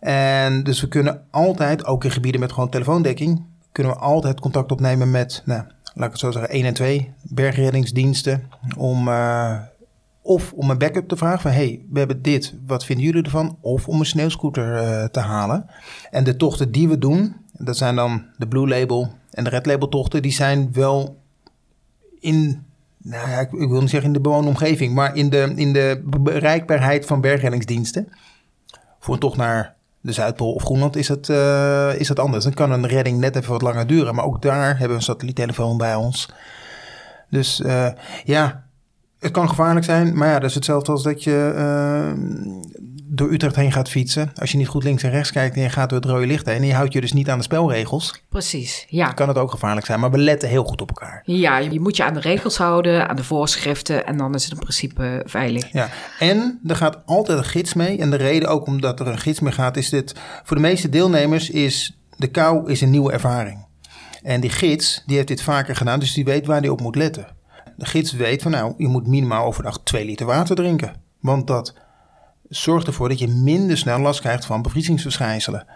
En 0.00 0.62
dus 0.62 0.80
we 0.80 0.88
kunnen 0.88 1.22
altijd, 1.30 1.86
ook 1.86 2.04
in 2.04 2.10
gebieden 2.10 2.40
met 2.40 2.52
gewoon 2.52 2.68
telefoondekking, 2.68 3.42
kunnen 3.72 3.92
we 3.92 3.98
altijd 3.98 4.40
contact 4.40 4.72
opnemen 4.72 5.10
met, 5.10 5.42
nou, 5.44 5.62
laat 5.94 6.06
ik 6.06 6.10
het 6.10 6.18
zo 6.18 6.30
zeggen, 6.30 6.50
1 6.50 6.64
en 6.64 6.74
2 6.74 7.12
bergreddingsdiensten. 7.22 8.48
Om 8.76 9.08
uh, 9.08 9.56
of 10.22 10.52
om 10.52 10.70
een 10.70 10.78
backup 10.78 11.08
te 11.08 11.16
vragen 11.16 11.40
van 11.40 11.50
hey, 11.50 11.84
we 11.90 11.98
hebben 11.98 12.22
dit, 12.22 12.54
wat 12.66 12.84
vinden 12.84 13.04
jullie 13.04 13.22
ervan? 13.22 13.56
Of 13.60 13.88
om 13.88 14.00
een 14.00 14.06
sneeuwscooter 14.06 14.72
uh, 14.72 15.04
te 15.04 15.20
halen. 15.20 15.66
En 16.10 16.24
de 16.24 16.36
tochten 16.36 16.72
die 16.72 16.88
we 16.88 16.98
doen, 16.98 17.36
dat 17.52 17.76
zijn 17.76 17.96
dan 17.96 18.24
de 18.36 18.48
Blue 18.48 18.68
Label 18.68 19.10
en 19.30 19.44
de 19.44 19.50
Red 19.50 19.66
Label 19.66 19.88
tochten, 19.88 20.22
die 20.22 20.32
zijn 20.32 20.72
wel 20.72 21.19
in, 22.20 22.64
nou 22.96 23.30
ja, 23.30 23.38
ik, 23.38 23.50
wil 23.50 23.80
niet 23.80 23.90
zeggen 23.90 24.08
in 24.08 24.14
de 24.14 24.20
bewoonde 24.20 24.48
omgeving, 24.48 24.94
maar 24.94 25.16
in 25.16 25.30
de, 25.30 25.52
in 25.56 25.72
de 25.72 26.02
bereikbaarheid 26.20 27.06
van 27.06 27.20
bergreddingsdiensten. 27.20 28.08
Voor 28.98 29.14
een 29.14 29.20
tocht 29.20 29.36
naar 29.36 29.74
de 30.00 30.12
Zuidpool 30.12 30.52
of 30.52 30.62
Groenland 30.62 30.96
is 30.96 31.08
het, 31.08 31.28
uh, 31.28 31.94
is 32.00 32.08
het 32.08 32.18
anders. 32.18 32.44
Dan 32.44 32.54
kan 32.54 32.70
een 32.70 32.86
redding 32.86 33.18
net 33.18 33.36
even 33.36 33.50
wat 33.50 33.62
langer 33.62 33.86
duren, 33.86 34.14
maar 34.14 34.24
ook 34.24 34.42
daar 34.42 34.68
hebben 34.68 34.88
we 34.88 34.94
een 34.94 35.02
satelliettelefoon 35.02 35.76
bij 35.76 35.94
ons. 35.94 36.28
Dus 37.30 37.60
uh, 37.60 37.88
ja, 38.24 38.64
het 39.18 39.30
kan 39.30 39.48
gevaarlijk 39.48 39.84
zijn, 39.84 40.16
maar 40.16 40.28
ja, 40.28 40.38
dat 40.38 40.48
is 40.48 40.54
hetzelfde 40.54 40.92
als 40.92 41.02
dat 41.02 41.24
je 41.24 41.52
uh, 41.56 42.24
door 43.12 43.32
Utrecht 43.32 43.56
heen 43.56 43.72
gaat 43.72 43.88
fietsen. 43.88 44.32
Als 44.34 44.50
je 44.50 44.56
niet 44.56 44.68
goed 44.68 44.84
links 44.84 45.02
en 45.02 45.10
rechts 45.10 45.32
kijkt 45.32 45.56
en 45.56 45.62
je 45.62 45.68
gaat 45.68 45.88
door 45.88 45.98
het 45.98 46.08
rode 46.08 46.26
licht 46.26 46.46
heen 46.46 46.56
en 46.56 46.66
je 46.66 46.74
houdt 46.74 46.92
je 46.92 47.00
dus 47.00 47.12
niet 47.12 47.28
aan 47.28 47.38
de 47.38 47.44
spelregels. 47.44 48.22
Precies, 48.28 48.86
ja. 48.88 49.06
Dan 49.06 49.14
kan 49.14 49.28
het 49.28 49.38
ook 49.38 49.50
gevaarlijk 49.50 49.86
zijn, 49.86 50.00
maar 50.00 50.10
we 50.10 50.18
letten 50.18 50.48
heel 50.48 50.64
goed 50.64 50.80
op 50.80 50.88
elkaar. 50.88 51.22
Ja, 51.24 51.58
je 51.58 51.80
moet 51.80 51.96
je 51.96 52.04
aan 52.04 52.14
de 52.14 52.20
regels 52.20 52.56
houden, 52.56 53.08
aan 53.08 53.16
de 53.16 53.24
voorschriften 53.24 54.06
en 54.06 54.16
dan 54.16 54.34
is 54.34 54.44
het 54.44 54.52
in 54.52 54.58
principe 54.58 55.22
veilig. 55.24 55.72
Ja, 55.72 55.88
en 56.18 56.60
er 56.66 56.76
gaat 56.76 57.02
altijd 57.06 57.38
een 57.38 57.44
gids 57.44 57.74
mee. 57.74 57.98
En 57.98 58.10
de 58.10 58.16
reden 58.16 58.48
ook 58.48 58.66
omdat 58.66 59.00
er 59.00 59.06
een 59.06 59.18
gids 59.18 59.40
mee 59.40 59.52
gaat, 59.52 59.76
is 59.76 59.88
dit 59.88 60.14
voor 60.44 60.56
de 60.56 60.62
meeste 60.62 60.88
deelnemers 60.88 61.50
is 61.50 61.98
de 62.16 62.26
kou 62.26 62.70
is 62.70 62.80
een 62.80 62.90
nieuwe 62.90 63.12
ervaring. 63.12 63.66
En 64.22 64.40
die 64.40 64.50
gids, 64.50 65.02
die 65.06 65.16
heeft 65.16 65.28
dit 65.28 65.42
vaker 65.42 65.76
gedaan, 65.76 66.00
dus 66.00 66.12
die 66.12 66.24
weet 66.24 66.46
waar 66.46 66.60
hij 66.60 66.68
op 66.68 66.80
moet 66.80 66.96
letten. 66.96 67.26
De 67.76 67.86
gids 67.86 68.12
weet 68.12 68.42
van 68.42 68.50
nou, 68.50 68.74
je 68.76 68.88
moet 68.88 69.06
minimaal 69.06 69.44
overdag 69.44 69.80
2 69.82 70.04
liter 70.04 70.26
water 70.26 70.56
drinken. 70.56 70.94
Want 71.20 71.46
dat 71.46 71.74
zorgt 72.50 72.86
ervoor 72.86 73.08
dat 73.08 73.18
je 73.18 73.28
minder 73.28 73.78
snel 73.78 73.98
last 73.98 74.20
krijgt 74.20 74.44
van 74.44 74.62
bevriezingsverschijnselen. 74.62 75.66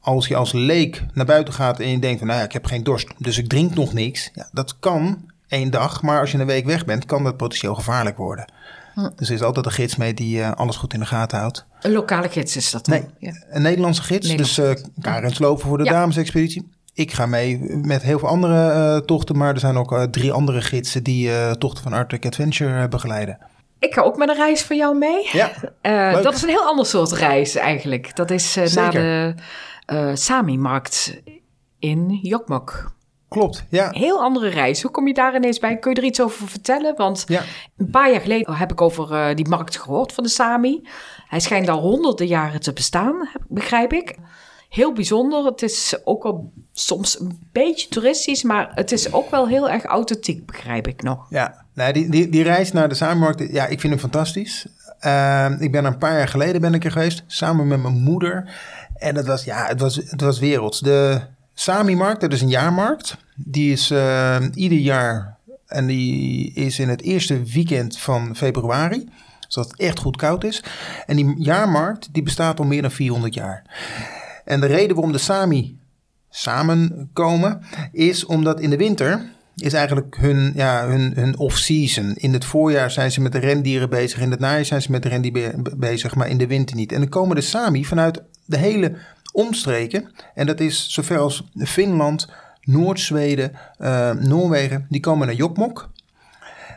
Als 0.00 0.26
je 0.26 0.36
als 0.36 0.52
leek 0.52 1.02
naar 1.12 1.26
buiten 1.26 1.54
gaat 1.54 1.80
en 1.80 1.88
je 1.88 1.98
denkt 1.98 2.18
van 2.18 2.26
nou 2.26 2.38
ja, 2.38 2.44
ik 2.44 2.52
heb 2.52 2.64
geen 2.64 2.84
dorst, 2.84 3.08
dus 3.18 3.38
ik 3.38 3.48
drink 3.48 3.74
nog 3.74 3.92
niks. 3.92 4.30
Ja, 4.34 4.48
dat 4.52 4.78
kan 4.78 5.30
één 5.48 5.70
dag, 5.70 6.02
maar 6.02 6.20
als 6.20 6.32
je 6.32 6.38
een 6.38 6.46
week 6.46 6.66
weg 6.66 6.84
bent, 6.84 7.04
kan 7.04 7.24
dat 7.24 7.36
potentieel 7.36 7.74
gevaarlijk 7.74 8.16
worden. 8.16 8.52
Hm. 8.94 9.08
Dus 9.16 9.28
er 9.28 9.34
is 9.34 9.42
altijd 9.42 9.66
een 9.66 9.72
gids 9.72 9.96
mee 9.96 10.14
die 10.14 10.38
uh, 10.38 10.52
alles 10.52 10.76
goed 10.76 10.92
in 10.92 11.00
de 11.00 11.06
gaten 11.06 11.38
houdt. 11.38 11.66
Een 11.80 11.92
lokale 11.92 12.28
gids 12.28 12.56
is 12.56 12.70
dat 12.70 12.84
dan? 12.84 12.98
Nee, 12.98 13.32
ja. 13.32 13.44
een 13.48 13.62
Nederlandse 13.62 14.02
gids. 14.02 14.28
Nederlandse. 14.28 14.62
Dus 14.62 14.78
uh, 14.78 15.02
Karen 15.02 15.30
Slopen 15.30 15.66
voor 15.66 15.78
de 15.78 15.84
ja. 15.84 15.90
damesexpeditie. 15.90 16.70
Ik 16.94 17.12
ga 17.12 17.26
mee 17.26 17.58
met 17.82 18.02
heel 18.02 18.18
veel 18.18 18.28
andere 18.28 18.74
uh, 18.74 18.96
tochten, 18.96 19.36
maar 19.36 19.54
er 19.54 19.60
zijn 19.60 19.76
ook 19.76 19.92
uh, 19.92 20.02
drie 20.02 20.32
andere 20.32 20.62
gidsen 20.62 21.02
die 21.02 21.56
tochten 21.58 21.82
van 21.82 21.92
Arctic 21.92 22.26
Adventure 22.26 22.88
begeleiden. 22.88 23.38
Ik 23.78 23.94
ga 23.94 24.02
ook 24.02 24.16
met 24.16 24.28
een 24.28 24.36
reis 24.36 24.62
van 24.62 24.76
jou 24.76 24.98
mee. 24.98 25.28
Ja, 25.32 25.52
dat 26.22 26.34
is 26.34 26.42
een 26.42 26.48
heel 26.48 26.64
ander 26.64 26.86
soort 26.86 27.12
reis 27.12 27.54
eigenlijk. 27.54 28.16
Dat 28.16 28.30
is 28.30 28.54
naar 28.74 28.90
de 28.90 29.34
Sami-markt 30.14 31.20
in 31.78 32.18
Jokmok. 32.22 32.94
Klopt, 33.28 33.64
ja. 33.70 33.90
Heel 33.90 34.22
andere 34.22 34.48
reis. 34.48 34.82
Hoe 34.82 34.90
kom 34.90 35.06
je 35.06 35.14
daar 35.14 35.34
ineens 35.34 35.58
bij? 35.58 35.76
Kun 35.76 35.90
je 35.90 36.00
er 36.00 36.06
iets 36.06 36.20
over 36.20 36.48
vertellen? 36.48 36.96
Want 36.96 37.24
ja. 37.26 37.42
een 37.76 37.90
paar 37.90 38.10
jaar 38.10 38.20
geleden 38.20 38.54
heb 38.54 38.72
ik 38.72 38.80
over 38.80 39.36
die 39.36 39.48
markt 39.48 39.78
gehoord 39.78 40.12
van 40.12 40.24
de 40.24 40.30
Sami. 40.30 40.88
Hij 41.28 41.40
schijnt 41.40 41.68
al 41.68 41.80
honderden 41.80 42.26
jaren 42.26 42.60
te 42.60 42.72
bestaan, 42.72 43.28
begrijp 43.48 43.92
ik 43.92 44.16
heel 44.68 44.92
bijzonder. 44.92 45.44
Het 45.44 45.62
is 45.62 45.94
ook 46.04 46.22
wel 46.22 46.52
soms 46.72 47.20
een 47.20 47.38
beetje 47.52 47.88
toeristisch, 47.88 48.42
maar 48.42 48.70
het 48.74 48.92
is 48.92 49.12
ook 49.12 49.30
wel 49.30 49.48
heel 49.48 49.70
erg 49.70 49.84
authentiek, 49.84 50.46
begrijp 50.46 50.86
ik 50.86 51.02
nog. 51.02 51.26
Ja, 51.30 51.64
nou, 51.74 51.92
die, 51.92 52.10
die, 52.10 52.28
die 52.28 52.42
reis 52.42 52.72
naar 52.72 52.88
de 52.88 52.94
samenmarkt, 52.94 53.52
ja, 53.52 53.66
ik 53.66 53.80
vind 53.80 53.92
hem 53.92 54.02
fantastisch. 54.02 54.66
Uh, 55.00 55.50
ik 55.58 55.72
ben 55.72 55.84
een 55.84 55.98
paar 55.98 56.16
jaar 56.18 56.28
geleden 56.28 56.60
ben 56.60 56.74
ik 56.74 56.84
er 56.84 56.92
geweest, 56.92 57.24
samen 57.26 57.66
met 57.66 57.82
mijn 57.82 58.02
moeder. 58.02 58.50
En 58.96 59.16
het 59.16 59.26
was, 59.26 59.44
ja, 59.44 59.66
het 59.66 59.80
was, 59.80 59.96
het 59.96 60.20
was 60.20 60.38
werelds. 60.38 60.80
De 60.80 61.20
Sami-markt, 61.54 62.20
dat 62.20 62.32
is 62.32 62.40
een 62.40 62.48
jaarmarkt. 62.48 63.16
Die 63.34 63.72
is 63.72 63.90
uh, 63.90 64.36
ieder 64.54 64.78
jaar 64.78 65.36
en 65.66 65.86
die 65.86 66.52
is 66.52 66.78
in 66.78 66.88
het 66.88 67.02
eerste 67.02 67.42
weekend 67.42 67.98
van 67.98 68.36
februari 68.36 69.08
zodat 69.48 69.70
het 69.70 69.80
echt 69.80 69.98
goed 69.98 70.16
koud 70.16 70.44
is. 70.44 70.64
En 71.06 71.16
die 71.16 71.34
jaarmarkt 71.38 72.08
die 72.12 72.22
bestaat 72.22 72.58
al 72.58 72.64
meer 72.64 72.82
dan 72.82 72.90
400 72.90 73.34
jaar. 73.34 73.62
En 74.46 74.60
de 74.60 74.66
reden 74.66 74.94
waarom 74.94 75.12
de 75.12 75.18
Sami 75.18 75.78
samenkomen 76.30 77.60
is 77.92 78.24
omdat 78.24 78.60
in 78.60 78.70
de 78.70 78.76
winter 78.76 79.34
is 79.56 79.72
eigenlijk 79.72 80.16
hun, 80.16 80.52
ja, 80.54 80.86
hun, 80.88 81.12
hun 81.14 81.38
off-season. 81.38 82.14
In 82.14 82.32
het 82.32 82.44
voorjaar 82.44 82.90
zijn 82.90 83.12
ze 83.12 83.20
met 83.20 83.32
de 83.32 83.38
rendieren 83.38 83.90
bezig, 83.90 84.20
in 84.20 84.30
het 84.30 84.40
najaar 84.40 84.64
zijn 84.64 84.82
ze 84.82 84.90
met 84.90 85.02
de 85.02 85.08
rendieren 85.08 85.62
bezig, 85.76 86.14
maar 86.14 86.28
in 86.28 86.38
de 86.38 86.46
winter 86.46 86.76
niet. 86.76 86.92
En 86.92 87.00
dan 87.00 87.08
komen 87.08 87.36
de 87.36 87.42
Sami 87.42 87.84
vanuit 87.84 88.22
de 88.44 88.56
hele 88.56 88.96
omstreken, 89.32 90.12
en 90.34 90.46
dat 90.46 90.60
is 90.60 90.86
zover 90.90 91.18
als 91.18 91.48
Finland, 91.54 92.28
Noord-Zweden, 92.60 93.52
uh, 93.78 94.10
Noorwegen, 94.10 94.86
die 94.88 95.00
komen 95.00 95.26
naar 95.26 95.36
Jokmok 95.36 95.90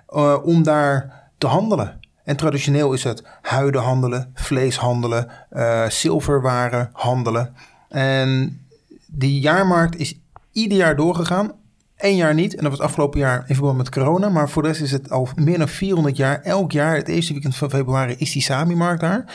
uh, 0.10 0.38
om 0.44 0.64
daar 0.64 1.24
te 1.38 1.48
handelen. 1.48 1.99
En 2.30 2.36
traditioneel 2.36 2.94
is 2.94 3.04
het 3.04 3.24
huiden 3.42 3.82
handelen, 3.82 4.32
vlees 4.34 4.78
handelen, 4.78 5.28
uh, 5.52 5.90
zilverwaren 5.90 6.90
handelen. 6.94 7.54
En 7.88 8.62
die 9.08 9.40
jaarmarkt 9.40 9.96
is 9.98 10.20
ieder 10.52 10.78
jaar 10.78 10.96
doorgegaan. 10.96 11.52
Eén 11.98 12.16
jaar 12.16 12.34
niet, 12.34 12.56
en 12.56 12.64
dat 12.64 12.72
was 12.72 12.80
afgelopen 12.80 13.20
jaar 13.20 13.44
in 13.48 13.56
verband 13.56 13.78
met 13.78 13.90
corona. 13.90 14.30
Maar 14.30 14.50
voor 14.50 14.62
de 14.62 14.68
rest 14.68 14.82
is 14.82 14.92
het 14.92 15.12
al 15.12 15.28
meer 15.36 15.58
dan 15.58 15.68
400 15.68 16.18
jaar. 16.18 16.42
Elk 16.42 16.72
jaar, 16.72 16.96
het 16.96 17.08
eerste 17.08 17.34
weekend 17.34 17.56
van 17.56 17.70
februari, 17.70 18.16
is 18.18 18.32
die 18.32 18.42
Sami-markt 18.42 19.02
daar. 19.02 19.34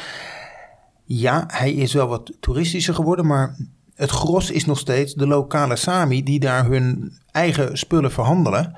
ja, 1.05 1.45
hij 1.47 1.73
is 1.73 1.93
wel 1.93 2.09
wat 2.09 2.33
toeristischer 2.41 2.95
geworden, 2.95 3.27
maar 3.27 3.57
het 3.95 4.11
gros 4.11 4.51
is 4.51 4.65
nog 4.65 4.79
steeds 4.79 5.15
de 5.15 5.27
lokale 5.27 5.77
Sami 5.77 6.23
die 6.23 6.41
daar 6.41 6.65
hun 6.65 7.13
eigen 7.31 7.79
spullen 7.79 8.13
verhandelen. 8.13 8.77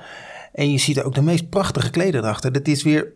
En 0.53 0.71
je 0.71 0.77
ziet 0.77 0.97
er 0.97 1.05
ook 1.05 1.15
de 1.15 1.21
meest 1.21 1.49
prachtige 1.49 1.89
klederdrachten. 1.89 2.53
Dat 2.53 2.67
is 2.67 2.83
weer 2.83 3.15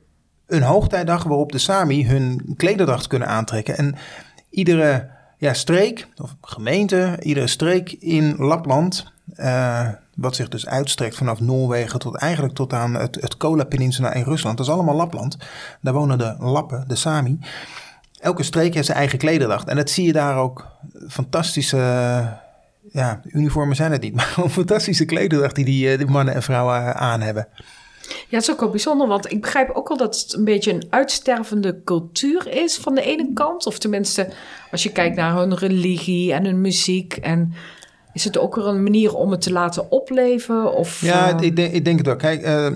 een 0.51 0.61
hoogtijdag 0.61 1.23
waarop 1.23 1.51
de 1.51 1.57
Sami 1.57 2.07
hun 2.07 2.53
klederdracht 2.57 3.07
kunnen 3.07 3.27
aantrekken. 3.27 3.77
En 3.77 3.95
iedere 4.49 5.09
ja, 5.37 5.53
streek 5.53 6.07
of 6.17 6.35
gemeente, 6.41 7.17
iedere 7.21 7.47
streek 7.47 7.91
in 7.91 8.35
Lapland, 8.37 9.11
uh, 9.35 9.87
wat 10.15 10.35
zich 10.35 10.49
dus 10.49 10.67
uitstrekt 10.67 11.15
vanaf 11.15 11.39
Noorwegen 11.39 11.99
tot 11.99 12.15
eigenlijk 12.15 12.53
tot 12.53 12.73
aan 12.73 12.93
het, 12.93 13.17
het 13.21 13.37
Kola-peninsula 13.37 14.13
in 14.13 14.23
Rusland. 14.23 14.57
Dat 14.57 14.65
is 14.65 14.73
allemaal 14.73 14.95
Lapland. 14.95 15.37
Daar 15.81 15.93
wonen 15.93 16.17
de 16.17 16.35
Lappen, 16.39 16.83
de 16.87 16.95
Sami. 16.95 17.39
Elke 18.19 18.43
streek 18.43 18.73
heeft 18.73 18.85
zijn 18.85 18.97
eigen 18.97 19.17
klederdracht. 19.17 19.67
En 19.67 19.75
dat 19.75 19.89
zie 19.89 20.05
je 20.05 20.13
daar 20.13 20.37
ook 20.37 20.67
fantastische 21.09 21.77
ja, 22.91 23.21
uniformen 23.23 23.75
zijn 23.75 23.91
het 23.91 24.01
niet, 24.01 24.15
maar 24.37 24.49
fantastische 24.49 25.05
klederdracht 25.05 25.55
die 25.55 25.65
die, 25.65 25.97
die 25.97 26.07
mannen 26.07 26.33
en 26.33 26.43
vrouwen 26.43 26.95
aan 26.95 27.21
hebben. 27.21 27.47
Ja, 28.29 28.37
het 28.37 28.41
is 28.41 28.51
ook 28.51 28.59
wel 28.59 28.69
bijzonder, 28.69 29.07
want 29.07 29.31
ik 29.31 29.41
begrijp 29.41 29.69
ook 29.69 29.89
al 29.89 29.97
dat 29.97 30.19
het 30.19 30.33
een 30.33 30.43
beetje 30.43 30.73
een 30.73 30.87
uitstervende 30.89 31.81
cultuur 31.83 32.47
is 32.47 32.77
van 32.77 32.95
de 32.95 33.01
ene 33.01 33.31
kant. 33.33 33.65
Of 33.65 33.79
tenminste, 33.79 34.27
als 34.71 34.83
je 34.83 34.91
kijkt 34.91 35.15
naar 35.15 35.35
hun 35.35 35.55
religie 35.55 36.33
en 36.33 36.45
hun 36.45 36.61
muziek. 36.61 37.13
En 37.15 37.53
is 38.13 38.23
het 38.23 38.37
ook 38.37 38.55
weer 38.55 38.67
een 38.67 38.83
manier 38.83 39.15
om 39.15 39.31
het 39.31 39.41
te 39.41 39.51
laten 39.51 39.91
opleven? 39.91 40.73
Of, 40.73 41.01
ja, 41.01 41.35
uh... 41.35 41.41
ik, 41.41 41.55
denk, 41.55 41.73
ik 41.73 41.85
denk 41.85 41.97
het 41.97 42.07
ook. 42.07 42.19
Kijk, 42.19 42.45
uh, 42.45 42.67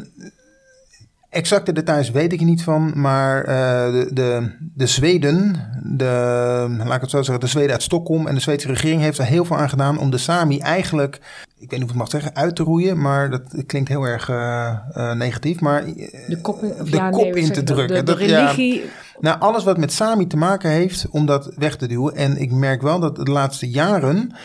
exacte 1.36 1.74
details 1.74 2.12
weet 2.12 2.34
ik 2.34 2.40
er 2.40 2.46
niet 2.46 2.64
van, 2.64 2.92
maar 2.96 3.40
uh, 3.40 3.46
de, 3.92 4.10
de, 4.14 4.56
de 4.74 4.88
Zweden, 4.88 5.56
de, 5.84 6.76
laat 6.78 6.96
ik 6.96 7.02
het 7.02 7.10
zo 7.10 7.22
zeggen, 7.22 7.40
de 7.40 7.48
Zweden 7.48 7.72
uit 7.72 7.84
Stockholm 7.84 8.28
en 8.28 8.36
de 8.36 8.42
Zweedse 8.42 8.68
regering 8.68 9.02
heeft 9.02 9.18
er 9.18 9.26
heel 9.26 9.46
veel 9.46 9.58
aan 9.58 9.70
gedaan 9.70 10.00
om 10.00 10.10
de 10.10 10.18
Sami 10.18 10.60
eigenlijk, 10.60 11.16
ik 11.60 11.70
weet 11.70 11.80
niet 11.80 11.84
of 11.84 11.90
ik 11.90 11.96
mag 11.96 12.10
zeggen, 12.10 12.36
uit 12.36 12.56
te 12.56 12.64
roeien, 12.64 13.02
maar 13.02 13.30
dat 13.30 13.66
klinkt 13.66 13.90
heel 13.90 14.04
erg 14.04 14.30
uh, 14.30 14.74
uh, 14.98 15.14
negatief, 15.14 15.60
maar 15.60 15.86
de 16.28 16.40
kop, 16.42 16.64
in, 16.64 16.74
de 16.84 16.96
ja, 16.98 17.10
kop 17.10 17.22
nee, 17.22 17.44
in 17.44 17.52
te 17.52 17.64
drukken. 17.64 18.06
De, 18.06 18.14
religie, 18.14 18.74
ja, 18.76 18.90
nou, 19.20 19.40
alles 19.40 19.64
wat 19.64 19.78
met 19.78 19.94
Sami 19.94 20.28
te 20.28 20.38
maken 20.38 20.70
heeft, 20.70 21.08
om 21.10 21.26
dat 21.26 21.54
weg 21.56 21.76
te 21.76 21.88
duwen. 21.88 22.16
En 22.16 22.42
ik 22.42 22.52
merk 22.52 22.82
wel 22.82 23.00
dat 23.00 23.16
de 23.16 23.32
laatste 23.32 23.70
jaren 23.70 24.36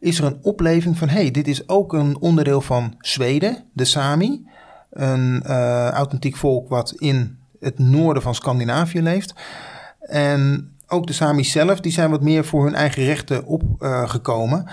is 0.00 0.18
er 0.18 0.24
een 0.24 0.38
opleving 0.42 0.98
van... 0.98 1.08
hé, 1.08 1.20
hey, 1.20 1.30
dit 1.30 1.48
is 1.48 1.68
ook 1.68 1.92
een 1.92 2.16
onderdeel 2.20 2.60
van 2.60 2.94
Zweden, 2.98 3.64
de 3.72 3.84
Sami. 3.84 4.44
Een 4.94 5.42
eh, 5.42 5.88
authentiek 5.88 6.36
volk 6.36 6.68
wat 6.68 6.94
in 6.98 7.38
het 7.60 7.78
noorden 7.78 8.22
van 8.22 8.34
Scandinavië 8.34 9.02
leeft. 9.02 9.34
En 10.00 10.72
ook 10.86 11.06
de 11.06 11.12
Sami's 11.12 11.50
zelf, 11.50 11.80
die 11.80 11.92
zijn 11.92 12.10
wat 12.10 12.22
meer 12.22 12.44
voor 12.44 12.64
hun 12.64 12.74
eigen 12.74 13.04
rechten 13.04 13.46
opgekomen. 13.46 14.66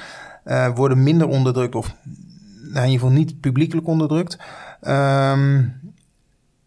Eh, 0.43 0.75
worden 0.75 1.03
minder 1.03 1.27
onderdrukt 1.27 1.75
of 1.75 1.95
nou, 2.73 2.85
in 2.85 2.91
ieder 2.91 2.91
geval 2.91 3.09
niet 3.09 3.39
publiekelijk 3.39 3.87
onderdrukt. 3.87 4.37
Ehm, 4.81 5.63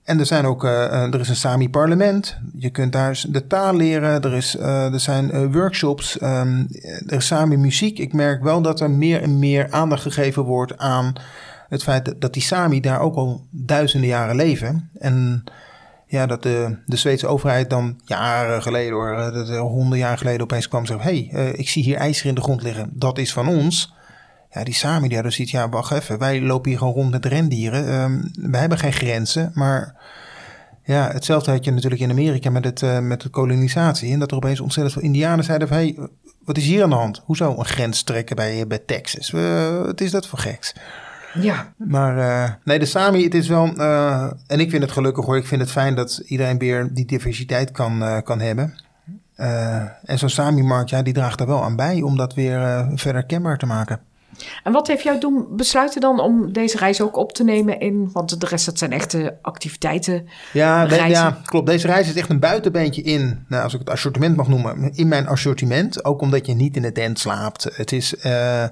en 0.05 0.19
er, 0.19 0.27
zijn 0.27 0.47
ook, 0.47 0.65
eh, 0.65 1.03
er 1.03 1.21
is 1.21 1.29
een 1.29 1.37
Sami-parlement. 1.37 2.39
Je 2.57 2.71
kunt 2.71 2.93
daar 2.93 3.25
de 3.29 3.47
taal 3.47 3.77
leren. 3.77 4.23
Er, 4.23 4.33
is, 4.33 4.59
er 4.59 5.01
zijn 5.01 5.53
workshops. 5.53 6.19
ehm, 6.19 6.65
er 7.07 7.17
is 7.17 7.27
Sami-muziek. 7.27 7.99
Ik 7.99 8.13
merk 8.13 8.43
wel 8.43 8.63
dat 8.63 8.81
er 8.81 8.91
meer 8.91 9.23
en 9.23 9.39
meer 9.39 9.71
aandacht 9.71 10.03
gegeven 10.03 10.43
wordt 10.43 10.79
aan 10.79 11.15
het 11.75 11.83
feit 11.83 12.15
dat, 12.19 12.33
die 12.33 12.43
Sami 12.43 12.81
daar 12.81 13.01
ook 13.01 13.15
al 13.15 13.47
duizenden 13.51 14.09
jaren 14.09 14.37
leven. 14.37 14.91
En 14.99 15.45
ja, 16.07 16.27
dat 16.27 16.43
de, 16.43 16.77
de 16.87 16.97
Zweedse 16.97 17.27
overheid 17.27 17.71
dan 17.71 18.01
jaren 18.05 18.63
geleden, 18.63 18.93
hoor, 18.93 19.17
eh, 19.17 19.33
dat 19.33 19.49
er 19.49 19.59
honderd 19.59 20.01
jaar 20.01 20.19
geleden 20.19 20.43
opeens 20.43 20.69
kwam 20.69 20.81
en 20.81 20.87
zei: 20.87 21.01
hey, 21.01 21.29
eh, 21.33 21.59
ik 21.59 21.69
zie 21.69 21.83
hier 21.83 21.97
ijzer 21.97 22.27
in 22.27 22.35
de 22.35 22.41
grond 22.41 22.63
liggen. 22.63 22.91
Dat 22.93 23.19
is 23.19 23.33
van 23.33 23.49
ons. 23.49 23.95
Ja, 24.51 24.65
die 24.65 24.75
Sami 24.75 25.07
die 25.07 25.15
hadden 25.15 25.33
ziet, 25.33 25.51
ja, 25.51 25.69
wacht 25.69 25.93
even, 25.93 26.19
wij 26.19 26.41
lopen 26.41 26.71
hier 26.71 26.79
gewoon 26.79 26.95
rond 26.95 27.11
met 27.11 27.27
rendieren. 27.27 27.89
Ehm 27.89 28.23
wij 28.51 28.61
hebben 28.61 28.79
geen 28.79 28.93
grenzen, 28.93 29.51
maar 29.55 29.95
ja, 30.85 31.11
hetzelfde 31.13 31.51
had 31.51 31.65
je 31.65 31.71
natuurlijk 31.71 32.03
in 32.03 32.11
Amerika 32.11 32.51
met, 32.51 32.65
het, 32.65 32.83
eh, 32.83 32.99
met 32.99 33.21
de 33.21 33.29
kolonisatie. 33.29 34.13
En 34.13 34.19
dat 34.19 34.31
er 34.31 34.37
opeens 34.37 34.61
ontzettend 34.61 34.95
veel 34.95 35.05
Indianen 35.05 35.45
zeiden 35.45 35.69
van, 35.69 35.77
hey, 35.77 35.97
wat 36.45 36.57
is 36.57 36.65
hier 36.65 36.83
aan 36.83 36.91
de 36.91 36.97
hand? 36.97 37.23
Hoezo 37.25 37.55
een 37.59 37.65
grens 37.65 38.03
trekken 38.03 38.37
bij, 38.37 38.81
Texas? 38.87 39.33
Eh, 39.33 39.83
wat 39.85 40.01
is 40.01 40.11
dat 40.11 40.27
voor 40.27 40.39
geks? 40.39 40.75
Ja, 41.41 41.73
Maar 41.77 42.19
eh, 42.19 42.51
nee, 42.65 42.79
de 42.79 42.85
Sami, 42.85 43.25
het 43.25 43.35
is 43.35 43.49
wel, 43.49 43.73
eh, 43.77 44.31
en 44.47 44.61
ik 44.61 44.71
vind 44.71 44.83
het 44.83 44.93
gelukkig 44.93 45.25
hoor, 45.25 45.37
ik 45.37 45.47
vind 45.47 45.61
het 45.61 45.71
fijn 45.71 45.95
dat 45.95 46.23
iedereen 46.25 46.59
weer 46.59 46.89
die 46.93 47.05
diversiteit 47.07 47.71
kan, 47.71 48.03
eh, 48.03 48.19
kan 48.23 48.41
hebben. 48.41 48.75
Eh, 49.35 49.77
en 50.05 50.19
zo'n 50.19 50.29
Sami-markt, 50.29 50.91
ja, 50.91 51.03
die 51.03 51.13
draagt 51.15 51.41
er 51.41 51.47
wel 51.47 51.63
aan 51.63 51.77
bij 51.77 52.03
om 52.03 52.17
dat 52.17 52.35
weer 52.35 52.63
eh, 52.63 52.89
verder 52.95 53.25
kenbaar 53.27 53.59
te 53.59 53.67
maken. 53.67 54.01
En 54.65 54.73
wat 54.73 54.87
heeft 54.87 55.03
jou 55.03 55.21
doen 55.21 55.47
besluiten 55.51 56.01
dan 56.01 56.21
om 56.21 56.53
deze 56.53 56.79
reis 56.79 57.01
ook 57.01 57.17
op 57.17 57.33
te 57.33 57.45
nemen 57.45 57.81
in... 57.81 58.11
want 58.13 58.41
de 58.41 58.47
rest 58.47 58.67
dat 58.67 58.79
zijn 58.79 58.93
echte 58.93 59.39
activiteiten. 59.43 60.29
Ja, 60.53 60.87
de- 60.87 60.95
ja, 61.09 61.39
klopt. 61.45 61.67
Deze 61.67 61.87
reis 61.87 62.09
is 62.09 62.15
echt 62.15 62.29
een 62.31 62.39
buitenbeentje 62.41 63.03
in, 63.03 63.45
nou, 63.49 63.63
als 63.63 63.73
ik 63.73 63.79
het 63.79 63.91
assortiment 63.91 64.37
mag 64.37 64.49
noemen, 64.49 64.93
in 64.95 65.09
mijn 65.09 65.27
assortiment. 65.27 66.05
Ook 66.05 66.21
omdat 66.21 66.47
je 66.47 66.55
niet 66.55 66.77
in 66.77 66.83
de 66.83 66.93
tent 66.93 67.19
slaapt. 67.19 67.69
Het 67.73 67.93
is, 67.93 68.17
eh, 68.17 68.65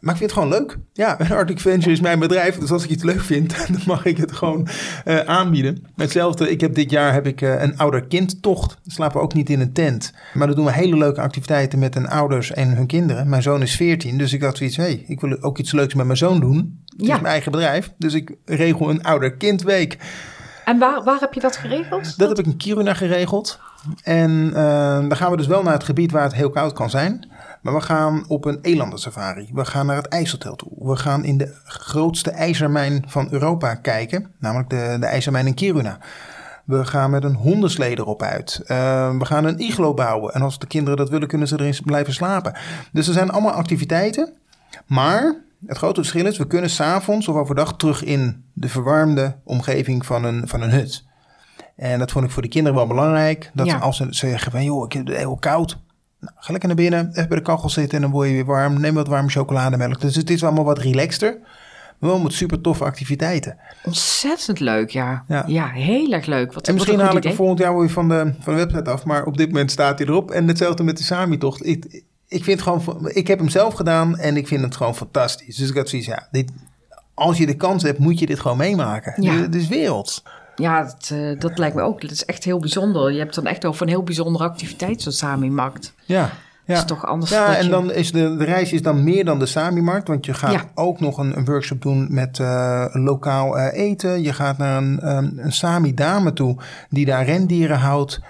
maar 0.00 0.12
ik 0.12 0.18
vind 0.18 0.30
het 0.30 0.32
gewoon 0.32 0.48
leuk. 0.48 0.76
Ja, 0.92 1.16
Arctic 1.30 1.60
Venture 1.60 1.90
is 1.90 2.00
mijn 2.00 2.18
bedrijf, 2.18 2.58
dus 2.58 2.70
als 2.70 2.84
ik 2.84 2.90
iets 2.90 3.02
leuk 3.02 3.20
vind, 3.20 3.56
dan 3.72 3.80
mag 3.86 4.04
ik 4.04 4.16
het 4.16 4.32
gewoon 4.32 4.68
eh, 5.04 5.18
aanbieden. 5.18 5.84
Hetzelfde, 5.96 6.50
ik 6.50 6.60
heb 6.60 6.74
dit 6.74 6.90
jaar 6.90 7.12
heb 7.12 7.26
ik 7.26 7.40
eh, 7.42 7.62
een 7.62 7.78
ouder-kindtocht. 7.78 8.78
We 8.84 8.90
slapen 8.90 9.20
ook 9.20 9.34
niet 9.34 9.50
in 9.50 9.60
een 9.60 9.72
tent. 9.72 10.12
Maar 10.34 10.46
dan 10.46 10.56
doen 10.56 10.64
we 10.64 10.72
hele 10.72 10.96
leuke 10.96 11.20
activiteiten 11.20 11.78
met 11.78 11.94
hun 11.94 12.08
ouders 12.08 12.52
en 12.52 12.76
hun 12.76 12.86
kinderen. 12.86 13.28
Mijn 13.28 13.42
zoon 13.42 13.62
is 13.62 13.76
14, 13.76 14.18
dus 14.18 14.32
ik 14.32 14.42
had 14.42 14.56
zoiets, 14.56 14.76
hey, 14.76 15.04
ik 15.06 15.20
wil 15.20 15.42
ook 15.42 15.58
iets 15.58 15.72
leuks 15.72 15.94
met 15.94 16.06
mijn 16.06 16.18
zoon 16.18 16.40
doen. 16.40 16.82
Het 16.96 17.06
Ja. 17.06 17.14
is 17.14 17.20
mijn 17.20 17.32
eigen 17.32 17.52
bedrijf, 17.52 17.92
dus 17.98 18.14
ik 18.14 18.34
regel 18.44 18.90
een 18.90 19.02
ouder-kindweek. 19.02 19.98
En 20.64 20.78
waar, 20.78 21.02
waar 21.04 21.20
heb 21.20 21.32
je 21.34 21.40
dat 21.40 21.56
geregeld? 21.56 22.18
Dat 22.18 22.28
heb 22.28 22.38
ik 22.38 22.46
in 22.46 22.56
Kiruna 22.56 22.94
geregeld. 22.94 23.58
En 24.02 24.50
eh, 24.54 24.98
dan 24.98 25.16
gaan 25.16 25.30
we 25.30 25.36
dus 25.36 25.46
wel 25.46 25.62
naar 25.62 25.72
het 25.72 25.84
gebied 25.84 26.10
waar 26.12 26.22
het 26.22 26.34
heel 26.34 26.50
koud 26.50 26.72
kan 26.72 26.90
zijn. 26.90 27.28
Maar 27.64 27.74
we 27.74 27.80
gaan 27.80 28.24
op 28.28 28.44
een 28.44 28.58
elandensafari. 28.62 29.48
We 29.52 29.64
gaan 29.64 29.86
naar 29.86 29.96
het 29.96 30.08
IJsseltel 30.08 30.56
toe. 30.56 30.68
We 30.78 30.96
gaan 30.96 31.24
in 31.24 31.38
de 31.38 31.54
grootste 31.64 32.30
ijzermijn 32.30 33.04
van 33.06 33.28
Europa 33.30 33.74
kijken. 33.74 34.30
Namelijk 34.38 34.70
de, 34.70 34.96
de 35.00 35.06
ijzermijn 35.06 35.46
in 35.46 35.54
Kiruna. 35.54 35.98
We 36.64 36.84
gaan 36.84 37.10
met 37.10 37.24
een 37.24 37.34
hondenslede 37.34 38.00
erop 38.02 38.22
uit. 38.22 38.60
Eh, 38.66 39.16
we 39.18 39.24
gaan 39.24 39.44
een 39.44 39.58
iglo 39.58 39.94
bouwen. 39.94 40.34
En 40.34 40.42
als 40.42 40.58
de 40.58 40.66
kinderen 40.66 40.96
dat 40.98 41.08
willen, 41.10 41.28
kunnen 41.28 41.48
ze 41.48 41.60
erin 41.60 41.74
blijven 41.84 42.12
slapen. 42.12 42.54
Dus 42.92 43.06
er 43.06 43.12
zijn 43.14 43.30
allemaal 43.30 43.52
activiteiten. 43.52 44.32
Maar 44.86 45.34
het 45.66 45.76
grote 45.76 46.00
verschil 46.00 46.26
is, 46.26 46.38
we 46.38 46.46
kunnen 46.46 46.70
s'avonds 46.70 47.28
of 47.28 47.36
overdag 47.36 47.76
terug 47.76 48.04
in 48.04 48.44
de 48.52 48.68
verwarmde 48.68 49.36
omgeving 49.44 50.06
van 50.06 50.24
een, 50.24 50.48
van 50.48 50.62
een 50.62 50.70
hut. 50.70 51.04
En 51.76 51.98
dat 51.98 52.10
vond 52.10 52.24
ik 52.24 52.30
voor 52.30 52.42
de 52.42 52.48
kinderen 52.48 52.78
wel 52.78 52.86
belangrijk. 52.86 53.50
Dat 53.54 53.66
Ja. 53.66 53.72
ze 53.72 53.78
als 53.78 53.96
ze 53.96 54.06
zeggen 54.10 54.50
van, 54.52 54.64
joh, 54.64 54.84
ik 54.84 54.92
heb 54.92 55.06
het 55.06 55.16
heel 55.16 55.36
koud. 55.36 55.78
Nou, 56.24 56.36
ga 56.36 56.50
lekker 56.50 56.68
naar 56.68 56.78
binnen, 56.78 57.08
even 57.10 57.28
bij 57.28 57.38
de 57.38 57.42
kachel 57.44 57.68
zitten 57.68 57.96
en 57.96 58.02
dan 58.02 58.10
word 58.10 58.28
je 58.28 58.34
weer 58.34 58.44
warm. 58.44 58.80
Neem 58.80 58.94
wat 58.94 59.06
warme 59.08 59.30
chocolademelk. 59.30 60.00
Dus 60.00 60.16
het 60.16 60.30
is 60.30 60.44
allemaal 60.44 60.64
wat 60.64 60.78
relaxter. 60.78 61.38
Maar 61.98 62.10
wel 62.10 62.20
met 62.20 62.32
super 62.32 62.60
toffe 62.60 62.84
activiteiten. 62.84 63.58
Ontzettend 63.84 64.60
leuk, 64.60 64.90
ja. 64.90 65.24
Ja. 65.28 65.44
Ja, 65.46 65.68
heel 65.68 66.12
erg 66.12 66.26
leuk. 66.26 66.52
Wat, 66.52 66.68
En 66.68 66.74
misschien 66.74 66.98
haal 66.98 67.08
ik 67.08 67.14
er 67.14 67.18
idee. 67.24 67.34
volgend 67.34 67.58
jaar 67.58 67.78
weer 67.78 67.90
van 67.90 68.08
de, 68.08 68.32
van 68.40 68.54
de 68.54 68.64
website 68.64 68.90
af. 68.90 69.04
Maar 69.04 69.24
op 69.24 69.36
dit 69.36 69.46
moment 69.48 69.70
staat 69.70 69.98
hij 69.98 70.08
erop. 70.08 70.30
En 70.30 70.48
hetzelfde 70.48 70.82
met 70.82 70.96
de 70.96 71.02
Sami-tocht. 71.02 71.66
Ik, 71.66 72.02
ik, 72.28 72.44
vind 72.44 72.62
gewoon, 72.62 73.10
ik 73.12 73.26
heb 73.26 73.38
hem 73.38 73.48
zelf 73.48 73.74
gedaan 73.74 74.18
en 74.18 74.36
ik 74.36 74.46
vind 74.46 74.62
het 74.62 74.76
gewoon 74.76 74.94
fantastisch. 74.94 75.56
Dus 75.56 75.68
ik 75.68 75.76
had 75.76 75.88
zoiets, 75.88 76.08
ja, 76.08 76.28
dit, 76.30 76.52
als 77.14 77.38
je 77.38 77.46
de 77.46 77.56
kans 77.56 77.82
hebt, 77.82 77.98
moet 77.98 78.18
je 78.18 78.26
dit 78.26 78.40
gewoon 78.40 78.56
meemaken. 78.56 79.22
Ja. 79.22 79.32
Het 79.32 79.54
is 79.54 79.68
werelds. 79.68 80.22
Ja, 80.56 80.82
dat, 80.82 81.10
eh, 81.12 81.38
dat 81.40 81.58
lijkt 81.58 81.76
me 81.76 81.82
ook. 81.82 82.00
Dat 82.00 82.10
is 82.10 82.24
echt 82.24 82.44
heel 82.44 82.58
bijzonder. 82.58 83.12
Je 83.12 83.18
hebt 83.18 83.34
dan 83.34 83.46
echt 83.46 83.64
over 83.64 83.82
een 83.82 83.88
heel 83.88 84.02
bijzondere 84.02 84.44
activiteit, 84.44 85.02
zo'n 85.02 85.12
Sami-markt. 85.12 85.92
Ja. 86.06 86.20
Dat 86.22 86.76
Ja. 86.76 86.82
is 86.82 86.84
toch 86.88 87.06
anders 87.06 87.30
Ja, 87.30 87.56
en 87.56 87.64
je- 87.64 87.70
dan 87.70 87.92
is 87.92 88.12
de, 88.12 88.36
de 88.36 88.44
reis 88.44 88.72
is 88.72 88.82
dan 88.82 89.04
meer 89.04 89.24
dan 89.24 89.38
de 89.38 89.46
Sami-markt. 89.46 90.08
Want 90.08 90.26
je 90.26 90.34
gaat 90.34 90.52
Ja. 90.52 90.64
ook 90.74 91.00
nog 91.00 91.18
een, 91.18 91.36
een 91.36 91.44
workshop 91.44 91.82
doen 91.82 92.06
met 92.10 92.38
eh, 92.40 92.86
lokaal 92.92 93.58
eh, 93.58 93.80
eten. 93.84 94.22
Je 94.22 94.32
gaat 94.32 94.58
naar 94.58 94.76
een, 94.82 94.98
een 95.44 95.52
Sami-dame 95.52 96.32
toe 96.32 96.56
die 96.90 97.06
daar 97.06 97.24
rendieren 97.24 97.78
houdt. 97.78 98.20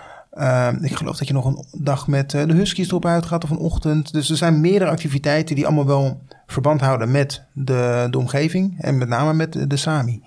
Ik 0.81 0.97
geloof 0.97 1.17
dat 1.17 1.29
je 1.29 1.35
nog 1.35 1.45
een 1.45 1.65
dag 1.73 2.09
met 2.09 2.31
de 2.31 2.53
huskies 2.53 2.89
erop 2.89 3.07
uitgaat 3.07 3.45
of 3.45 3.51
een 3.51 3.59
ochtend. 3.59 4.13
Dus 4.13 4.31
er 4.31 4.37
zijn 4.37 4.61
meerdere 4.61 4.91
activiteiten 4.91 5.55
die 5.55 5.67
allemaal 5.67 5.87
wel 5.87 6.21
verband 6.47 6.81
houden 6.81 7.11
met 7.11 7.43
de, 7.53 8.07
de 8.11 8.19
omgeving. 8.19 8.77
En 8.81 8.99
met 8.99 9.09
name 9.09 9.33
met 9.35 9.53
de, 9.53 9.67
de 9.67 9.77
Sami. 9.77 10.23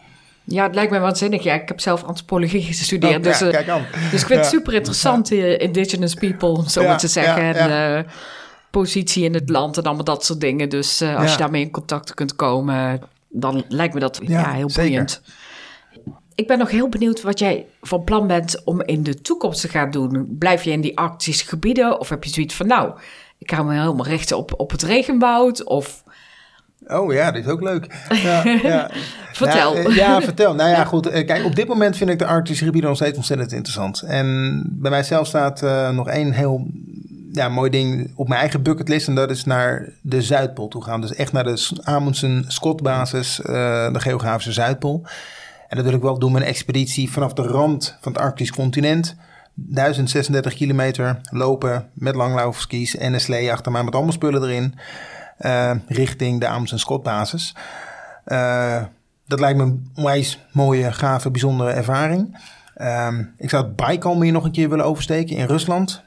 Ja, 0.50 0.64
het 0.64 0.76
lijkt 0.76 0.92
me 0.92 1.00
waanzinnig. 1.00 1.44
Ja, 1.44 1.54
ik 1.54 1.68
heb 1.68 1.80
zelf 1.80 2.04
antropologie 2.04 2.62
gestudeerd. 2.62 3.18
Oh, 3.18 3.24
dus, 3.24 3.40
ja, 3.40 3.46
eh, 3.46 3.52
kijk 3.52 3.70
aan. 3.70 3.86
dus 4.12 4.22
ik 4.22 4.28
vind 4.28 4.40
het 4.40 4.50
super 4.50 4.74
interessant, 4.74 5.28
die 5.28 5.58
indigenous 5.58 6.14
people, 6.14 6.50
om 6.50 6.68
zo 6.68 6.84
maar 6.84 6.98
te 6.98 7.08
zeggen. 7.08 7.56
En 7.56 7.96
eh, 7.98 8.12
positie 8.72 9.24
in 9.24 9.34
het 9.34 9.50
land 9.50 9.78
en 9.78 9.84
allemaal 9.84 10.04
dat 10.04 10.26
soort 10.26 10.40
dingen. 10.40 10.70
Dus 10.70 11.02
eh, 11.02 11.16
als 11.16 11.32
je 11.32 11.38
daarmee 11.38 11.62
in 11.62 11.72
contact 11.72 12.14
kunt 12.14 12.36
komen, 12.36 13.02
dan 13.30 13.64
lijkt 13.68 13.94
me 13.94 14.00
dat 14.00 14.20
ja, 14.24 14.40
Ja, 14.40 14.52
heel 14.52 14.70
boeiend. 14.76 15.22
ik 16.36 16.48
ben 16.48 16.58
nog 16.58 16.72
heel 16.72 16.90
benieuwd 16.90 17.22
wat 17.22 17.40
jij 17.40 17.66
van 17.82 18.04
plan 18.04 18.28
bent 18.28 18.62
om 18.64 18.82
in 18.82 19.04
de 19.04 19.22
toekomst 19.22 19.62
te 19.62 19.68
gaan 19.68 19.92
doen. 19.92 20.36
Blijf 20.40 20.64
je 20.64 20.72
in 20.72 20.82
die 20.82 20.98
arctische 20.98 21.48
gebieden 21.48 22.00
of 22.00 22.10
heb 22.10 22.24
je 22.24 22.30
zoiets 22.30 22.56
van, 22.56 22.68
nou, 22.68 22.92
ik 23.38 23.52
ga 23.52 23.64
me 23.64 23.80
helemaal 23.80 24.06
richten 24.06 24.38
op, 24.38 24.54
op 24.60 24.72
het 24.72 24.82
regenwoud 24.82 25.64
of... 25.64 26.04
Oh 26.88 27.14
ja, 27.14 27.32
dit 27.32 27.46
is 27.46 27.52
ook 27.52 27.62
leuk. 27.62 27.88
Ja, 28.10 28.44
ja. 28.64 28.90
vertel. 29.34 29.78
Ja, 29.78 29.90
ja, 29.94 30.22
vertel. 30.22 30.56
Nou 30.56 30.70
ja, 30.70 30.84
goed. 30.84 31.08
eh, 31.08 31.26
Kijk, 31.26 31.46
op 31.46 31.56
dit 31.56 31.68
moment 31.68 31.98
vind 31.98 32.10
ik 32.10 32.20
de 32.20 32.26
Arctische 32.26 32.66
gebieden 32.66 32.90
nog 32.90 33.00
steeds 33.00 33.18
ontzettend 33.18 33.52
interessant. 33.52 34.02
En 34.02 34.62
bij 34.72 34.92
mijzelf 34.92 35.28
staat 35.28 35.62
eh, 35.64 35.90
nog 35.90 36.08
één 36.10 36.32
heel 36.32 36.68
ja, 37.32 37.50
mooi 37.50 37.70
ding 37.70 38.12
op 38.16 38.28
mijn 38.28 38.40
eigen 38.40 38.62
bucketlist. 38.62 39.08
En 39.08 39.16
dat 39.16 39.30
is 39.30 39.44
naar 39.46 39.90
de 40.02 40.22
Zuidpool 40.22 40.68
toe 40.68 40.84
gaan. 40.84 41.02
Dus 41.02 41.16
echt 41.16 41.32
naar 41.32 41.44
de 41.44 41.70
Amundsen-Scott-basis, 41.84 43.42
eh, 43.42 43.94
de 43.94 44.00
geografische 44.00 44.52
Zuidpool. 44.52 45.06
En 45.68 45.78
dat 45.78 45.86
wil 45.86 45.96
ik 45.96 46.02
wel 46.02 46.20
doen 46.20 46.32
met 46.32 46.42
een 46.42 46.48
expeditie 46.48 47.12
vanaf 47.12 47.34
de 47.34 47.42
rand 47.42 47.98
van 48.02 48.12
het 48.12 48.22
Arktisch 48.22 48.52
continent. 48.52 49.16
1036 49.54 50.54
kilometer 50.54 51.20
lopen 51.32 51.90
met 51.94 52.16
langlaufskis 52.16 52.98
en 52.98 53.14
een 53.14 53.20
slee 53.22 53.52
achter 53.52 53.72
mij 53.72 53.84
met 53.84 53.94
allemaal 53.94 54.12
spullen 54.14 54.44
erin. 54.44 54.76
Eh, 55.38 55.72
richting 55.88 56.40
de 56.40 56.48
Amundsen-Scott-basis. 56.48 57.56
Eh, 58.24 58.84
dat 59.28 59.40
lijkt 59.40 59.58
me 59.58 59.64
een 59.64 59.92
onwijs 59.96 60.40
mooie, 60.52 60.92
gave, 60.92 61.32
bijzondere 61.32 61.72
ervaring. 61.72 62.38
Ehm, 62.76 63.24
ik 63.38 63.50
zou 63.50 63.66
het 63.66 63.76
Baikalmeer 63.76 64.32
nog 64.32 64.44
een 64.44 64.52
keer 64.52 64.70
willen 64.70 64.86
oversteken 64.86 65.36
in 65.36 65.46
Rusland. 65.46 66.04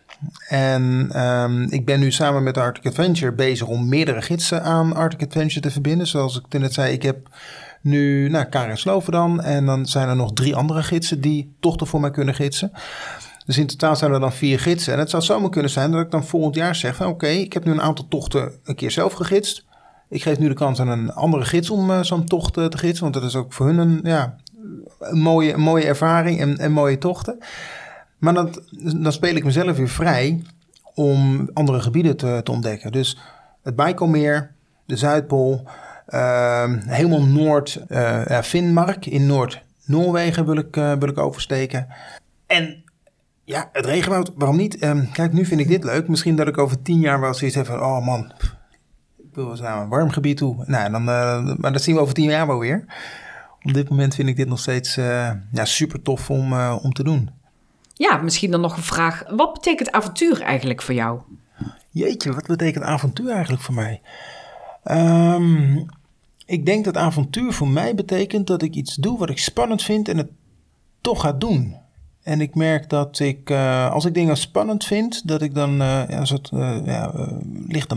En 0.48 1.08
ehm, 1.12 1.62
ik 1.62 1.84
ben 1.84 2.00
nu 2.00 2.12
samen 2.12 2.42
met 2.42 2.58
Arctic 2.58 2.86
Adventure 2.86 3.32
bezig 3.32 3.66
om 3.66 3.88
meerdere 3.88 4.22
gidsen 4.22 4.62
aan 4.62 4.94
Arctic 4.94 5.22
Adventure 5.22 5.60
te 5.60 5.70
verbinden. 5.70 6.06
Zoals 6.06 6.40
ik 6.40 6.58
net 6.58 6.74
zei, 6.74 6.92
ik 6.92 7.02
heb 7.02 7.28
nu 7.80 8.28
nou, 8.28 8.44
Karin 8.44 8.76
Sloven 8.76 9.12
dan. 9.12 9.42
En 9.42 9.66
dan 9.66 9.86
zijn 9.86 10.08
er 10.08 10.16
nog 10.16 10.32
drie 10.32 10.56
andere 10.56 10.82
gidsen 10.82 11.20
die 11.20 11.56
tochten 11.60 11.86
voor 11.86 12.00
mij 12.00 12.10
kunnen 12.10 12.34
gidsen. 12.34 12.72
Dus 13.46 13.58
in 13.58 13.66
totaal 13.66 13.96
zijn 13.96 14.12
er 14.12 14.20
dan 14.20 14.32
vier 14.32 14.60
gidsen. 14.60 14.92
En 14.92 14.98
het 14.98 15.10
zou 15.10 15.22
zomaar 15.22 15.50
kunnen 15.50 15.70
zijn 15.70 15.90
dat 15.90 16.04
ik 16.04 16.10
dan 16.10 16.24
volgend 16.24 16.54
jaar 16.54 16.74
zeg 16.74 17.06
oké, 17.06 17.26
ik 17.26 17.52
heb 17.52 17.64
nu 17.64 17.70
een 17.72 17.82
aantal 17.82 18.08
tochten 18.08 18.52
een 18.64 18.74
keer 18.74 18.90
zelf 18.90 19.12
gegidst. 19.12 19.64
Ik 20.08 20.22
geef 20.22 20.38
nu 20.38 20.48
de 20.48 20.54
kans 20.54 20.80
aan 20.80 20.88
een 20.88 21.12
andere 21.12 21.44
gids 21.44 21.70
om 21.70 21.90
eh, 21.90 22.02
zo'n 22.02 22.24
tocht 22.24 22.56
eh, 22.56 22.64
te 22.64 22.78
gidsen. 22.78 23.02
Want 23.02 23.14
dat 23.14 23.24
is 23.24 23.36
ook 23.36 23.52
voor 23.52 23.66
hun 23.66 23.78
een, 23.78 24.00
ja, 24.02 24.36
een, 24.98 25.18
mooie, 25.18 25.52
een 25.52 25.60
mooie 25.60 25.84
ervaring 25.84 26.40
en, 26.40 26.58
en 26.58 26.72
mooie 26.72 26.98
tochten. 26.98 27.38
Maar 28.18 28.34
dat, 28.34 28.62
dan 28.96 29.12
speel 29.12 29.34
ik 29.34 29.44
mezelf 29.44 29.76
weer 29.76 29.88
vrij 29.88 30.42
om 30.94 31.50
andere 31.52 31.80
gebieden 31.80 32.16
te, 32.16 32.40
te 32.44 32.50
ontdekken. 32.50 32.92
Dus 32.92 33.18
het 33.62 33.76
Baikalmeer, 33.76 34.52
de 34.86 34.96
Zuidpool, 34.96 35.64
ehm, 36.06 36.78
helemaal 36.86 37.22
Noord, 37.22 37.80
eh 37.88 38.40
Finnmark 38.40 39.06
in 39.06 39.26
Noord-Noorwegen 39.26 40.46
wil 40.46 40.56
ik, 40.56 40.74
wil 40.74 41.08
ik 41.08 41.18
oversteken. 41.18 41.88
En 42.46 42.79
ja, 43.50 43.68
het 43.72 43.86
regenwoud, 43.86 44.32
waarom 44.34 44.56
niet? 44.56 44.78
Ehm, 44.78 45.10
kijk, 45.12 45.32
nu 45.32 45.44
vind 45.44 45.60
ik 45.60 45.68
dit 45.68 45.84
leuk. 45.84 46.08
Misschien 46.08 46.36
dat 46.36 46.48
ik 46.48 46.58
over 46.58 46.82
tien 46.82 47.00
jaar 47.00 47.20
wel 47.20 47.34
zoiets 47.34 47.56
heb 47.56 47.66
van, 47.66 47.80
oh 47.80 48.04
man, 48.06 48.32
pff, 48.38 48.56
ik 49.18 49.34
wil 49.34 49.50
eens 49.50 49.60
naar 49.60 49.82
een 49.82 49.88
warm 49.88 50.10
gebied 50.10 50.36
toe. 50.36 50.64
Nou, 50.66 50.90
dan, 50.90 51.08
eh, 51.08 51.56
maar 51.56 51.72
dat 51.72 51.82
zien 51.82 51.94
we 51.94 52.00
over 52.00 52.14
tien 52.14 52.30
jaar 52.30 52.46
wel 52.46 52.58
weer. 52.58 52.84
Op 53.62 53.72
dit 53.72 53.88
moment 53.88 54.14
vind 54.14 54.28
ik 54.28 54.36
dit 54.36 54.48
nog 54.48 54.58
steeds 54.58 54.96
eh, 54.96 55.30
ja, 55.52 55.64
super 55.64 56.02
tof 56.02 56.30
om, 56.30 56.52
eh, 56.52 56.78
om 56.82 56.92
te 56.92 57.02
doen. 57.02 57.30
Ja, 57.92 58.16
misschien 58.16 58.50
dan 58.50 58.60
nog 58.60 58.76
een 58.76 58.82
vraag. 58.82 59.24
Wat 59.28 59.52
betekent 59.52 59.92
avontuur 59.92 60.40
eigenlijk 60.40 60.82
voor 60.82 60.94
jou? 60.94 61.20
Jeetje, 61.90 62.32
wat 62.32 62.46
betekent 62.46 62.84
avontuur 62.84 63.30
eigenlijk 63.30 63.62
voor 63.62 63.74
mij? 63.74 64.00
Ehm, 64.84 65.76
ik 66.46 66.66
denk 66.66 66.84
dat 66.84 66.96
avontuur 66.96 67.52
voor 67.52 67.68
mij 67.68 67.94
betekent 67.94 68.46
dat 68.46 68.62
ik 68.62 68.74
iets 68.74 68.94
doe 68.94 69.18
wat 69.18 69.30
ik 69.30 69.38
spannend 69.38 69.82
vind 69.82 70.08
en 70.08 70.16
het 70.16 70.30
toch 71.00 71.20
ga 71.20 71.32
doen. 71.32 71.79
En 72.30 72.40
ik 72.40 72.54
merk 72.54 72.88
dat 72.88 73.18
ik, 73.18 73.50
eh, 73.50 73.90
als 73.90 74.04
ik 74.04 74.14
dingen 74.14 74.36
spannend 74.36 74.84
vind, 74.84 75.28
dat 75.28 75.42
ik 75.42 75.54
dan 75.54 75.70
ja, 75.76 76.10
een 76.10 76.26
soort 76.26 76.50
eh, 76.52 76.76
ja, 76.84 77.12
lichte 77.68 77.96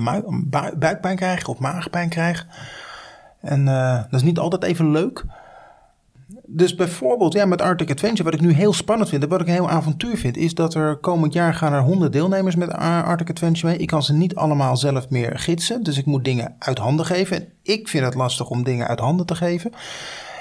buikpijn 0.75 1.15
krijg 1.15 1.47
of 1.47 1.59
maagpijn 1.59 2.09
krijg. 2.09 2.47
En 3.41 3.65
dat 4.09 4.19
is 4.19 4.21
niet 4.21 4.39
altijd 4.39 4.63
even 4.63 4.91
leuk. 4.91 5.25
Dus 6.45 6.75
bijvoorbeeld 6.75 7.33
ja, 7.33 7.45
met 7.45 7.61
Arctic 7.61 7.91
Adventure, 7.91 8.23
wat 8.23 8.33
ik 8.33 8.41
nu 8.41 8.53
heel 8.53 8.73
spannend 8.73 9.09
vind 9.09 9.23
en 9.23 9.29
wat 9.29 9.41
ik 9.41 9.47
een 9.47 9.53
heel 9.53 9.69
avontuur 9.69 10.17
vind, 10.17 10.37
is 10.37 10.53
dat 10.53 10.73
er 10.73 10.95
komend 10.95 11.33
jaar 11.33 11.53
gaan 11.53 11.73
er 11.73 11.81
100 11.81 12.13
deelnemers 12.13 12.55
met 12.55 12.71
Ar- 12.71 13.03
Arctic 13.03 13.29
Adventure 13.29 13.67
mee. 13.67 13.77
Ik 13.77 13.87
kan 13.87 14.03
ze 14.03 14.13
niet 14.13 14.35
allemaal 14.35 14.77
zelf 14.77 15.09
meer 15.09 15.39
gidsen, 15.39 15.83
dus 15.83 15.97
ik 15.97 16.05
moet 16.05 16.25
dingen 16.25 16.55
uit 16.59 16.77
handen 16.77 17.05
geven. 17.05 17.37
En 17.37 17.47
ik 17.61 17.87
vind 17.87 18.05
het 18.05 18.15
lastig 18.15 18.49
om 18.49 18.63
dingen 18.63 18.87
uit 18.87 18.99
handen 18.99 19.25
te 19.25 19.35
geven. 19.35 19.71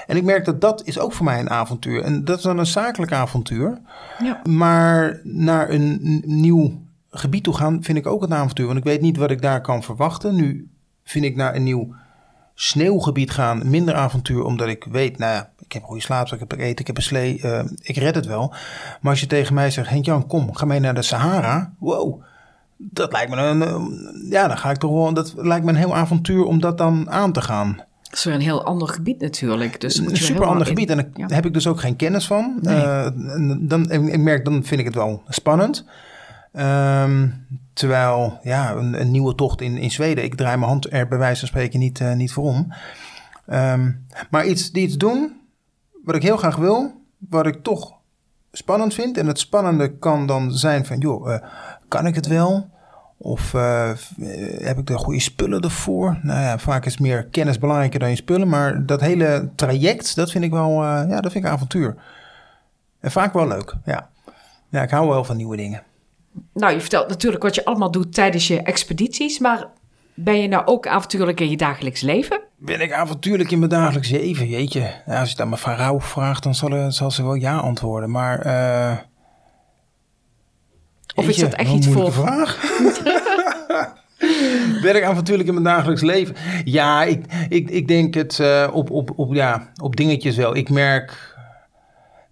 En 0.07 0.17
ik 0.17 0.23
merk 0.23 0.45
dat 0.45 0.61
dat 0.61 0.81
is 0.85 0.99
ook 0.99 1.13
voor 1.13 1.25
mij 1.25 1.39
een 1.39 1.49
avontuur. 1.49 2.01
En 2.03 2.25
dat 2.25 2.37
is 2.37 2.43
dan 2.43 2.57
een 2.57 2.65
zakelijk 2.65 3.11
avontuur. 3.11 3.81
Ja. 4.23 4.41
Maar 4.49 5.19
naar 5.23 5.69
een 5.69 6.21
nieuw 6.25 6.81
gebied 7.09 7.43
toe 7.43 7.53
gaan 7.55 7.83
vind 7.83 7.97
ik 7.97 8.07
ook 8.07 8.23
een 8.23 8.33
avontuur. 8.33 8.65
Want 8.65 8.77
ik 8.77 8.83
weet 8.83 9.01
niet 9.01 9.17
wat 9.17 9.31
ik 9.31 9.41
daar 9.41 9.61
kan 9.61 9.83
verwachten. 9.83 10.35
Nu 10.35 10.69
vind 11.03 11.25
ik 11.25 11.35
naar 11.35 11.55
een 11.55 11.63
nieuw 11.63 11.93
sneeuwgebied 12.55 13.31
gaan 13.31 13.69
minder 13.69 13.93
avontuur. 13.95 14.43
Omdat 14.43 14.67
ik 14.67 14.83
weet, 14.91 15.17
nou 15.17 15.33
ja, 15.33 15.49
ik 15.59 15.71
heb 15.71 15.81
een 15.81 15.87
goede 15.87 16.03
slaapzak, 16.03 16.39
ik 16.41 16.49
heb 16.51 16.59
eten, 16.59 16.79
ik 16.79 16.87
heb 16.87 16.97
een 16.97 17.03
slee. 17.03 17.41
eh, 17.41 17.63
ik 17.81 17.95
red 17.97 18.15
het 18.15 18.25
wel. 18.25 18.53
Maar 19.01 19.11
als 19.11 19.19
je 19.19 19.27
tegen 19.27 19.53
mij 19.53 19.69
zegt, 19.71 19.89
Henk-Jan, 19.89 20.27
kom, 20.27 20.55
ga 20.55 20.65
mee 20.65 20.79
naar 20.79 20.93
de 20.93 21.01
Sahara. 21.01 21.73
Wow, 21.79 22.21
dat 22.77 23.11
lijkt 23.11 23.31
me 23.31 23.37
een... 23.37 23.61
eh, 23.61 23.81
Ja, 24.31 24.47
dan 24.47 24.57
ga 24.57 24.69
ik 24.69 24.77
toch 24.77 24.91
wel... 24.91 25.13
Dat 25.13 25.33
lijkt 25.37 25.65
me 25.65 25.71
een 25.71 25.77
heel 25.77 25.95
avontuur 25.95 26.43
om 26.43 26.59
dat 26.59 26.77
dan 26.77 27.09
aan 27.11 27.31
te 27.31 27.41
gaan. 27.41 27.77
Dat 28.13 28.21
is 28.21 28.27
weer 28.27 28.33
een 28.37 28.47
heel 28.47 28.63
ander 28.65 28.87
gebied 28.87 29.21
natuurlijk. 29.21 29.81
Dus 29.81 29.97
Een 29.97 30.17
super 30.17 30.45
ander 30.45 30.61
in- 30.61 30.67
gebied. 30.67 30.89
En 30.89 30.97
daar 30.97 31.07
Ja. 31.29 31.35
heb 31.35 31.45
ik 31.45 31.53
dus 31.53 31.67
ook 31.67 31.79
geen 31.79 31.95
kennis 31.95 32.27
van. 32.27 32.57
Nee. 32.61 32.81
En 32.83 33.67
dan, 33.67 33.89
en 33.89 34.07
ik 34.07 34.19
merk, 34.19 34.45
dan 34.45 34.63
vind 34.63 34.79
ik 34.79 34.85
het 34.85 34.95
wel 34.95 35.23
spannend. 35.29 35.85
Ehm, 36.51 37.27
terwijl, 37.73 38.39
ja, 38.43 38.71
een, 38.75 39.01
een 39.01 39.11
nieuwe 39.11 39.35
tocht 39.35 39.61
in, 39.61 39.77
in 39.77 39.91
Zweden. 39.91 40.23
Ik 40.23 40.35
draai 40.35 40.57
mijn 40.57 40.69
hand 40.69 40.93
er 40.93 41.07
bij 41.07 41.17
wijze 41.17 41.39
van 41.39 41.47
spreken 41.47 41.79
niet, 41.79 41.99
eh, 41.99 42.13
niet 42.13 42.31
voor 42.31 42.43
om. 42.43 42.73
Ehm, 43.47 43.91
maar 44.29 44.45
iets, 44.45 44.71
die 44.71 44.83
iets 44.83 44.97
doen 44.97 45.31
wat 46.03 46.15
ik 46.15 46.23
heel 46.23 46.37
graag 46.37 46.55
wil. 46.55 46.91
Wat 47.17 47.45
ik 47.47 47.63
toch 47.63 47.93
spannend 48.51 48.93
vind. 48.93 49.17
En 49.17 49.27
het 49.27 49.39
spannende 49.39 49.97
kan 49.97 50.25
dan 50.27 50.51
zijn 50.51 50.85
van, 50.85 50.97
joh, 50.97 51.33
eh, 51.33 51.41
kan 51.87 52.05
ik 52.07 52.15
het 52.15 52.27
wel? 52.27 52.69
Of 53.25 53.53
eh, 53.53 53.89
eh, 53.89 53.97
heb 54.65 54.77
ik 54.77 54.85
de 54.85 54.97
goede 54.97 55.19
spullen 55.19 55.61
ervoor? 55.61 56.19
Nou 56.21 56.39
ja, 56.39 56.57
vaak 56.57 56.85
is 56.85 56.97
meer 56.97 57.25
kennis 57.25 57.59
belangrijker 57.59 57.99
dan 57.99 58.09
je 58.09 58.15
spullen. 58.15 58.47
Maar 58.47 58.85
dat 58.85 59.01
hele 59.01 59.49
traject, 59.55 60.15
dat 60.15 60.31
vind 60.31 60.43
ik 60.43 60.51
wel, 60.51 60.69
eh, 60.69 61.03
ja, 61.09 61.21
dat 61.21 61.31
vind 61.31 61.45
ik 61.45 61.51
avontuur. 61.51 61.95
En 62.99 63.11
vaak 63.11 63.33
wel 63.33 63.47
leuk, 63.47 63.75
ja. 63.85 64.09
Ja, 64.69 64.81
ik 64.81 64.89
hou 64.89 65.07
wel 65.07 65.23
van 65.23 65.37
nieuwe 65.37 65.57
dingen. 65.57 65.83
Nou, 66.53 66.73
je 66.73 66.79
vertelt 66.79 67.07
natuurlijk 67.07 67.43
wat 67.43 67.55
je 67.55 67.65
allemaal 67.65 67.91
doet 67.91 68.13
tijdens 68.13 68.47
je 68.47 68.61
expedities. 68.61 69.39
Maar 69.39 69.67
ben 70.13 70.41
je 70.41 70.47
nou 70.47 70.65
ook 70.65 70.87
avontuurlijk 70.87 71.39
in 71.39 71.49
je 71.49 71.57
dagelijks 71.57 72.01
leven? 72.01 72.41
Ben 72.57 72.81
ik 72.81 72.91
avontuurlijk 72.91 73.51
in 73.51 73.59
mijn 73.59 73.71
dagelijks 73.71 74.09
leven? 74.09 74.47
Jeetje, 74.47 74.91
ja, 75.05 75.19
als 75.19 75.29
je 75.29 75.35
dat 75.35 75.47
mijn 75.47 75.59
vrouw 75.59 75.99
vraagt, 75.99 76.43
dan 76.43 76.55
zal, 76.55 76.91
zal 76.91 77.11
ze 77.11 77.23
wel 77.23 77.35
ja 77.35 77.57
antwoorden. 77.57 78.11
Maar, 78.11 78.45
Of 81.15 81.27
is 81.27 81.37
dat 81.37 81.53
echt 81.53 81.71
iets 81.71 81.87
voor- 81.87 82.13
vraag? 82.13 82.59
ben 84.81 84.95
ik 84.95 85.03
avontuurlijk 85.03 85.47
in 85.47 85.53
mijn 85.53 85.75
dagelijks 85.75 86.01
leven? 86.01 86.35
Ja, 86.63 87.03
ik, 87.03 87.25
ik, 87.49 87.69
ik 87.69 87.87
denk 87.87 88.13
het 88.13 88.39
eh, 88.39 88.67
op, 88.71 88.89
op, 88.89 89.11
op, 89.15 89.33
ja, 89.33 89.69
op 89.81 89.95
dingetjes 89.95 90.35
wel. 90.35 90.55
Ik 90.55 90.69
merk 90.69 91.31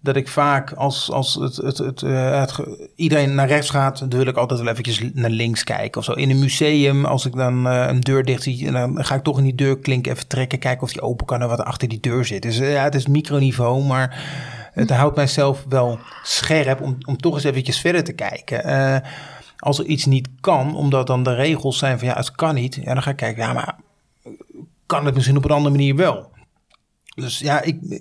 dat 0.00 0.16
ik 0.16 0.28
vaak 0.28 0.72
als, 0.72 1.10
als 1.10 1.34
het, 1.34 1.56
het, 1.56 1.78
het, 1.78 2.02
eh, 2.02 2.40
het 2.40 2.54
iedereen 2.96 3.34
naar 3.34 3.48
rechts 3.48 3.70
gaat, 3.70 3.98
dan 3.98 4.10
wil 4.10 4.26
ik 4.26 4.36
altijd 4.36 4.60
wel 4.60 4.68
eventjes 4.68 5.02
naar 5.12 5.30
links 5.30 5.64
kijken 5.64 5.98
of 5.98 6.04
zo. 6.04 6.12
In 6.12 6.30
een 6.30 6.38
museum, 6.38 7.04
als 7.04 7.26
ik 7.26 7.34
dan 7.34 7.68
eh, 7.68 7.86
een 7.88 8.00
deur 8.00 8.24
dicht 8.24 8.42
zie, 8.42 8.70
dan 8.70 9.04
ga 9.04 9.14
ik 9.14 9.22
toch 9.22 9.38
in 9.38 9.44
die 9.44 9.54
deurklink 9.54 10.06
even 10.06 10.26
trekken, 10.26 10.58
kijken 10.58 10.82
of 10.82 10.92
die 10.92 11.02
open 11.02 11.26
kan 11.26 11.42
en 11.42 11.48
wat 11.48 11.58
er 11.58 11.64
achter 11.64 11.88
die 11.88 12.00
deur 12.00 12.24
zit. 12.24 12.42
Dus 12.42 12.58
ja, 12.58 12.84
het 12.84 12.94
is 12.94 13.06
microniveau, 13.06 13.84
maar 13.84 14.24
het 14.72 14.90
houdt 14.90 15.16
mijzelf 15.16 15.64
wel 15.68 15.98
scherp 16.22 16.80
om, 16.80 16.98
om 17.06 17.16
toch 17.16 17.34
eens 17.34 17.44
eventjes 17.44 17.80
verder 17.80 18.04
te 18.04 18.12
kijken. 18.12 18.64
Eh, 18.64 19.10
als 19.58 19.78
er 19.78 19.84
iets 19.84 20.04
niet 20.04 20.28
kan, 20.40 20.76
omdat 20.76 21.06
dan 21.06 21.22
de 21.22 21.34
regels 21.34 21.78
zijn 21.78 21.98
van 21.98 22.08
ja, 22.08 22.14
het 22.14 22.30
kan 22.30 22.54
niet, 22.54 22.74
ja, 22.74 22.94
dan 22.94 23.02
ga 23.02 23.10
ik 23.10 23.16
kijken, 23.16 23.42
ja, 23.42 23.52
maar 23.52 23.76
kan 24.86 25.06
het 25.06 25.14
misschien 25.14 25.36
op 25.36 25.44
een 25.44 25.50
andere 25.50 25.74
manier 25.74 25.96
wel? 25.96 26.30
Dus 27.14 27.38
ja, 27.38 27.62
ik, 27.62 28.00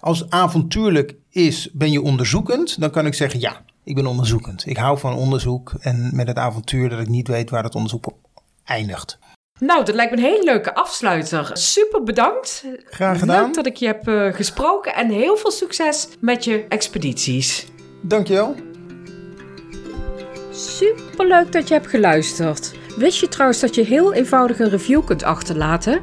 als 0.00 0.30
avontuurlijk 0.30 1.14
is, 1.30 1.70
ben 1.72 1.90
je 1.90 2.02
onderzoekend, 2.02 2.80
dan 2.80 2.90
kan 2.90 3.06
ik 3.06 3.14
zeggen 3.14 3.40
ja, 3.40 3.62
ik 3.84 3.94
ben 3.94 4.06
onderzoekend. 4.06 4.66
Ik 4.66 4.76
hou 4.76 4.98
van 4.98 5.14
onderzoek 5.14 5.74
en 5.80 6.10
met 6.12 6.26
het 6.26 6.36
avontuur 6.36 6.88
dat 6.88 7.00
ik 7.00 7.08
niet 7.08 7.28
weet 7.28 7.50
waar 7.50 7.64
het 7.64 7.74
onderzoek 7.74 8.06
op 8.06 8.16
eindigt. 8.64 9.18
Nou, 9.58 9.84
dat 9.84 9.94
lijkt 9.94 10.10
me 10.10 10.18
een 10.18 10.24
hele 10.24 10.44
leuke 10.44 10.74
afsluiter. 10.74 11.50
Super 11.52 12.02
bedankt. 12.02 12.64
Graag 12.84 13.18
gedaan. 13.18 13.44
Leuk 13.44 13.54
dat 13.54 13.66
ik 13.66 13.76
je 13.76 13.86
heb 13.86 14.08
eh, 14.08 14.32
gesproken 14.32 14.94
en 14.94 15.10
heel 15.10 15.36
veel 15.36 15.50
succes 15.50 16.08
met 16.20 16.44
je 16.44 16.64
expedities. 16.68 17.66
Dankjewel. 18.02 18.54
Superleuk 20.50 21.52
dat 21.52 21.68
je 21.68 21.74
hebt 21.74 21.86
geluisterd. 21.86 22.74
Wist 22.96 23.20
je 23.20 23.28
trouwens 23.28 23.60
dat 23.60 23.74
je 23.74 23.82
heel 23.82 24.12
eenvoudig 24.12 24.58
een 24.58 24.70
review 24.70 25.04
kunt 25.04 25.22
achterlaten? 25.22 26.00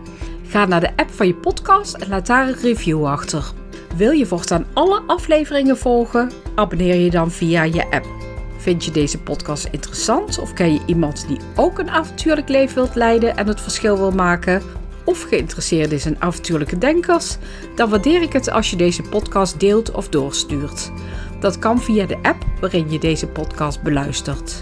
Ga 0.47 0.65
naar 0.65 0.79
de 0.79 0.95
app 0.95 1.11
van 1.11 1.27
je 1.27 1.35
podcast 1.35 1.95
en 1.95 2.09
laat 2.09 2.27
daar 2.27 2.47
een 2.47 2.59
review 2.61 3.05
achter. 3.05 3.51
Wil 3.95 4.11
je 4.11 4.25
voortaan 4.25 4.65
alle 4.73 5.01
afleveringen 5.07 5.77
volgen? 5.77 6.31
Abonneer 6.55 6.95
je 6.95 7.09
dan 7.09 7.31
via 7.31 7.63
je 7.63 7.91
app. 7.91 8.32
Vind 8.63 8.85
je 8.85 8.91
deze 8.91 9.19
podcast 9.19 9.67
interessant 9.71 10.39
of 10.39 10.53
ken 10.53 10.73
je 10.73 10.81
iemand 10.85 11.27
die 11.27 11.37
ook 11.55 11.79
een 11.79 11.89
avontuurlijk 11.89 12.49
leven 12.49 12.75
wilt 12.75 12.95
leiden 12.95 13.37
en 13.37 13.47
het 13.47 13.61
verschil 13.61 13.97
wil 13.97 14.11
maken? 14.11 14.61
Of 15.05 15.21
geïnteresseerd 15.21 15.91
is 15.91 16.05
in 16.05 16.21
avontuurlijke 16.21 16.77
denkers? 16.77 17.37
Dan 17.75 17.89
waardeer 17.89 18.21
ik 18.21 18.33
het 18.33 18.49
als 18.49 18.69
je 18.69 18.75
deze 18.75 19.01
podcast 19.01 19.59
deelt 19.59 19.91
of 19.91 20.09
doorstuurt. 20.09 20.91
Dat 21.39 21.59
kan 21.59 21.81
via 21.81 22.05
de 22.05 22.17
app 22.21 22.45
waarin 22.59 22.91
je 22.91 22.99
deze 22.99 23.27
podcast 23.27 23.81
beluistert. 23.81 24.61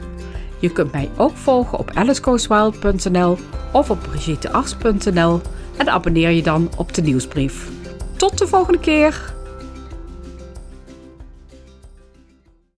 Je 0.59 0.71
kunt 0.71 0.91
mij 0.91 1.09
ook 1.17 1.37
volgen 1.37 1.79
op 1.79 1.91
alicegoeswild.nl 1.93 3.37
of 3.71 3.89
op 3.89 3.99
brigittears.nl 4.01 5.41
en 5.77 5.89
abonneer 5.89 6.29
je 6.29 6.43
dan 6.43 6.69
op 6.77 6.93
de 6.93 7.01
nieuwsbrief. 7.01 7.69
Tot 8.15 8.37
de 8.37 8.47
volgende 8.47 8.79
keer! 8.79 9.39